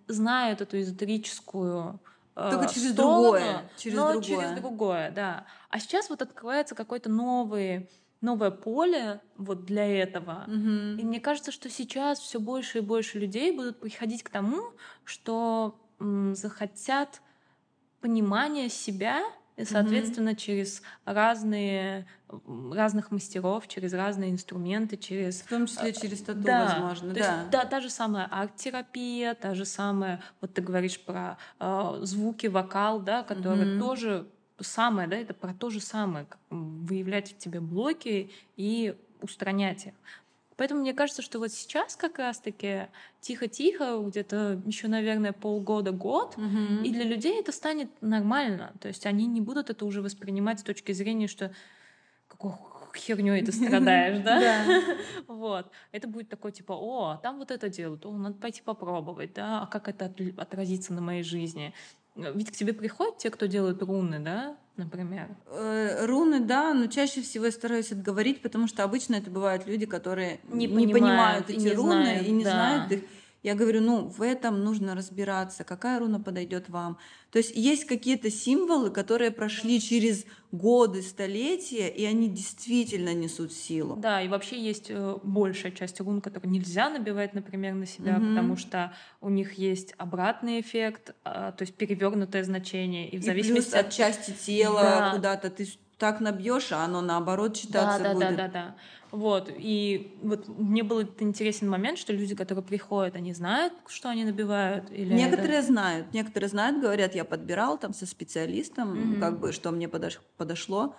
знают 0.07 0.61
эту 0.61 0.79
эзотерическую 0.79 1.99
э, 2.35 2.49
только 2.51 2.71
через 2.71 2.91
сторону, 2.91 3.21
другое, 3.23 3.69
через 3.77 3.97
но 3.97 4.11
другое. 4.11 4.23
через 4.23 4.51
другое, 4.59 5.11
да. 5.11 5.45
А 5.69 5.79
сейчас 5.79 6.09
вот 6.09 6.21
открывается 6.21 6.75
какой-то 6.75 7.09
новый 7.09 7.89
новое 8.19 8.51
поле 8.51 9.19
вот 9.35 9.65
для 9.65 9.87
этого. 9.87 10.43
Угу. 10.45 10.99
И 10.99 11.03
мне 11.03 11.19
кажется, 11.19 11.51
что 11.51 11.71
сейчас 11.71 12.19
все 12.19 12.39
больше 12.39 12.77
и 12.77 12.81
больше 12.81 13.17
людей 13.17 13.51
будут 13.51 13.79
приходить 13.79 14.21
к 14.21 14.29
тому, 14.29 14.61
что 15.03 15.79
захотят 16.33 17.19
понимания 17.99 18.69
себя 18.69 19.23
и, 19.61 19.65
соответственно, 19.65 20.29
mm-hmm. 20.29 20.35
через 20.35 20.81
разные 21.05 22.07
разных 22.73 23.11
мастеров, 23.11 23.67
через 23.67 23.93
разные 23.93 24.31
инструменты, 24.31 24.97
через... 24.97 25.41
В 25.41 25.49
том 25.49 25.67
числе 25.67 25.89
э, 25.89 25.93
через 25.93 26.21
тату, 26.21 26.39
да, 26.39 26.65
возможно, 26.65 27.13
то 27.13 27.19
да. 27.19 27.39
Есть, 27.39 27.49
да, 27.51 27.65
та 27.65 27.79
же 27.81 27.89
самая 27.89 28.25
арт-терапия, 28.25 29.35
та 29.35 29.53
же 29.53 29.65
самая, 29.65 30.21
вот 30.39 30.53
ты 30.53 30.61
говоришь 30.61 30.99
про 30.99 31.37
э, 31.59 31.99
звуки, 32.03 32.47
вокал, 32.47 33.01
да, 33.01 33.23
которые 33.23 33.75
mm-hmm. 33.75 33.79
тоже 33.79 34.27
самое, 34.59 35.07
да, 35.07 35.17
это 35.17 35.33
про 35.33 35.53
то 35.53 35.69
же 35.69 35.81
самое, 35.81 36.25
выявлять 36.49 37.33
в 37.33 37.37
тебе 37.37 37.59
блоки 37.59 38.31
и 38.55 38.95
устранять 39.21 39.87
их. 39.87 39.93
Поэтому 40.57 40.81
мне 40.81 40.93
кажется, 40.93 41.21
что 41.21 41.39
вот 41.39 41.51
сейчас 41.51 41.95
как 41.95 42.19
раз-таки 42.19 42.87
тихо-тихо, 43.19 44.03
где-то 44.05 44.61
еще, 44.65 44.87
наверное, 44.87 45.33
полгода-год, 45.33 46.37
угу. 46.37 46.83
и 46.83 46.91
для 46.91 47.03
людей 47.03 47.39
это 47.39 47.51
станет 47.51 47.89
нормально. 48.01 48.73
То 48.79 48.87
есть 48.87 49.05
они 49.05 49.25
не 49.25 49.41
будут 49.41 49.69
это 49.69 49.85
уже 49.85 50.01
воспринимать 50.01 50.59
с 50.59 50.63
точки 50.63 50.91
зрения, 50.91 51.27
что 51.27 51.51
какой 52.27 52.53
херню 52.95 53.43
ты 53.45 53.51
страдаешь, 53.51 54.19
да? 54.23 54.65
Вот. 55.27 55.71
Это 55.91 56.07
будет 56.07 56.29
такой 56.29 56.51
типа, 56.51 56.73
о, 56.73 57.17
там 57.17 57.37
вот 57.39 57.51
это 57.51 57.69
делают, 57.69 58.05
о, 58.05 58.11
надо 58.11 58.35
пойти 58.35 58.61
попробовать, 58.61 59.33
да, 59.33 59.63
а 59.63 59.67
как 59.67 59.87
это 59.87 60.13
отразится 60.37 60.93
на 60.93 61.01
моей 61.01 61.23
жизни? 61.23 61.73
Ведь 62.15 62.51
к 62.51 62.55
тебе 62.55 62.73
приходят 62.73 63.17
те, 63.17 63.29
кто 63.29 63.45
делает 63.45 63.81
руны, 63.81 64.19
да, 64.19 64.57
например? 64.75 65.29
Э, 65.47 66.05
руны, 66.05 66.41
да, 66.41 66.73
но 66.73 66.87
чаще 66.87 67.21
всего 67.21 67.45
я 67.45 67.51
стараюсь 67.51 67.91
отговорить, 67.91 68.41
потому 68.41 68.67
что 68.67 68.83
обычно 68.83 69.15
это 69.15 69.31
бывают 69.31 69.65
люди, 69.65 69.85
которые 69.85 70.41
не, 70.49 70.67
не 70.67 70.93
понимают, 70.93 71.49
эти 71.49 71.59
не 71.59 71.71
руны 71.71 72.03
знают, 72.03 72.27
и 72.27 72.31
не 72.31 72.43
да. 72.43 72.49
знают 72.51 72.91
их. 72.91 73.03
Я 73.43 73.55
говорю, 73.55 73.81
ну, 73.81 74.07
в 74.07 74.21
этом 74.21 74.63
нужно 74.63 74.93
разбираться, 74.95 75.63
какая 75.63 75.99
руна 75.99 76.19
подойдет 76.19 76.69
вам. 76.69 76.97
То 77.31 77.39
есть 77.39 77.55
есть 77.55 77.85
какие-то 77.85 78.29
символы, 78.29 78.91
которые 78.91 79.31
прошли 79.31 79.81
через 79.81 80.25
годы, 80.51 81.01
столетия, 81.01 81.87
и 81.87 82.05
они 82.05 82.29
действительно 82.29 83.13
несут 83.13 83.51
силу. 83.51 83.95
Да, 83.95 84.21
и 84.21 84.27
вообще 84.27 84.61
есть 84.61 84.87
э, 84.89 85.17
большая 85.23 85.71
часть 85.71 85.99
рун, 86.01 86.21
которые 86.21 86.51
нельзя 86.51 86.89
набивать, 86.89 87.33
например, 87.33 87.73
на 87.73 87.87
себя, 87.87 88.17
угу. 88.17 88.27
потому 88.27 88.57
что 88.57 88.93
у 89.21 89.29
них 89.29 89.53
есть 89.53 89.95
обратный 89.97 90.61
эффект, 90.61 91.15
а, 91.23 91.51
то 91.53 91.63
есть 91.63 91.73
перевернутое 91.75 92.43
значение. 92.43 93.09
И 93.09 93.17
в 93.17 93.23
зависимости 93.23 93.71
плюс 93.71 93.85
от 93.85 93.91
части 93.91 94.31
тела 94.31 94.81
да. 94.81 95.11
куда-то 95.15 95.49
ты 95.49 95.67
так 95.97 96.19
набьешь, 96.19 96.71
а 96.71 96.83
оно 96.83 97.01
наоборот 97.01 97.55
читаться 97.55 97.99
да, 97.99 98.09
да, 98.09 98.13
будет. 98.13 98.29
Да, 98.29 98.35
да, 98.35 98.47
да. 98.47 98.75
Вот, 99.11 99.51
и 99.53 100.15
вот 100.21 100.47
мне 100.47 100.83
был 100.83 100.99
этот 100.99 101.21
интересен 101.21 101.67
момент, 101.69 101.97
что 101.97 102.13
люди, 102.13 102.33
которые 102.33 102.63
приходят, 102.63 103.15
они 103.15 103.33
знают, 103.33 103.73
что 103.87 104.09
они 104.09 104.23
набивают? 104.23 104.89
Или 104.89 105.13
некоторые 105.13 105.59
это... 105.59 105.67
знают, 105.67 106.13
некоторые 106.13 106.49
знают, 106.49 106.79
говорят, 106.79 107.13
я 107.13 107.25
подбирал 107.25 107.77
там 107.77 107.93
со 107.93 108.05
специалистом, 108.05 108.93
mm-hmm. 108.93 109.19
как 109.19 109.39
бы, 109.39 109.51
что 109.51 109.71
мне 109.71 109.89
подош... 109.89 110.21
подошло. 110.37 110.95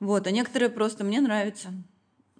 Вот, 0.00 0.26
а 0.26 0.32
некоторые 0.32 0.68
просто 0.68 1.04
мне 1.04 1.20
нравится. 1.20 1.68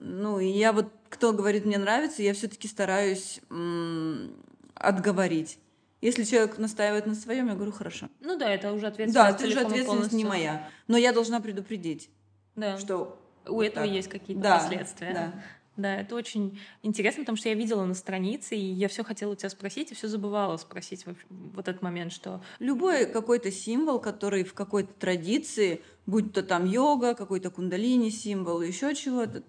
Ну, 0.00 0.40
и 0.40 0.46
я 0.46 0.72
вот, 0.72 0.92
кто 1.08 1.32
говорит, 1.32 1.64
мне 1.64 1.78
нравится, 1.78 2.22
я 2.22 2.34
все-таки 2.34 2.66
стараюсь 2.66 3.40
м- 3.50 4.32
отговорить. 4.74 5.58
Если 6.00 6.24
человек 6.24 6.58
настаивает 6.58 7.06
на 7.06 7.14
своем, 7.14 7.48
я 7.48 7.54
говорю, 7.54 7.72
хорошо. 7.72 8.08
Ну 8.20 8.36
да, 8.36 8.50
это 8.50 8.72
уже 8.72 8.86
ответственность. 8.86 9.14
Да, 9.14 9.30
это 9.30 9.46
уже 9.48 9.60
ответственность 9.66 10.12
не 10.12 10.24
моя. 10.24 10.68
Но 10.86 10.96
я 10.96 11.12
должна 11.12 11.40
предупредить, 11.40 12.10
да. 12.54 12.78
что 12.78 13.18
У 13.48 13.54
вот 13.54 13.62
этого 13.64 13.86
так. 13.86 13.94
есть 13.94 14.08
какие-то 14.08 14.42
Да, 14.42 14.58
последствия. 14.58 15.12
Да. 15.12 15.42
Да, 15.78 16.00
это 16.00 16.16
очень 16.16 16.60
интересно, 16.82 17.22
потому 17.22 17.36
что 17.36 17.48
я 17.50 17.54
видела 17.54 17.84
на 17.84 17.94
странице, 17.94 18.56
и 18.56 18.72
я 18.72 18.88
все 18.88 19.04
хотела 19.04 19.30
у 19.30 19.34
тебя 19.36 19.48
спросить, 19.48 19.92
и 19.92 19.94
все 19.94 20.08
забывала 20.08 20.56
спросить 20.56 21.06
в 21.06 21.14
вот 21.30 21.68
этот 21.68 21.82
момент, 21.82 22.12
что 22.12 22.42
Любой 22.58 23.06
какой-то 23.06 23.52
символ, 23.52 24.00
который 24.00 24.42
в 24.42 24.54
какой-то 24.54 24.92
традиции, 24.94 25.80
будь 26.04 26.32
то 26.32 26.42
там 26.42 26.64
йога, 26.64 27.14
какой-то 27.14 27.50
кундалини 27.50 28.10
символ, 28.10 28.60
еще 28.60 28.92
чего-то, 28.96 29.44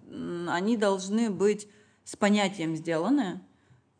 они 0.47 0.77
должны 0.77 1.31
быть 1.31 1.67
с 2.03 2.15
понятием 2.15 2.75
сделаны. 2.75 3.41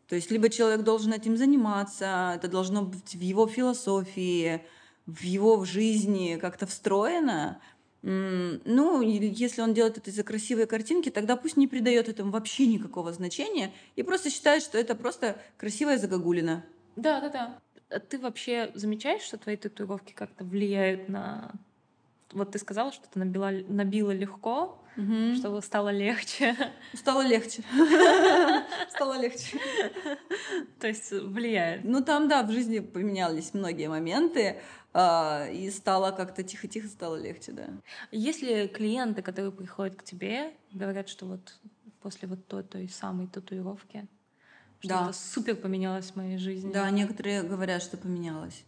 То 0.06 0.14
есть 0.14 0.30
либо 0.30 0.50
человек 0.50 0.82
должен 0.82 1.12
этим 1.12 1.36
заниматься, 1.36 2.34
это 2.36 2.46
должно 2.46 2.82
быть 2.82 3.12
в 3.12 3.20
его 3.20 3.48
философии, 3.48 4.64
в 5.06 5.22
его 5.22 5.64
жизни 5.64 6.38
как-то 6.40 6.66
встроено. 6.66 7.60
Ну, 8.02 9.02
если 9.02 9.60
он 9.60 9.74
делает 9.74 9.98
это 9.98 10.10
из-за 10.10 10.22
красивой 10.22 10.66
картинки, 10.66 11.10
тогда 11.10 11.36
пусть 11.36 11.56
не 11.56 11.66
придает 11.66 12.08
этому 12.08 12.30
вообще 12.30 12.66
никакого 12.66 13.12
значения 13.12 13.72
и 13.96 14.02
просто 14.02 14.30
считает, 14.30 14.62
что 14.62 14.78
это 14.78 14.94
просто 14.94 15.36
красивая 15.58 15.98
загогулина. 15.98 16.64
Да, 16.96 17.20
да, 17.20 17.28
да. 17.28 17.58
А 17.90 17.98
Ты 17.98 18.18
вообще 18.18 18.70
замечаешь, 18.74 19.22
что 19.22 19.36
твои 19.36 19.56
татуировки 19.56 20.12
как-то 20.12 20.44
влияют 20.44 21.08
на... 21.08 21.52
Вот 22.32 22.52
ты 22.52 22.58
сказала, 22.58 22.92
что 22.92 23.08
ты 23.08 23.18
набила, 23.18 23.50
набила 23.68 24.12
легко, 24.12 24.78
Мгм. 24.96 25.36
что 25.36 25.60
стало 25.60 25.90
легче. 25.90 26.54
Стало 26.94 27.22
легче. 27.22 27.62
Стало 28.90 29.18
легче. 29.20 29.58
То 30.78 30.88
есть 30.88 31.10
влияет. 31.12 31.84
Ну, 31.84 32.02
там, 32.02 32.28
да, 32.28 32.42
в 32.42 32.50
жизни 32.50 32.80
поменялись 32.80 33.54
многие 33.54 33.88
моменты, 33.88 34.60
а, 34.92 35.46
и 35.52 35.70
стало 35.70 36.10
как-то 36.10 36.42
тихо-тихо 36.42 36.88
стало 36.88 37.16
легче, 37.16 37.52
да. 37.52 37.68
Если 38.10 38.66
клиенты, 38.66 39.22
которые 39.22 39.52
приходят 39.52 39.96
к 39.96 40.02
тебе, 40.02 40.52
говорят, 40.72 41.08
что 41.08 41.26
вот 41.26 41.56
после 42.00 42.26
вот 42.28 42.46
той, 42.46 42.62
той 42.64 42.88
самой 42.88 43.26
татуировки 43.28 44.08
Да. 44.82 45.04
что-то 45.04 45.12
супер 45.12 45.54
поменялось 45.56 46.10
в 46.10 46.16
моей 46.16 46.38
жизни. 46.38 46.72
Да, 46.72 46.90
некоторые 46.90 47.42
говорят, 47.42 47.82
что 47.82 47.96
поменялось. 47.96 48.64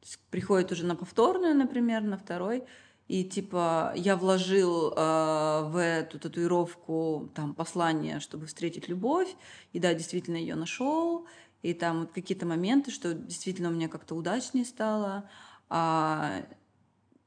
То 0.00 0.06
есть 0.06 0.18
приходят 0.30 0.70
уже 0.72 0.84
на 0.84 0.96
повторную, 0.96 1.54
например, 1.54 2.02
на 2.02 2.18
второй, 2.18 2.64
и 3.08 3.24
типа 3.24 3.92
я 3.96 4.16
вложил 4.16 4.90
э, 4.90 5.62
в 5.68 5.76
эту 5.80 6.18
татуировку 6.18 7.30
там 7.34 7.54
послание, 7.54 8.20
чтобы 8.20 8.46
встретить 8.46 8.88
любовь, 8.88 9.28
и 9.72 9.78
да, 9.78 9.92
действительно 9.94 10.36
ее 10.36 10.54
нашел, 10.54 11.26
и 11.62 11.74
там 11.74 12.00
вот 12.00 12.12
какие-то 12.12 12.46
моменты, 12.46 12.90
что 12.90 13.14
действительно 13.14 13.68
у 13.68 13.72
меня 13.72 13.88
как-то 13.88 14.14
удачнее 14.14 14.64
стало, 14.64 15.28
а 15.68 16.44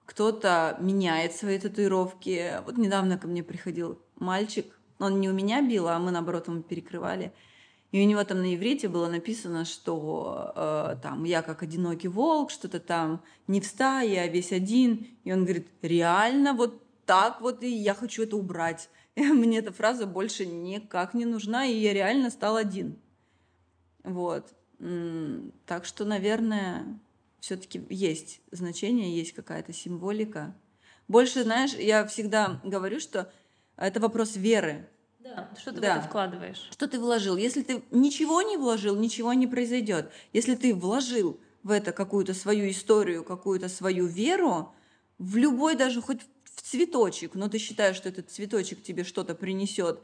кто-то 0.06 0.78
меняет 0.80 1.34
свои 1.34 1.60
татуировки. 1.60 2.62
Вот 2.66 2.78
недавно 2.78 3.18
ко 3.18 3.28
мне 3.28 3.44
приходил 3.44 4.02
мальчик, 4.16 4.80
он 5.00 5.20
не 5.20 5.30
у 5.30 5.34
меня 5.34 5.62
бил, 5.62 5.88
а 5.88 6.00
мы 6.00 6.12
наоборот 6.12 6.48
ему 6.48 6.64
перекрывали. 6.64 7.34
И 7.98 8.00
у 8.00 8.06
него 8.06 8.24
там 8.24 8.44
на 8.44 8.54
иврите 8.54 8.90
было 8.90 9.10
написано, 9.10 9.66
что 9.66 10.54
э, 10.56 10.98
там 11.02 11.24
я 11.24 11.42
как 11.42 11.64
одинокий 11.64 12.08
волк, 12.08 12.52
что-то 12.52 12.80
там 12.80 13.24
не 13.48 13.60
в 13.60 13.66
стае, 13.66 14.14
я 14.14 14.28
весь 14.28 14.52
один. 14.52 15.08
И 15.24 15.34
он 15.34 15.46
говорит, 15.46 15.68
реально 15.82 16.54
вот 16.54 16.80
так 17.08 17.42
вот, 17.42 17.64
и 17.64 17.70
я 17.76 17.96
хочу 17.96 18.22
это 18.22 18.38
убрать. 18.38 18.92
И 19.16 19.24
мне 19.24 19.58
эта 19.58 19.74
фраза 19.74 20.06
больше 20.06 20.46
никак 20.46 21.16
не 21.16 21.26
нужна, 21.26 21.66
и 21.66 21.74
я 21.74 21.92
реально 21.92 22.30
стал 22.30 22.56
один. 22.56 23.00
Вот. 24.04 24.54
Так 25.66 25.86
что, 25.86 26.06
наверное, 26.06 27.00
все-таки 27.40 27.82
есть 27.90 28.42
значение, 28.52 29.18
есть 29.18 29.34
какая-то 29.34 29.74
символика. 29.74 30.56
Больше, 31.08 31.42
знаешь, 31.42 31.74
я 31.74 32.06
всегда 32.06 32.62
говорю, 32.64 33.00
что 33.00 33.32
это 33.76 34.00
вопрос 34.00 34.36
веры. 34.36 34.88
Да, 35.38 35.50
что 35.60 35.72
ты 35.72 35.82
Да. 35.82 35.96
в 35.96 35.98
это 36.00 36.08
вкладываешь? 36.08 36.68
Что 36.72 36.88
ты 36.88 37.00
вложил? 37.00 37.38
Если 37.38 37.62
ты 37.62 37.84
ничего 37.92 38.42
не 38.42 38.58
вложил, 38.58 38.96
ничего 38.96 39.34
не 39.34 39.46
произойдет. 39.46 40.12
Если 40.34 40.56
ты 40.56 40.74
вложил 40.74 41.40
в 41.64 41.70
это 41.72 41.92
какую-то 41.92 42.34
свою 42.34 42.70
историю, 42.70 43.24
какую-то 43.24 43.70
свою 43.70 44.08
веру, 44.08 44.74
в 45.20 45.38
любой 45.38 45.76
даже 45.76 46.02
хоть 46.02 46.22
в 46.56 46.62
цветочек, 46.62 47.36
но 47.36 47.50
ты 47.50 47.60
считаешь, 47.60 47.96
что 47.96 48.10
этот 48.10 48.32
цветочек 48.32 48.82
тебе 48.82 49.04
что-то 49.04 49.36
принесет, 49.36 50.02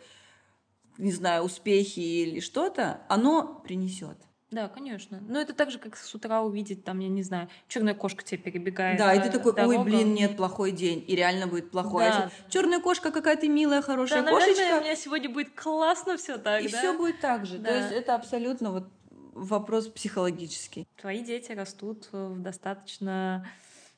не 1.00 1.12
знаю, 1.12 1.44
успехи 1.44 2.00
или 2.00 2.40
что-то, 2.40 3.02
оно 3.10 3.60
принесет. 3.64 4.18
Да, 4.54 4.68
конечно. 4.68 5.20
Но 5.28 5.39
это 5.39 5.54
так 5.54 5.72
же, 5.72 5.80
как 5.80 5.97
с 5.97 6.14
утра 6.14 6.41
увидеть, 6.43 6.84
там, 6.84 6.99
я 6.99 7.10
не 7.10 7.24
знаю, 7.24 7.49
черная 7.68 7.95
кошка 7.95 8.24
тебе 8.24 8.38
перебегает. 8.38 8.99
Да, 8.99 9.14
и 9.14 9.20
ты 9.20 9.32
такой, 9.32 9.51
ой, 9.54 9.56
дорогам. 9.58 9.84
блин, 9.86 10.14
нет, 10.14 10.38
плохой 10.38 10.72
день, 10.72 11.04
и 11.08 11.16
реально 11.16 11.47
будет 11.47 11.72
плохой. 11.72 12.04
Да. 12.06 12.30
Черная 12.49 12.80
кошка 12.80 13.12
какая 13.12 13.36
то 13.36 13.47
милая, 13.47 13.82
Да, 13.82 13.88
хорошая 13.88 14.22
наверное, 14.22 14.47
кошечка, 14.54 14.78
у 14.78 14.82
меня 14.82 14.95
сегодня 14.95 15.30
будет 15.30 15.56
классно 15.56 16.18
все 16.18 16.38
так, 16.38 16.62
и 16.62 16.68
да? 16.70 16.78
все 16.78 16.95
будет 16.95 17.20
так 17.20 17.45
же. 17.47 17.58
То 17.58 17.64
Да. 17.64 17.78
есть 17.78 17.91
это 17.91 18.14
абсолютно 18.14 18.72
вот 18.72 18.88
вопрос 19.34 19.88
психологический. 19.88 20.88
Твои 21.01 21.24
дети 21.24 21.51
растут 21.51 22.10
в 22.12 22.39
достаточно... 22.39 23.47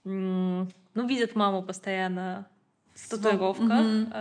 Ну, 0.06 0.68
видят 0.93 1.36
маму 1.36 1.64
постоянно 1.64 2.47
в 2.93 3.10
татуировках, 3.10 3.66
Мгм. 3.82 4.14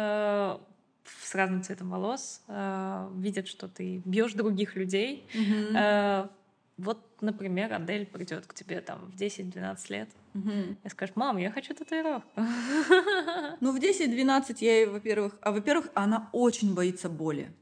С 1.22 1.34
разным 1.34 1.62
цветом 1.62 1.90
волос, 1.90 2.42
э, 2.48 3.08
видят, 3.16 3.48
что 3.48 3.68
ты 3.68 4.02
бьешь 4.04 4.32
других 4.34 4.76
людей. 4.76 5.26
Мгм. 5.34 5.76
Э, 5.76 6.28
Вот, 6.76 6.98
например, 7.20 7.72
Адель 7.72 8.04
придет 8.04 8.46
к 8.46 8.54
тебе 8.54 8.80
там 8.80 8.98
в 9.06 9.14
10-12 9.14 9.90
лет 9.90 10.08
Мгм. 10.32 10.76
и 10.82 10.88
скажет, 10.88 11.14
мам, 11.14 11.36
я 11.38 11.52
хочу 11.52 11.72
татуировку. 11.72 12.28
Ну, 13.60 13.70
в 13.72 13.78
10-12 13.78 14.60
я 14.60 14.78
ей, 14.78 14.86
во-первых... 14.86 15.36
А 15.40 15.52
во-первых, 15.52 15.86
она 15.94 16.28
очень 16.32 16.74
боится 16.74 17.08
боли. 17.08 17.52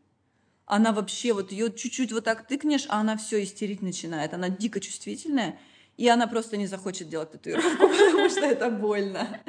Она 0.64 0.92
вообще, 0.92 1.34
вот 1.34 1.52
ее 1.52 1.70
чуть-чуть 1.70 2.10
вот 2.12 2.24
так 2.24 2.46
тыкнешь, 2.46 2.86
а 2.88 3.00
она 3.00 3.16
все 3.18 3.42
истерить 3.42 3.82
начинает. 3.82 4.32
Она 4.32 4.48
дико 4.48 4.80
чувствительная, 4.80 5.58
и 5.98 6.08
она 6.08 6.26
просто 6.26 6.56
не 6.56 6.66
захочет 6.66 7.10
делать 7.10 7.32
татуировку, 7.32 7.88
потому 7.88 8.30
что 8.30 8.46
это 8.46 8.70
больно. 8.70 9.40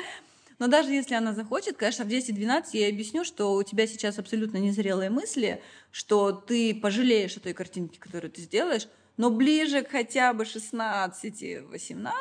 Но 0.60 0.68
даже 0.68 0.92
если 0.92 1.16
она 1.16 1.34
захочет, 1.34 1.78
конечно, 1.78 2.06
в 2.06 2.08
10-12 2.08 2.66
я 2.74 2.90
объясню, 2.90 3.24
что 3.24 3.54
у 3.54 3.64
тебя 3.64 3.88
сейчас 3.88 4.20
абсолютно 4.20 4.58
незрелые 4.58 5.10
мысли, 5.10 5.62
что 5.92 6.32
ты 6.32 6.76
пожалеешь 6.76 7.38
о 7.38 7.40
той 7.40 7.54
картинке, 7.54 8.00
которую 8.00 8.32
ты 8.32 8.42
сделаешь, 8.42 8.88
но 9.18 9.30
ближе 9.30 9.84
к 9.84 9.92
хотя 9.92 10.34
бы 10.34 10.44
16-18, 10.44 12.12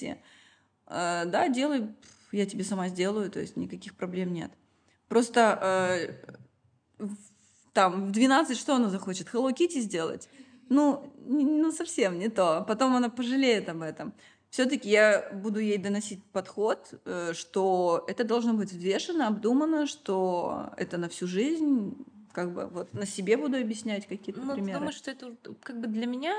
э, 0.00 0.16
да, 0.86 1.48
делай, 1.48 1.88
я 2.32 2.46
тебе 2.46 2.64
сама 2.64 2.88
сделаю, 2.88 3.30
то 3.30 3.40
есть 3.40 3.56
никаких 3.56 3.96
проблем 3.96 4.32
нет. 4.32 4.50
Просто 5.08 6.18
э, 6.98 7.08
там 7.72 8.08
в 8.08 8.12
12 8.12 8.58
что 8.58 8.74
она 8.74 8.90
захочет? 8.90 9.28
Hello 9.32 9.54
Kitty 9.54 9.80
сделать? 9.80 10.28
Ну, 10.68 11.12
ну 11.26 11.72
совсем 11.72 12.18
не 12.18 12.28
то. 12.28 12.64
Потом 12.66 12.94
она 12.94 13.08
пожалеет 13.08 13.68
об 13.68 13.82
этом. 13.82 14.12
Все-таки 14.50 14.88
я 14.88 15.28
буду 15.32 15.60
ей 15.60 15.76
доносить 15.78 16.22
подход, 16.32 16.94
э, 17.04 17.32
что 17.34 18.04
это 18.08 18.24
должно 18.24 18.54
быть 18.54 18.72
взвешено, 18.72 19.26
обдумано, 19.28 19.86
что 19.86 20.70
это 20.76 20.96
на 20.96 21.08
всю 21.08 21.26
жизнь, 21.26 21.94
как 22.32 22.52
бы 22.54 22.66
вот 22.66 22.92
на 22.94 23.04
себе 23.06 23.36
буду 23.36 23.58
объяснять 23.58 24.06
какие-то 24.06 24.40
Ну, 24.40 24.54
примеры. 24.54 24.78
думаешь, 24.78 24.96
что 24.96 25.10
это 25.10 25.34
как 25.62 25.80
бы 25.80 25.86
для 25.86 26.06
меня, 26.06 26.34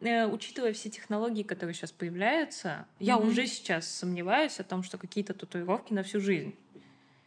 э, 0.00 0.26
учитывая 0.26 0.74
все 0.74 0.90
технологии, 0.90 1.42
которые 1.44 1.74
сейчас 1.74 1.92
появляются, 1.92 2.86
я 2.98 3.16
Мгм. 3.16 3.28
уже 3.28 3.46
сейчас 3.46 3.88
сомневаюсь 3.88 4.60
о 4.60 4.64
том, 4.64 4.82
что 4.82 4.98
какие-то 4.98 5.32
татуировки 5.32 5.94
на 5.94 6.02
всю 6.02 6.20
жизнь. 6.20 6.54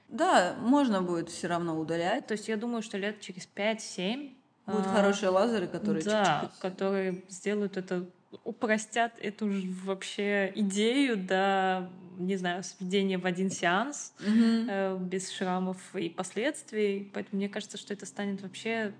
Да, 0.10 0.56
можно 0.62 1.02
будет 1.02 1.30
все 1.30 1.48
равно 1.48 1.80
удалять. 1.80 2.28
То 2.28 2.34
есть 2.34 2.48
я 2.48 2.58
думаю, 2.58 2.82
что 2.82 2.98
лет 2.98 3.20
через 3.22 3.48
5-7 3.48 4.36
Будут 4.66 4.86
а, 4.88 4.90
хорошие 4.90 5.30
лазеры, 5.30 5.68
которые 5.68 6.04
да, 6.04 6.42
чуть-чуть- 6.44 6.60
которые 6.60 7.24
сделают 7.30 7.78
это, 7.78 8.06
упростят 8.44 9.14
эту 9.20 9.50
вообще 9.86 10.52
идею 10.56 11.18
до, 11.18 11.90
не 12.18 12.36
знаю, 12.38 12.64
сведения 12.64 13.18
в 13.18 13.26
один 13.26 13.50
сеанс 13.50 14.14
Мгм. 14.20 14.68
э, 14.70 14.98
без 15.00 15.32
шрамов 15.32 15.78
и 15.96 16.10
последствий. 16.10 17.10
Поэтому 17.14 17.38
мне 17.38 17.50
кажется, 17.50 17.78
что 17.78 17.94
это 17.94 18.06
станет 18.06 18.42
вообще 18.42 18.94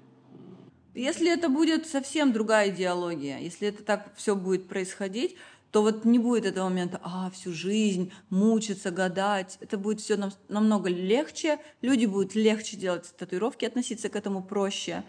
Если 0.96 1.32
это 1.32 1.50
будет 1.50 1.88
совсем 1.88 2.34
другая 2.34 2.70
идеология, 2.70 3.38
если 3.40 3.68
это 3.68 3.84
так 3.84 4.12
все 4.16 4.36
будет 4.36 4.68
происходить, 4.68 5.38
то 5.72 5.84
вот 5.84 6.04
не 6.04 6.18
будет 6.18 6.46
этого 6.46 6.68
момента, 6.68 7.00
а, 7.04 7.30
всю 7.30 7.54
жизнь 7.54 8.12
мучиться, 8.32 8.90
гадать. 8.90 9.58
Это 9.62 9.78
будет 9.78 10.02
все 10.02 10.18
намного 10.48 10.90
легче, 10.90 11.60
люди 11.82 12.08
будут 12.08 12.34
легче 12.34 12.76
делать 12.76 13.14
татуировки, 13.18 13.66
относиться 13.66 14.10
к 14.10 14.16
этому 14.16 14.44
проще, 14.44 15.04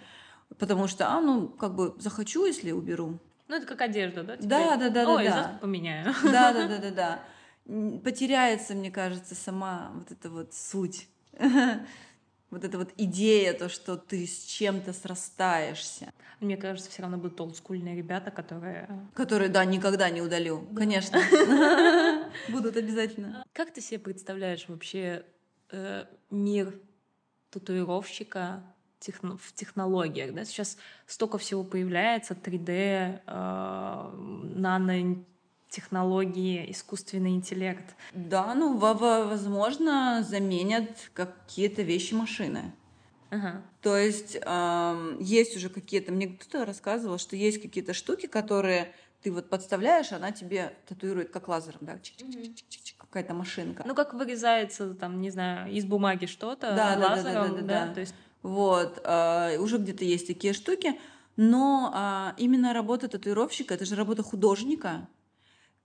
потому 0.58 0.86
что, 0.86 1.08
а, 1.08 1.20
ну, 1.22 1.48
как 1.48 1.74
бы 1.74 1.94
захочу, 1.98 2.44
если 2.44 2.72
уберу. 2.72 3.18
Ну, 3.50 3.56
это 3.56 3.66
как 3.66 3.80
одежда, 3.80 4.22
да? 4.22 4.36
Да, 4.36 4.42
теперь? 4.42 4.48
да, 4.48 4.76
да, 4.76 4.90
да, 4.90 5.08
Ой, 5.12 5.24
да. 5.24 5.58
поменяю. 5.60 6.14
Да, 6.22 6.52
да, 6.52 6.68
да, 6.68 6.78
да, 6.78 6.90
да. 7.66 7.98
Потеряется, 8.04 8.74
мне 8.74 8.92
кажется, 8.92 9.34
сама 9.34 9.90
вот 9.92 10.12
эта 10.12 10.30
вот 10.30 10.54
суть. 10.54 11.08
Вот 12.50 12.64
эта 12.64 12.78
вот 12.78 12.88
идея, 12.96 13.52
то, 13.52 13.68
что 13.68 13.96
ты 13.96 14.26
с 14.26 14.42
чем-то 14.44 14.92
срастаешься. 14.92 16.12
Мне 16.40 16.56
кажется, 16.56 16.90
все 16.90 17.02
равно 17.02 17.16
будут 17.16 17.40
олдскульные 17.40 17.94
ребята, 17.94 18.32
которые... 18.32 18.88
Которые, 19.14 19.50
да, 19.50 19.64
никогда 19.64 20.10
не 20.10 20.20
удалю. 20.20 20.66
Конечно. 20.74 21.20
Будут 22.48 22.76
обязательно. 22.76 23.44
Как 23.52 23.72
ты 23.72 23.80
себе 23.80 24.00
представляешь 24.00 24.64
вообще 24.66 25.24
э, 25.70 26.06
мир 26.30 26.74
татуировщика 27.50 28.64
техно, 29.00 29.36
в 29.36 29.52
технологиях. 29.54 30.34
Да? 30.34 30.44
Сейчас 30.44 30.76
столько 31.06 31.38
всего 31.38 31.64
появляется, 31.64 32.34
3D, 32.34 33.20
э, 33.26 34.10
нано 34.54 35.24
технологии, 35.68 36.70
искусственный 36.70 37.30
интеллект. 37.30 37.94
Да, 38.12 38.54
ну, 38.54 38.76
возможно, 38.76 40.24
заменят 40.28 41.10
какие-то 41.14 41.82
вещи 41.82 42.12
машины. 42.12 42.72
Ага. 43.30 43.62
То 43.80 43.96
есть 43.96 44.36
э, 44.40 45.16
есть 45.20 45.56
уже 45.56 45.68
какие-то, 45.68 46.12
мне 46.12 46.26
кто-то 46.26 46.64
рассказывал, 46.64 47.18
что 47.18 47.36
есть 47.36 47.62
какие-то 47.62 47.94
штуки, 47.94 48.26
которые 48.26 48.92
ты 49.22 49.30
вот 49.30 49.48
подставляешь, 49.48 50.12
она 50.12 50.32
тебе 50.32 50.74
татуирует 50.88 51.30
как 51.30 51.46
лазером, 51.46 51.80
да, 51.82 51.98
какая-то 52.98 53.34
машинка. 53.34 53.84
Ну, 53.86 53.94
как 53.94 54.14
вырезается, 54.14 54.94
там, 54.94 55.20
не 55.20 55.30
знаю, 55.30 55.72
из 55.72 55.84
бумаги 55.84 56.26
что-то 56.26 56.74
да, 56.74 56.96
лазером, 56.98 57.24
да, 57.24 57.32
да, 57.32 57.48
да, 57.48 57.54
да, 57.54 57.62
да, 57.62 57.86
да. 57.86 57.94
То 57.94 58.00
есть... 58.00 58.14
Вот, 58.42 59.00
э, 59.04 59.58
уже 59.58 59.78
где-то 59.78 60.04
есть 60.04 60.26
такие 60.26 60.52
штуки, 60.52 60.98
но 61.36 61.92
э, 61.94 62.40
именно 62.40 62.72
работа 62.72 63.08
татуировщика, 63.08 63.74
это 63.74 63.84
же 63.84 63.96
работа 63.96 64.22
художника, 64.22 65.08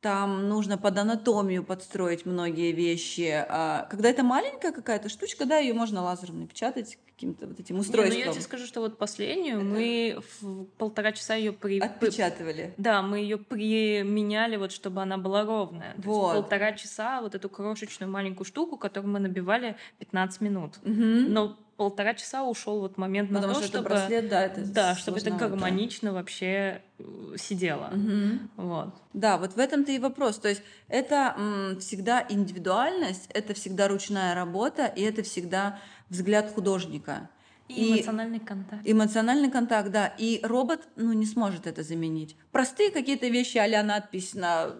там 0.05 0.49
нужно 0.49 0.77
под 0.77 0.99
анатомию 0.99 1.63
подстроить 1.63 2.27
многие 2.27 2.71
вещи. 2.73 3.43
А 3.49 3.87
когда 3.89 4.09
это 4.09 4.21
маленькая 4.23 4.71
какая-то 4.71 5.09
штучка, 5.09 5.45
да, 5.45 5.57
ее 5.57 5.73
можно 5.73 6.03
лазером 6.03 6.41
напечатать 6.41 6.99
каким-то 7.07 7.47
вот 7.47 7.59
этим 7.59 7.79
устройством. 7.79 8.15
Не, 8.15 8.25
ну 8.25 8.27
я 8.27 8.33
тебе 8.33 8.43
скажу, 8.43 8.67
что 8.67 8.81
вот 8.81 8.99
последнюю 8.99 9.57
это... 9.57 9.65
мы 9.65 10.19
в 10.41 10.65
полтора 10.77 11.11
часа 11.11 11.33
ее 11.33 11.53
при... 11.53 11.79
отпечатывали. 11.79 12.75
Да, 12.77 13.01
мы 13.01 13.17
ее 13.17 13.37
применяли 13.37 14.57
вот, 14.57 14.71
чтобы 14.71 15.01
она 15.01 15.17
была 15.17 15.43
ровная. 15.43 15.95
Вот. 15.97 16.03
То 16.03 16.11
есть 16.11 16.41
полтора 16.43 16.73
часа 16.73 17.21
вот 17.21 17.33
эту 17.33 17.49
крошечную 17.49 18.11
маленькую 18.11 18.45
штуку, 18.45 18.77
которую 18.77 19.11
мы 19.11 19.19
набивали 19.19 19.75
15 19.97 20.41
минут. 20.41 20.77
Угу. 20.83 20.93
Но 20.93 21.57
полтора 21.77 22.13
часа 22.13 22.43
ушел 22.43 22.79
вот 22.79 22.97
момент 22.97 23.29
Потому 23.29 23.47
на 23.47 23.53
то, 23.53 23.59
что 23.59 23.67
чтобы... 23.69 23.89
браслет, 23.89 24.29
да, 24.29 24.45
это 24.45 24.61
Да, 24.65 24.95
чтобы 24.95 25.17
это 25.17 25.31
гармонично 25.31 26.09
да. 26.09 26.15
вообще 26.15 26.81
э, 26.99 27.35
сидело. 27.37 27.91
Угу. 27.93 28.67
Вот. 28.67 28.95
Да, 29.13 29.37
вот 29.37 29.53
в 29.53 29.59
этом-то 29.59 29.91
и 29.91 29.99
вопрос. 29.99 30.37
То 30.37 30.49
есть 30.49 30.61
это 30.87 31.35
м, 31.37 31.79
всегда 31.79 32.25
индивидуальность, 32.27 33.29
это 33.33 33.53
всегда 33.53 33.87
ручная 33.87 34.35
работа, 34.35 34.85
и 34.85 35.01
это 35.01 35.23
всегда 35.23 35.79
взгляд 36.09 36.51
художника. 36.53 37.29
И, 37.67 37.73
и 37.73 37.93
эмоциональный 37.97 38.39
контакт. 38.39 38.81
Эмоциональный 38.85 39.51
контакт, 39.51 39.91
да. 39.91 40.07
И 40.17 40.39
робот, 40.43 40.87
ну, 40.95 41.13
не 41.13 41.25
сможет 41.25 41.67
это 41.67 41.83
заменить. 41.83 42.37
Простые 42.51 42.91
какие-то 42.91 43.27
вещи, 43.27 43.57
а 43.57 43.83
надпись 43.83 44.33
на 44.33 44.75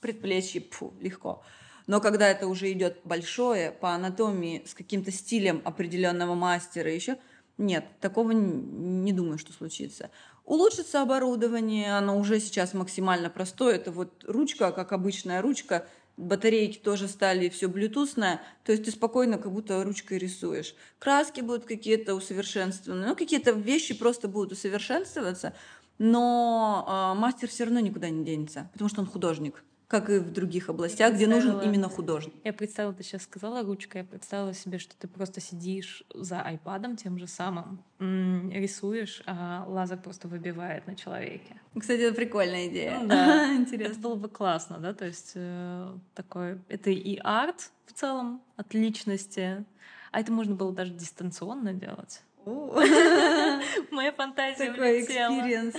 предплечье, 0.00 0.62
фу, 0.70 0.94
легко. 1.00 1.42
Но 1.86 2.00
когда 2.00 2.28
это 2.28 2.48
уже 2.48 2.70
идет 2.72 2.98
большое 3.04 3.70
по 3.70 3.90
анатомии 3.90 4.62
с 4.66 4.74
каким-то 4.74 5.12
стилем 5.12 5.62
определенного 5.64 6.34
мастера 6.34 6.92
еще, 6.92 7.18
нет, 7.58 7.86
такого 8.00 8.32
не, 8.32 9.12
думаю, 9.12 9.38
что 9.38 9.52
случится. 9.52 10.10
Улучшится 10.44 11.00
оборудование, 11.00 11.96
оно 11.96 12.18
уже 12.18 12.38
сейчас 12.38 12.74
максимально 12.74 13.30
простое. 13.30 13.76
Это 13.76 13.90
вот 13.90 14.24
ручка, 14.26 14.72
как 14.72 14.92
обычная 14.92 15.40
ручка, 15.40 15.86
батарейки 16.16 16.78
тоже 16.78 17.08
стали 17.08 17.48
все 17.48 17.68
блютусное, 17.68 18.40
то 18.64 18.72
есть 18.72 18.84
ты 18.84 18.90
спокойно 18.90 19.38
как 19.38 19.52
будто 19.52 19.82
ручкой 19.82 20.18
рисуешь. 20.18 20.74
Краски 20.98 21.40
будут 21.40 21.64
какие-то 21.64 22.14
усовершенствованы, 22.14 23.08
ну 23.08 23.16
какие-то 23.16 23.52
вещи 23.52 23.94
просто 23.94 24.28
будут 24.28 24.52
усовершенствоваться, 24.52 25.52
но 25.98 27.12
э, 27.16 27.18
мастер 27.18 27.48
все 27.48 27.64
равно 27.64 27.80
никуда 27.80 28.08
не 28.08 28.24
денется, 28.24 28.70
потому 28.72 28.88
что 28.88 29.00
он 29.02 29.06
художник 29.06 29.62
как 29.88 30.10
и 30.10 30.18
в 30.18 30.32
других 30.32 30.68
областях, 30.68 31.14
где 31.14 31.26
нужен 31.28 31.60
именно 31.60 31.88
художник. 31.88 32.34
Я 32.42 32.52
представила, 32.52 32.92
ты 32.92 33.04
сейчас 33.04 33.22
сказала 33.22 33.62
ручка, 33.62 33.98
я 33.98 34.04
представила 34.04 34.52
себе, 34.52 34.78
что 34.78 34.96
ты 34.96 35.06
просто 35.06 35.40
сидишь 35.40 36.02
за 36.12 36.40
айпадом 36.40 36.96
тем 36.96 37.18
же 37.18 37.28
самым, 37.28 37.84
рисуешь, 38.00 39.22
а 39.26 39.64
лазер 39.68 39.98
просто 39.98 40.26
выбивает 40.26 40.86
на 40.86 40.96
человеке. 40.96 41.60
Кстати, 41.78 42.00
это 42.00 42.16
прикольная 42.16 42.66
идея. 42.68 42.98
Ну, 43.00 43.08
да, 43.08 43.54
интересно. 43.56 43.92
Это 43.92 44.00
было 44.00 44.14
бы 44.16 44.28
классно, 44.28 44.78
да, 44.78 44.92
то 44.92 45.04
есть 45.04 45.32
э, 45.36 45.94
такой, 46.14 46.58
это 46.68 46.90
и 46.90 47.18
арт 47.22 47.70
в 47.86 47.92
целом 47.92 48.42
от 48.56 48.74
личности, 48.74 49.64
а 50.10 50.20
это 50.20 50.32
можно 50.32 50.56
было 50.56 50.72
даже 50.72 50.92
дистанционно 50.92 51.72
делать. 51.72 52.22
Моя 53.90 54.12
фантазия 54.12 54.70
Такой 54.70 55.02
experience. 55.02 55.74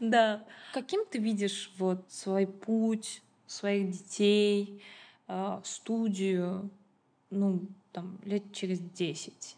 Да. 0.00 0.44
Каким 0.74 1.04
ты 1.06 1.18
видишь 1.18 1.72
вот 1.78 2.10
свой 2.10 2.46
путь 2.46 3.22
своих 3.48 3.90
детей, 3.90 4.82
а, 5.26 5.60
студию, 5.64 6.70
ну, 7.30 7.66
там, 7.92 8.18
лет 8.24 8.52
через 8.52 8.78
десять? 8.78 9.56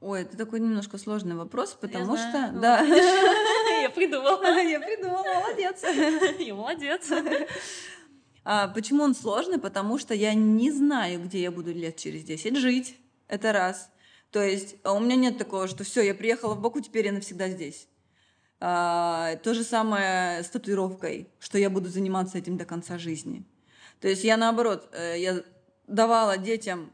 Ой, 0.00 0.22
это 0.22 0.36
такой 0.36 0.60
немножко 0.60 0.96
сложный 0.96 1.34
вопрос, 1.34 1.76
потому 1.80 2.14
я 2.14 2.28
что... 2.28 2.52
Ну, 2.52 2.60
да. 2.60 2.80
Я 3.82 3.90
придумала. 3.90 4.60
Я 4.62 4.80
придумала, 4.80 5.24
молодец. 5.24 5.82
Я 6.38 6.54
молодец. 6.54 7.10
А, 8.44 8.68
почему 8.68 9.02
он 9.02 9.14
сложный? 9.14 9.58
Потому 9.58 9.98
что 9.98 10.14
я 10.14 10.34
не 10.34 10.70
знаю, 10.70 11.22
где 11.24 11.42
я 11.42 11.50
буду 11.50 11.72
лет 11.72 11.96
через 11.96 12.24
10 12.24 12.56
жить. 12.56 12.96
Это 13.26 13.52
раз. 13.52 13.90
То 14.30 14.42
есть 14.42 14.76
а 14.84 14.92
у 14.94 15.00
меня 15.00 15.16
нет 15.16 15.36
такого, 15.36 15.68
что 15.68 15.84
все, 15.84 16.02
я 16.02 16.14
приехала 16.14 16.54
в 16.54 16.60
Баку, 16.60 16.80
теперь 16.80 17.06
я 17.06 17.12
навсегда 17.12 17.48
здесь. 17.48 17.88
А, 18.60 19.36
то 19.36 19.54
же 19.54 19.62
самое 19.62 20.42
с 20.42 20.50
татуировкой, 20.50 21.28
что 21.38 21.58
я 21.58 21.70
буду 21.70 21.88
заниматься 21.88 22.38
этим 22.38 22.56
до 22.56 22.64
конца 22.64 22.98
жизни. 22.98 23.44
То 24.00 24.08
есть 24.08 24.24
я 24.24 24.36
наоборот, 24.36 24.88
э, 24.92 25.14
я 25.18 25.44
давала 25.86 26.36
детям 26.36 26.90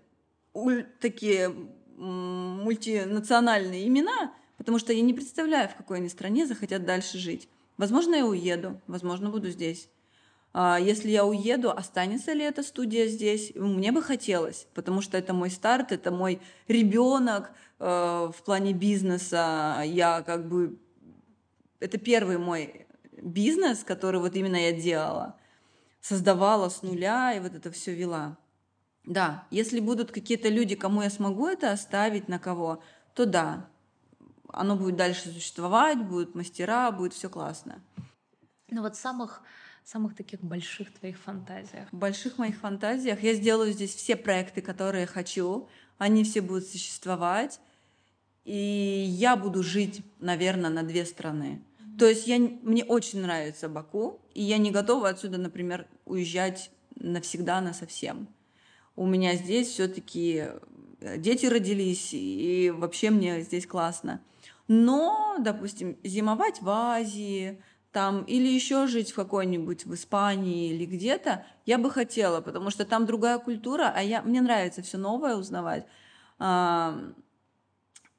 такие 1.01 1.55
мультинациональные 1.97 3.89
имена, 3.89 4.35
потому 4.59 4.79
что 4.79 4.93
я 4.93 5.01
не 5.01 5.15
представляю, 5.15 5.69
в 5.69 5.75
какой 5.75 5.97
они 5.99 6.09
стране 6.09 6.47
захотят 6.47 6.85
дальше 6.85 7.19
жить. 7.19 7.49
Возможно, 7.77 8.15
я 8.15 8.27
уеду, 8.27 8.81
возможно, 8.87 9.31
буду 9.31 9.51
здесь. 9.51 9.89
А 10.53 10.79
если 10.79 11.11
я 11.11 11.25
уеду, 11.25 11.71
останется 11.71 12.33
ли 12.33 12.45
эта 12.45 12.63
студия 12.63 13.09
здесь? 13.09 13.53
Мне 13.57 13.91
бы 13.91 14.01
хотелось, 14.03 14.69
потому 14.75 15.01
что 15.01 15.19
это 15.19 15.33
мой 15.35 15.51
старт, 15.51 15.91
это 15.91 16.13
мой 16.13 16.41
ребенок 16.69 17.51
э, 17.81 17.85
в 17.85 18.43
плане 18.45 18.73
бизнеса. 18.73 19.83
Я 19.85 20.23
как 20.23 20.49
бы 20.49 20.79
это 21.81 21.99
первый 21.99 22.39
мой 22.39 22.87
бизнес, 23.21 23.85
который 23.85 24.21
вот 24.21 24.35
именно 24.37 24.57
я 24.57 24.73
делала. 24.73 25.37
Создавала 26.01 26.69
с 26.69 26.83
нуля 26.83 27.33
и 27.35 27.41
вот 27.41 27.55
это 27.55 27.71
все 27.71 27.95
вела. 27.95 28.37
Да, 29.05 29.47
если 29.51 29.81
будут 29.81 30.13
какие-то 30.13 30.49
люди, 30.49 30.75
кому 30.77 31.03
я 31.03 31.11
смогу 31.11 31.47
это 31.47 31.73
оставить, 31.73 32.29
на 32.29 32.39
кого, 32.39 32.83
то 33.15 33.27
да, 33.27 33.69
оно 34.49 34.77
будет 34.77 34.97
дальше 34.97 35.29
существовать, 35.29 35.99
будут 35.99 36.35
мастера, 36.35 36.91
будет 36.91 37.13
все 37.13 37.29
классно. 37.29 37.83
Ну 38.71 38.83
вот 38.83 38.97
самых 38.97 39.43
самых 39.85 40.17
таких 40.17 40.41
больших 40.43 40.93
твоих 40.95 41.19
фантазиях? 41.19 41.89
В 41.93 41.97
больших 41.97 42.39
моих 42.39 42.57
фантазиях 42.57 43.23
я 43.23 43.35
сделаю 43.35 43.73
здесь 43.73 43.95
все 43.95 44.17
проекты, 44.17 44.63
которые 44.63 45.07
хочу. 45.07 45.69
Они 45.99 46.25
все 46.25 46.41
будут 46.41 46.67
существовать. 46.67 47.61
И 48.45 49.05
я 49.09 49.37
буду 49.37 49.63
жить, 49.63 50.03
наверное, 50.21 50.71
на 50.71 50.83
две 50.83 51.05
страны. 51.05 51.63
То 51.99 52.07
есть 52.07 52.27
я, 52.27 52.39
мне 52.39 52.85
очень 52.85 53.21
нравится 53.21 53.69
Баку, 53.69 54.21
и 54.35 54.43
я 54.43 54.59
не 54.59 54.71
готова 54.71 55.09
отсюда, 55.09 55.39
например, 55.39 55.87
уезжать 56.05 56.71
навсегда, 56.97 57.61
на 57.61 57.73
совсем. 57.73 58.29
У 58.97 59.07
меня 59.07 59.35
здесь 59.37 59.69
все-таки 59.69 60.47
э, 61.01 61.19
дети 61.19 61.47
родились, 61.47 62.11
и 62.13 62.73
вообще 62.75 63.11
мне 63.11 63.41
здесь 63.43 63.67
классно. 63.67 64.21
Но, 64.69 65.37
допустим, 65.41 65.97
зимовать 66.03 66.61
в 66.63 66.69
Азии, 66.69 67.61
там, 67.93 68.25
или 68.25 68.49
еще 68.49 68.89
жить 68.89 69.13
в 69.13 69.15
какой-нибудь 69.15 69.87
в 69.87 69.95
Испании 69.95 70.71
или 70.71 70.85
где-то, 70.85 71.47
я 71.65 71.79
бы 71.79 71.91
хотела, 71.91 72.41
потому 72.41 72.71
что 72.71 72.85
там 72.85 73.07
другая 73.07 73.39
культура, 73.39 73.93
а 73.95 74.03
я, 74.03 74.21
мне 74.23 74.41
нравится 74.41 74.83
все 74.83 74.99
новое 74.99 75.37
узнавать 75.37 75.87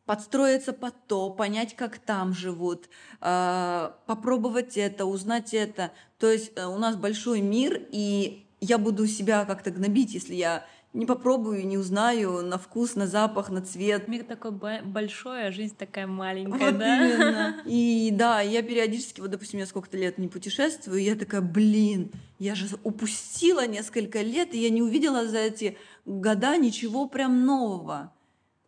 подстроиться 0.05 0.73
под 0.73 0.93
то, 1.07 1.29
понять, 1.29 1.75
как 1.75 1.97
там 1.97 2.33
живут, 2.33 2.89
э, 3.21 3.91
попробовать 4.05 4.77
это, 4.77 5.05
узнать 5.05 5.53
это. 5.53 5.91
То 6.19 6.31
есть 6.31 6.51
э, 6.55 6.65
у 6.65 6.77
нас 6.77 6.95
большой 6.95 7.41
мир, 7.41 7.81
и 7.91 8.45
я 8.61 8.77
буду 8.77 9.07
себя 9.07 9.45
как-то 9.45 9.71
гнобить, 9.71 10.13
если 10.13 10.35
я 10.35 10.65
не 10.95 11.05
попробую, 11.05 11.67
не 11.67 11.77
узнаю 11.77 12.41
на 12.41 12.57
вкус, 12.57 12.95
на 12.95 13.05
запах, 13.05 13.49
на 13.49 13.61
цвет. 13.61 14.07
Мир 14.07 14.23
такой 14.23 14.51
большой, 14.51 15.47
а 15.47 15.51
жизнь 15.51 15.75
такая 15.77 16.07
маленькая, 16.07 16.71
вот 16.71 16.77
да? 16.77 17.05
Именно. 17.05 17.61
И 17.65 18.11
да, 18.13 18.39
я 18.39 18.63
периодически, 18.63 19.19
вот, 19.19 19.29
допустим, 19.29 19.59
я 19.59 19.65
сколько-то 19.65 19.97
лет 19.97 20.17
не 20.17 20.29
путешествую, 20.29 20.99
и 20.99 21.03
я 21.03 21.15
такая, 21.15 21.41
блин, 21.41 22.11
я 22.39 22.55
же 22.55 22.67
упустила 22.83 23.67
несколько 23.67 24.21
лет, 24.21 24.53
и 24.53 24.59
я 24.59 24.69
не 24.69 24.81
увидела 24.81 25.27
за 25.27 25.39
эти 25.39 25.77
года 26.05 26.55
ничего 26.55 27.09
прям 27.09 27.45
нового. 27.45 28.13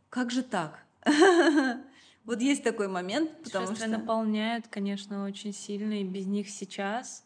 Как 0.09 0.29
же 0.29 0.43
так? 0.43 0.86
Вот 2.25 2.41
есть 2.41 2.61
такой 2.61 2.89
момент, 2.89 3.31
потому 3.41 3.73
что... 3.73 3.87
наполняют, 3.87 4.67
конечно, 4.67 5.23
очень 5.23 5.53
сильно, 5.53 6.01
и 6.01 6.03
без 6.03 6.25
них 6.25 6.49
сейчас 6.49 7.23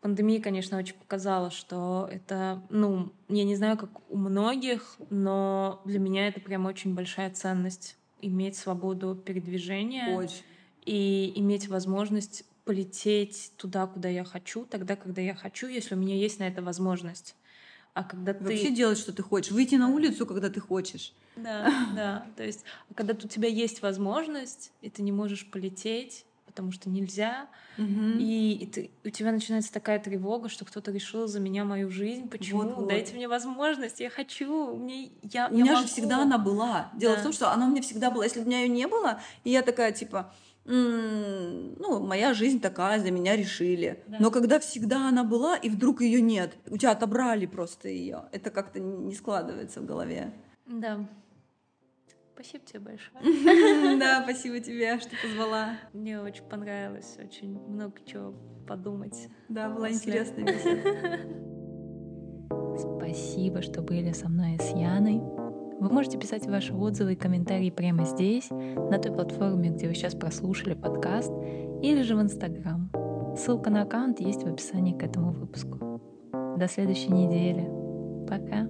Пандемия, 0.00 0.40
конечно, 0.40 0.78
очень 0.78 0.94
показала, 0.94 1.50
что 1.50 2.08
это, 2.10 2.62
ну, 2.70 3.12
я 3.28 3.42
не 3.44 3.56
знаю, 3.56 3.76
как 3.76 3.90
у 4.10 4.16
многих, 4.16 4.96
но 5.10 5.82
для 5.84 5.98
меня 5.98 6.28
это 6.28 6.40
прям 6.40 6.66
очень 6.66 6.94
большая 6.94 7.30
ценность 7.30 7.96
иметь 8.20 8.56
свободу 8.56 9.16
передвижения 9.16 10.16
Очень. 10.16 10.42
и 10.84 11.32
иметь 11.36 11.68
возможность 11.68 12.44
полететь 12.64 13.52
туда, 13.56 13.86
куда 13.86 14.08
я 14.08 14.24
хочу, 14.24 14.64
тогда, 14.64 14.94
когда 14.94 15.20
я 15.20 15.34
хочу, 15.34 15.66
если 15.66 15.94
у 15.94 15.98
меня 15.98 16.14
есть 16.14 16.38
на 16.38 16.44
это 16.44 16.62
возможность. 16.62 17.34
А 17.94 18.04
когда 18.04 18.34
ты... 18.34 18.44
Вообще 18.44 18.70
делать, 18.70 18.98
что 18.98 19.12
ты 19.12 19.22
хочешь. 19.22 19.50
Выйти 19.50 19.74
на 19.74 19.88
улицу, 19.88 20.26
когда 20.26 20.48
ты 20.50 20.60
хочешь. 20.60 21.12
Да, 21.42 21.70
да. 21.96 22.26
То 22.36 22.44
есть, 22.44 22.64
когда 22.94 23.14
у 23.14 23.16
тебя 23.28 23.48
есть 23.48 23.82
возможность, 23.82 24.72
и 24.82 24.90
ты 24.90 25.02
не 25.02 25.12
можешь 25.12 25.50
полететь, 25.50 26.24
потому 26.46 26.72
что 26.72 26.88
нельзя, 26.90 27.46
и, 27.76 28.58
и 28.60 28.66
ты, 28.66 28.90
у 29.04 29.10
тебя 29.10 29.30
начинается 29.30 29.72
такая 29.72 30.00
тревога, 30.00 30.48
что 30.48 30.64
кто-то 30.64 30.90
решил 30.90 31.28
за 31.28 31.38
меня 31.38 31.64
мою 31.64 31.88
жизнь. 31.90 32.28
Почему? 32.28 32.86
Дайте 32.86 33.14
мне 33.14 33.28
возможность, 33.28 34.00
я 34.00 34.10
хочу, 34.10 34.74
мне 34.76 35.12
я, 35.22 35.46
У 35.48 35.54
я 35.56 35.62
меня 35.62 35.72
могу. 35.74 35.82
же 35.86 35.92
всегда 35.92 36.22
она 36.22 36.36
была. 36.38 36.90
Дело 36.96 37.14
Да. 37.14 37.20
в 37.20 37.22
том, 37.22 37.32
что 37.32 37.52
она 37.52 37.66
у 37.66 37.70
меня 37.70 37.82
всегда 37.82 38.10
была. 38.10 38.24
Если 38.24 38.40
бы 38.40 38.46
у 38.46 38.48
меня 38.48 38.62
ее 38.62 38.68
не 38.68 38.88
было, 38.88 39.20
и 39.44 39.50
я 39.50 39.62
такая, 39.62 39.92
типа, 39.92 40.32
«М, 40.66 41.74
ну, 41.78 42.00
моя 42.04 42.34
жизнь 42.34 42.60
такая, 42.60 42.98
за 43.00 43.10
меня 43.10 43.36
решили. 43.36 44.02
Да. 44.08 44.16
Но 44.20 44.30
когда 44.30 44.58
всегда 44.58 45.08
она 45.08 45.24
была, 45.24 45.56
и 45.56 45.68
вдруг 45.70 46.00
ее 46.00 46.20
нет, 46.20 46.54
у 46.68 46.76
тебя 46.76 46.90
отобрали 46.92 47.46
просто 47.46 47.88
ее, 47.88 48.24
это 48.32 48.50
как-то 48.50 48.80
не 48.80 49.14
складывается 49.14 49.80
в 49.80 49.86
голове. 49.86 50.32
Да. 50.66 51.06
Спасибо 52.38 52.64
тебе 52.64 52.80
большое. 52.80 53.98
Да, 53.98 54.22
спасибо 54.22 54.60
тебе, 54.60 54.96
что 55.00 55.10
позвала. 55.20 55.72
Мне 55.92 56.20
очень 56.20 56.44
понравилось, 56.44 57.18
очень 57.20 57.58
много 57.68 57.94
чего 58.06 58.32
подумать. 58.64 59.28
Да, 59.48 59.68
была 59.68 59.90
интересная 59.90 60.44
беседа. 60.44 61.18
Спасибо, 62.78 63.60
что 63.60 63.82
были 63.82 64.12
со 64.12 64.28
мной 64.28 64.54
и 64.54 64.58
с 64.58 64.70
Яной. 64.70 65.18
Вы 65.80 65.88
можете 65.90 66.16
писать 66.16 66.46
ваши 66.46 66.72
отзывы 66.72 67.14
и 67.14 67.16
комментарии 67.16 67.70
прямо 67.70 68.04
здесь, 68.04 68.50
на 68.50 68.98
той 68.98 69.12
платформе, 69.12 69.70
где 69.70 69.88
вы 69.88 69.94
сейчас 69.94 70.14
прослушали 70.14 70.74
подкаст, 70.74 71.32
или 71.82 72.02
же 72.02 72.14
в 72.14 72.22
Инстаграм. 72.22 72.88
Ссылка 73.36 73.70
на 73.70 73.82
аккаунт 73.82 74.20
есть 74.20 74.44
в 74.44 74.46
описании 74.46 74.96
к 74.96 75.02
этому 75.02 75.32
выпуску. 75.32 76.00
До 76.56 76.68
следующей 76.68 77.10
недели. 77.10 77.68
Пока. 78.28 78.68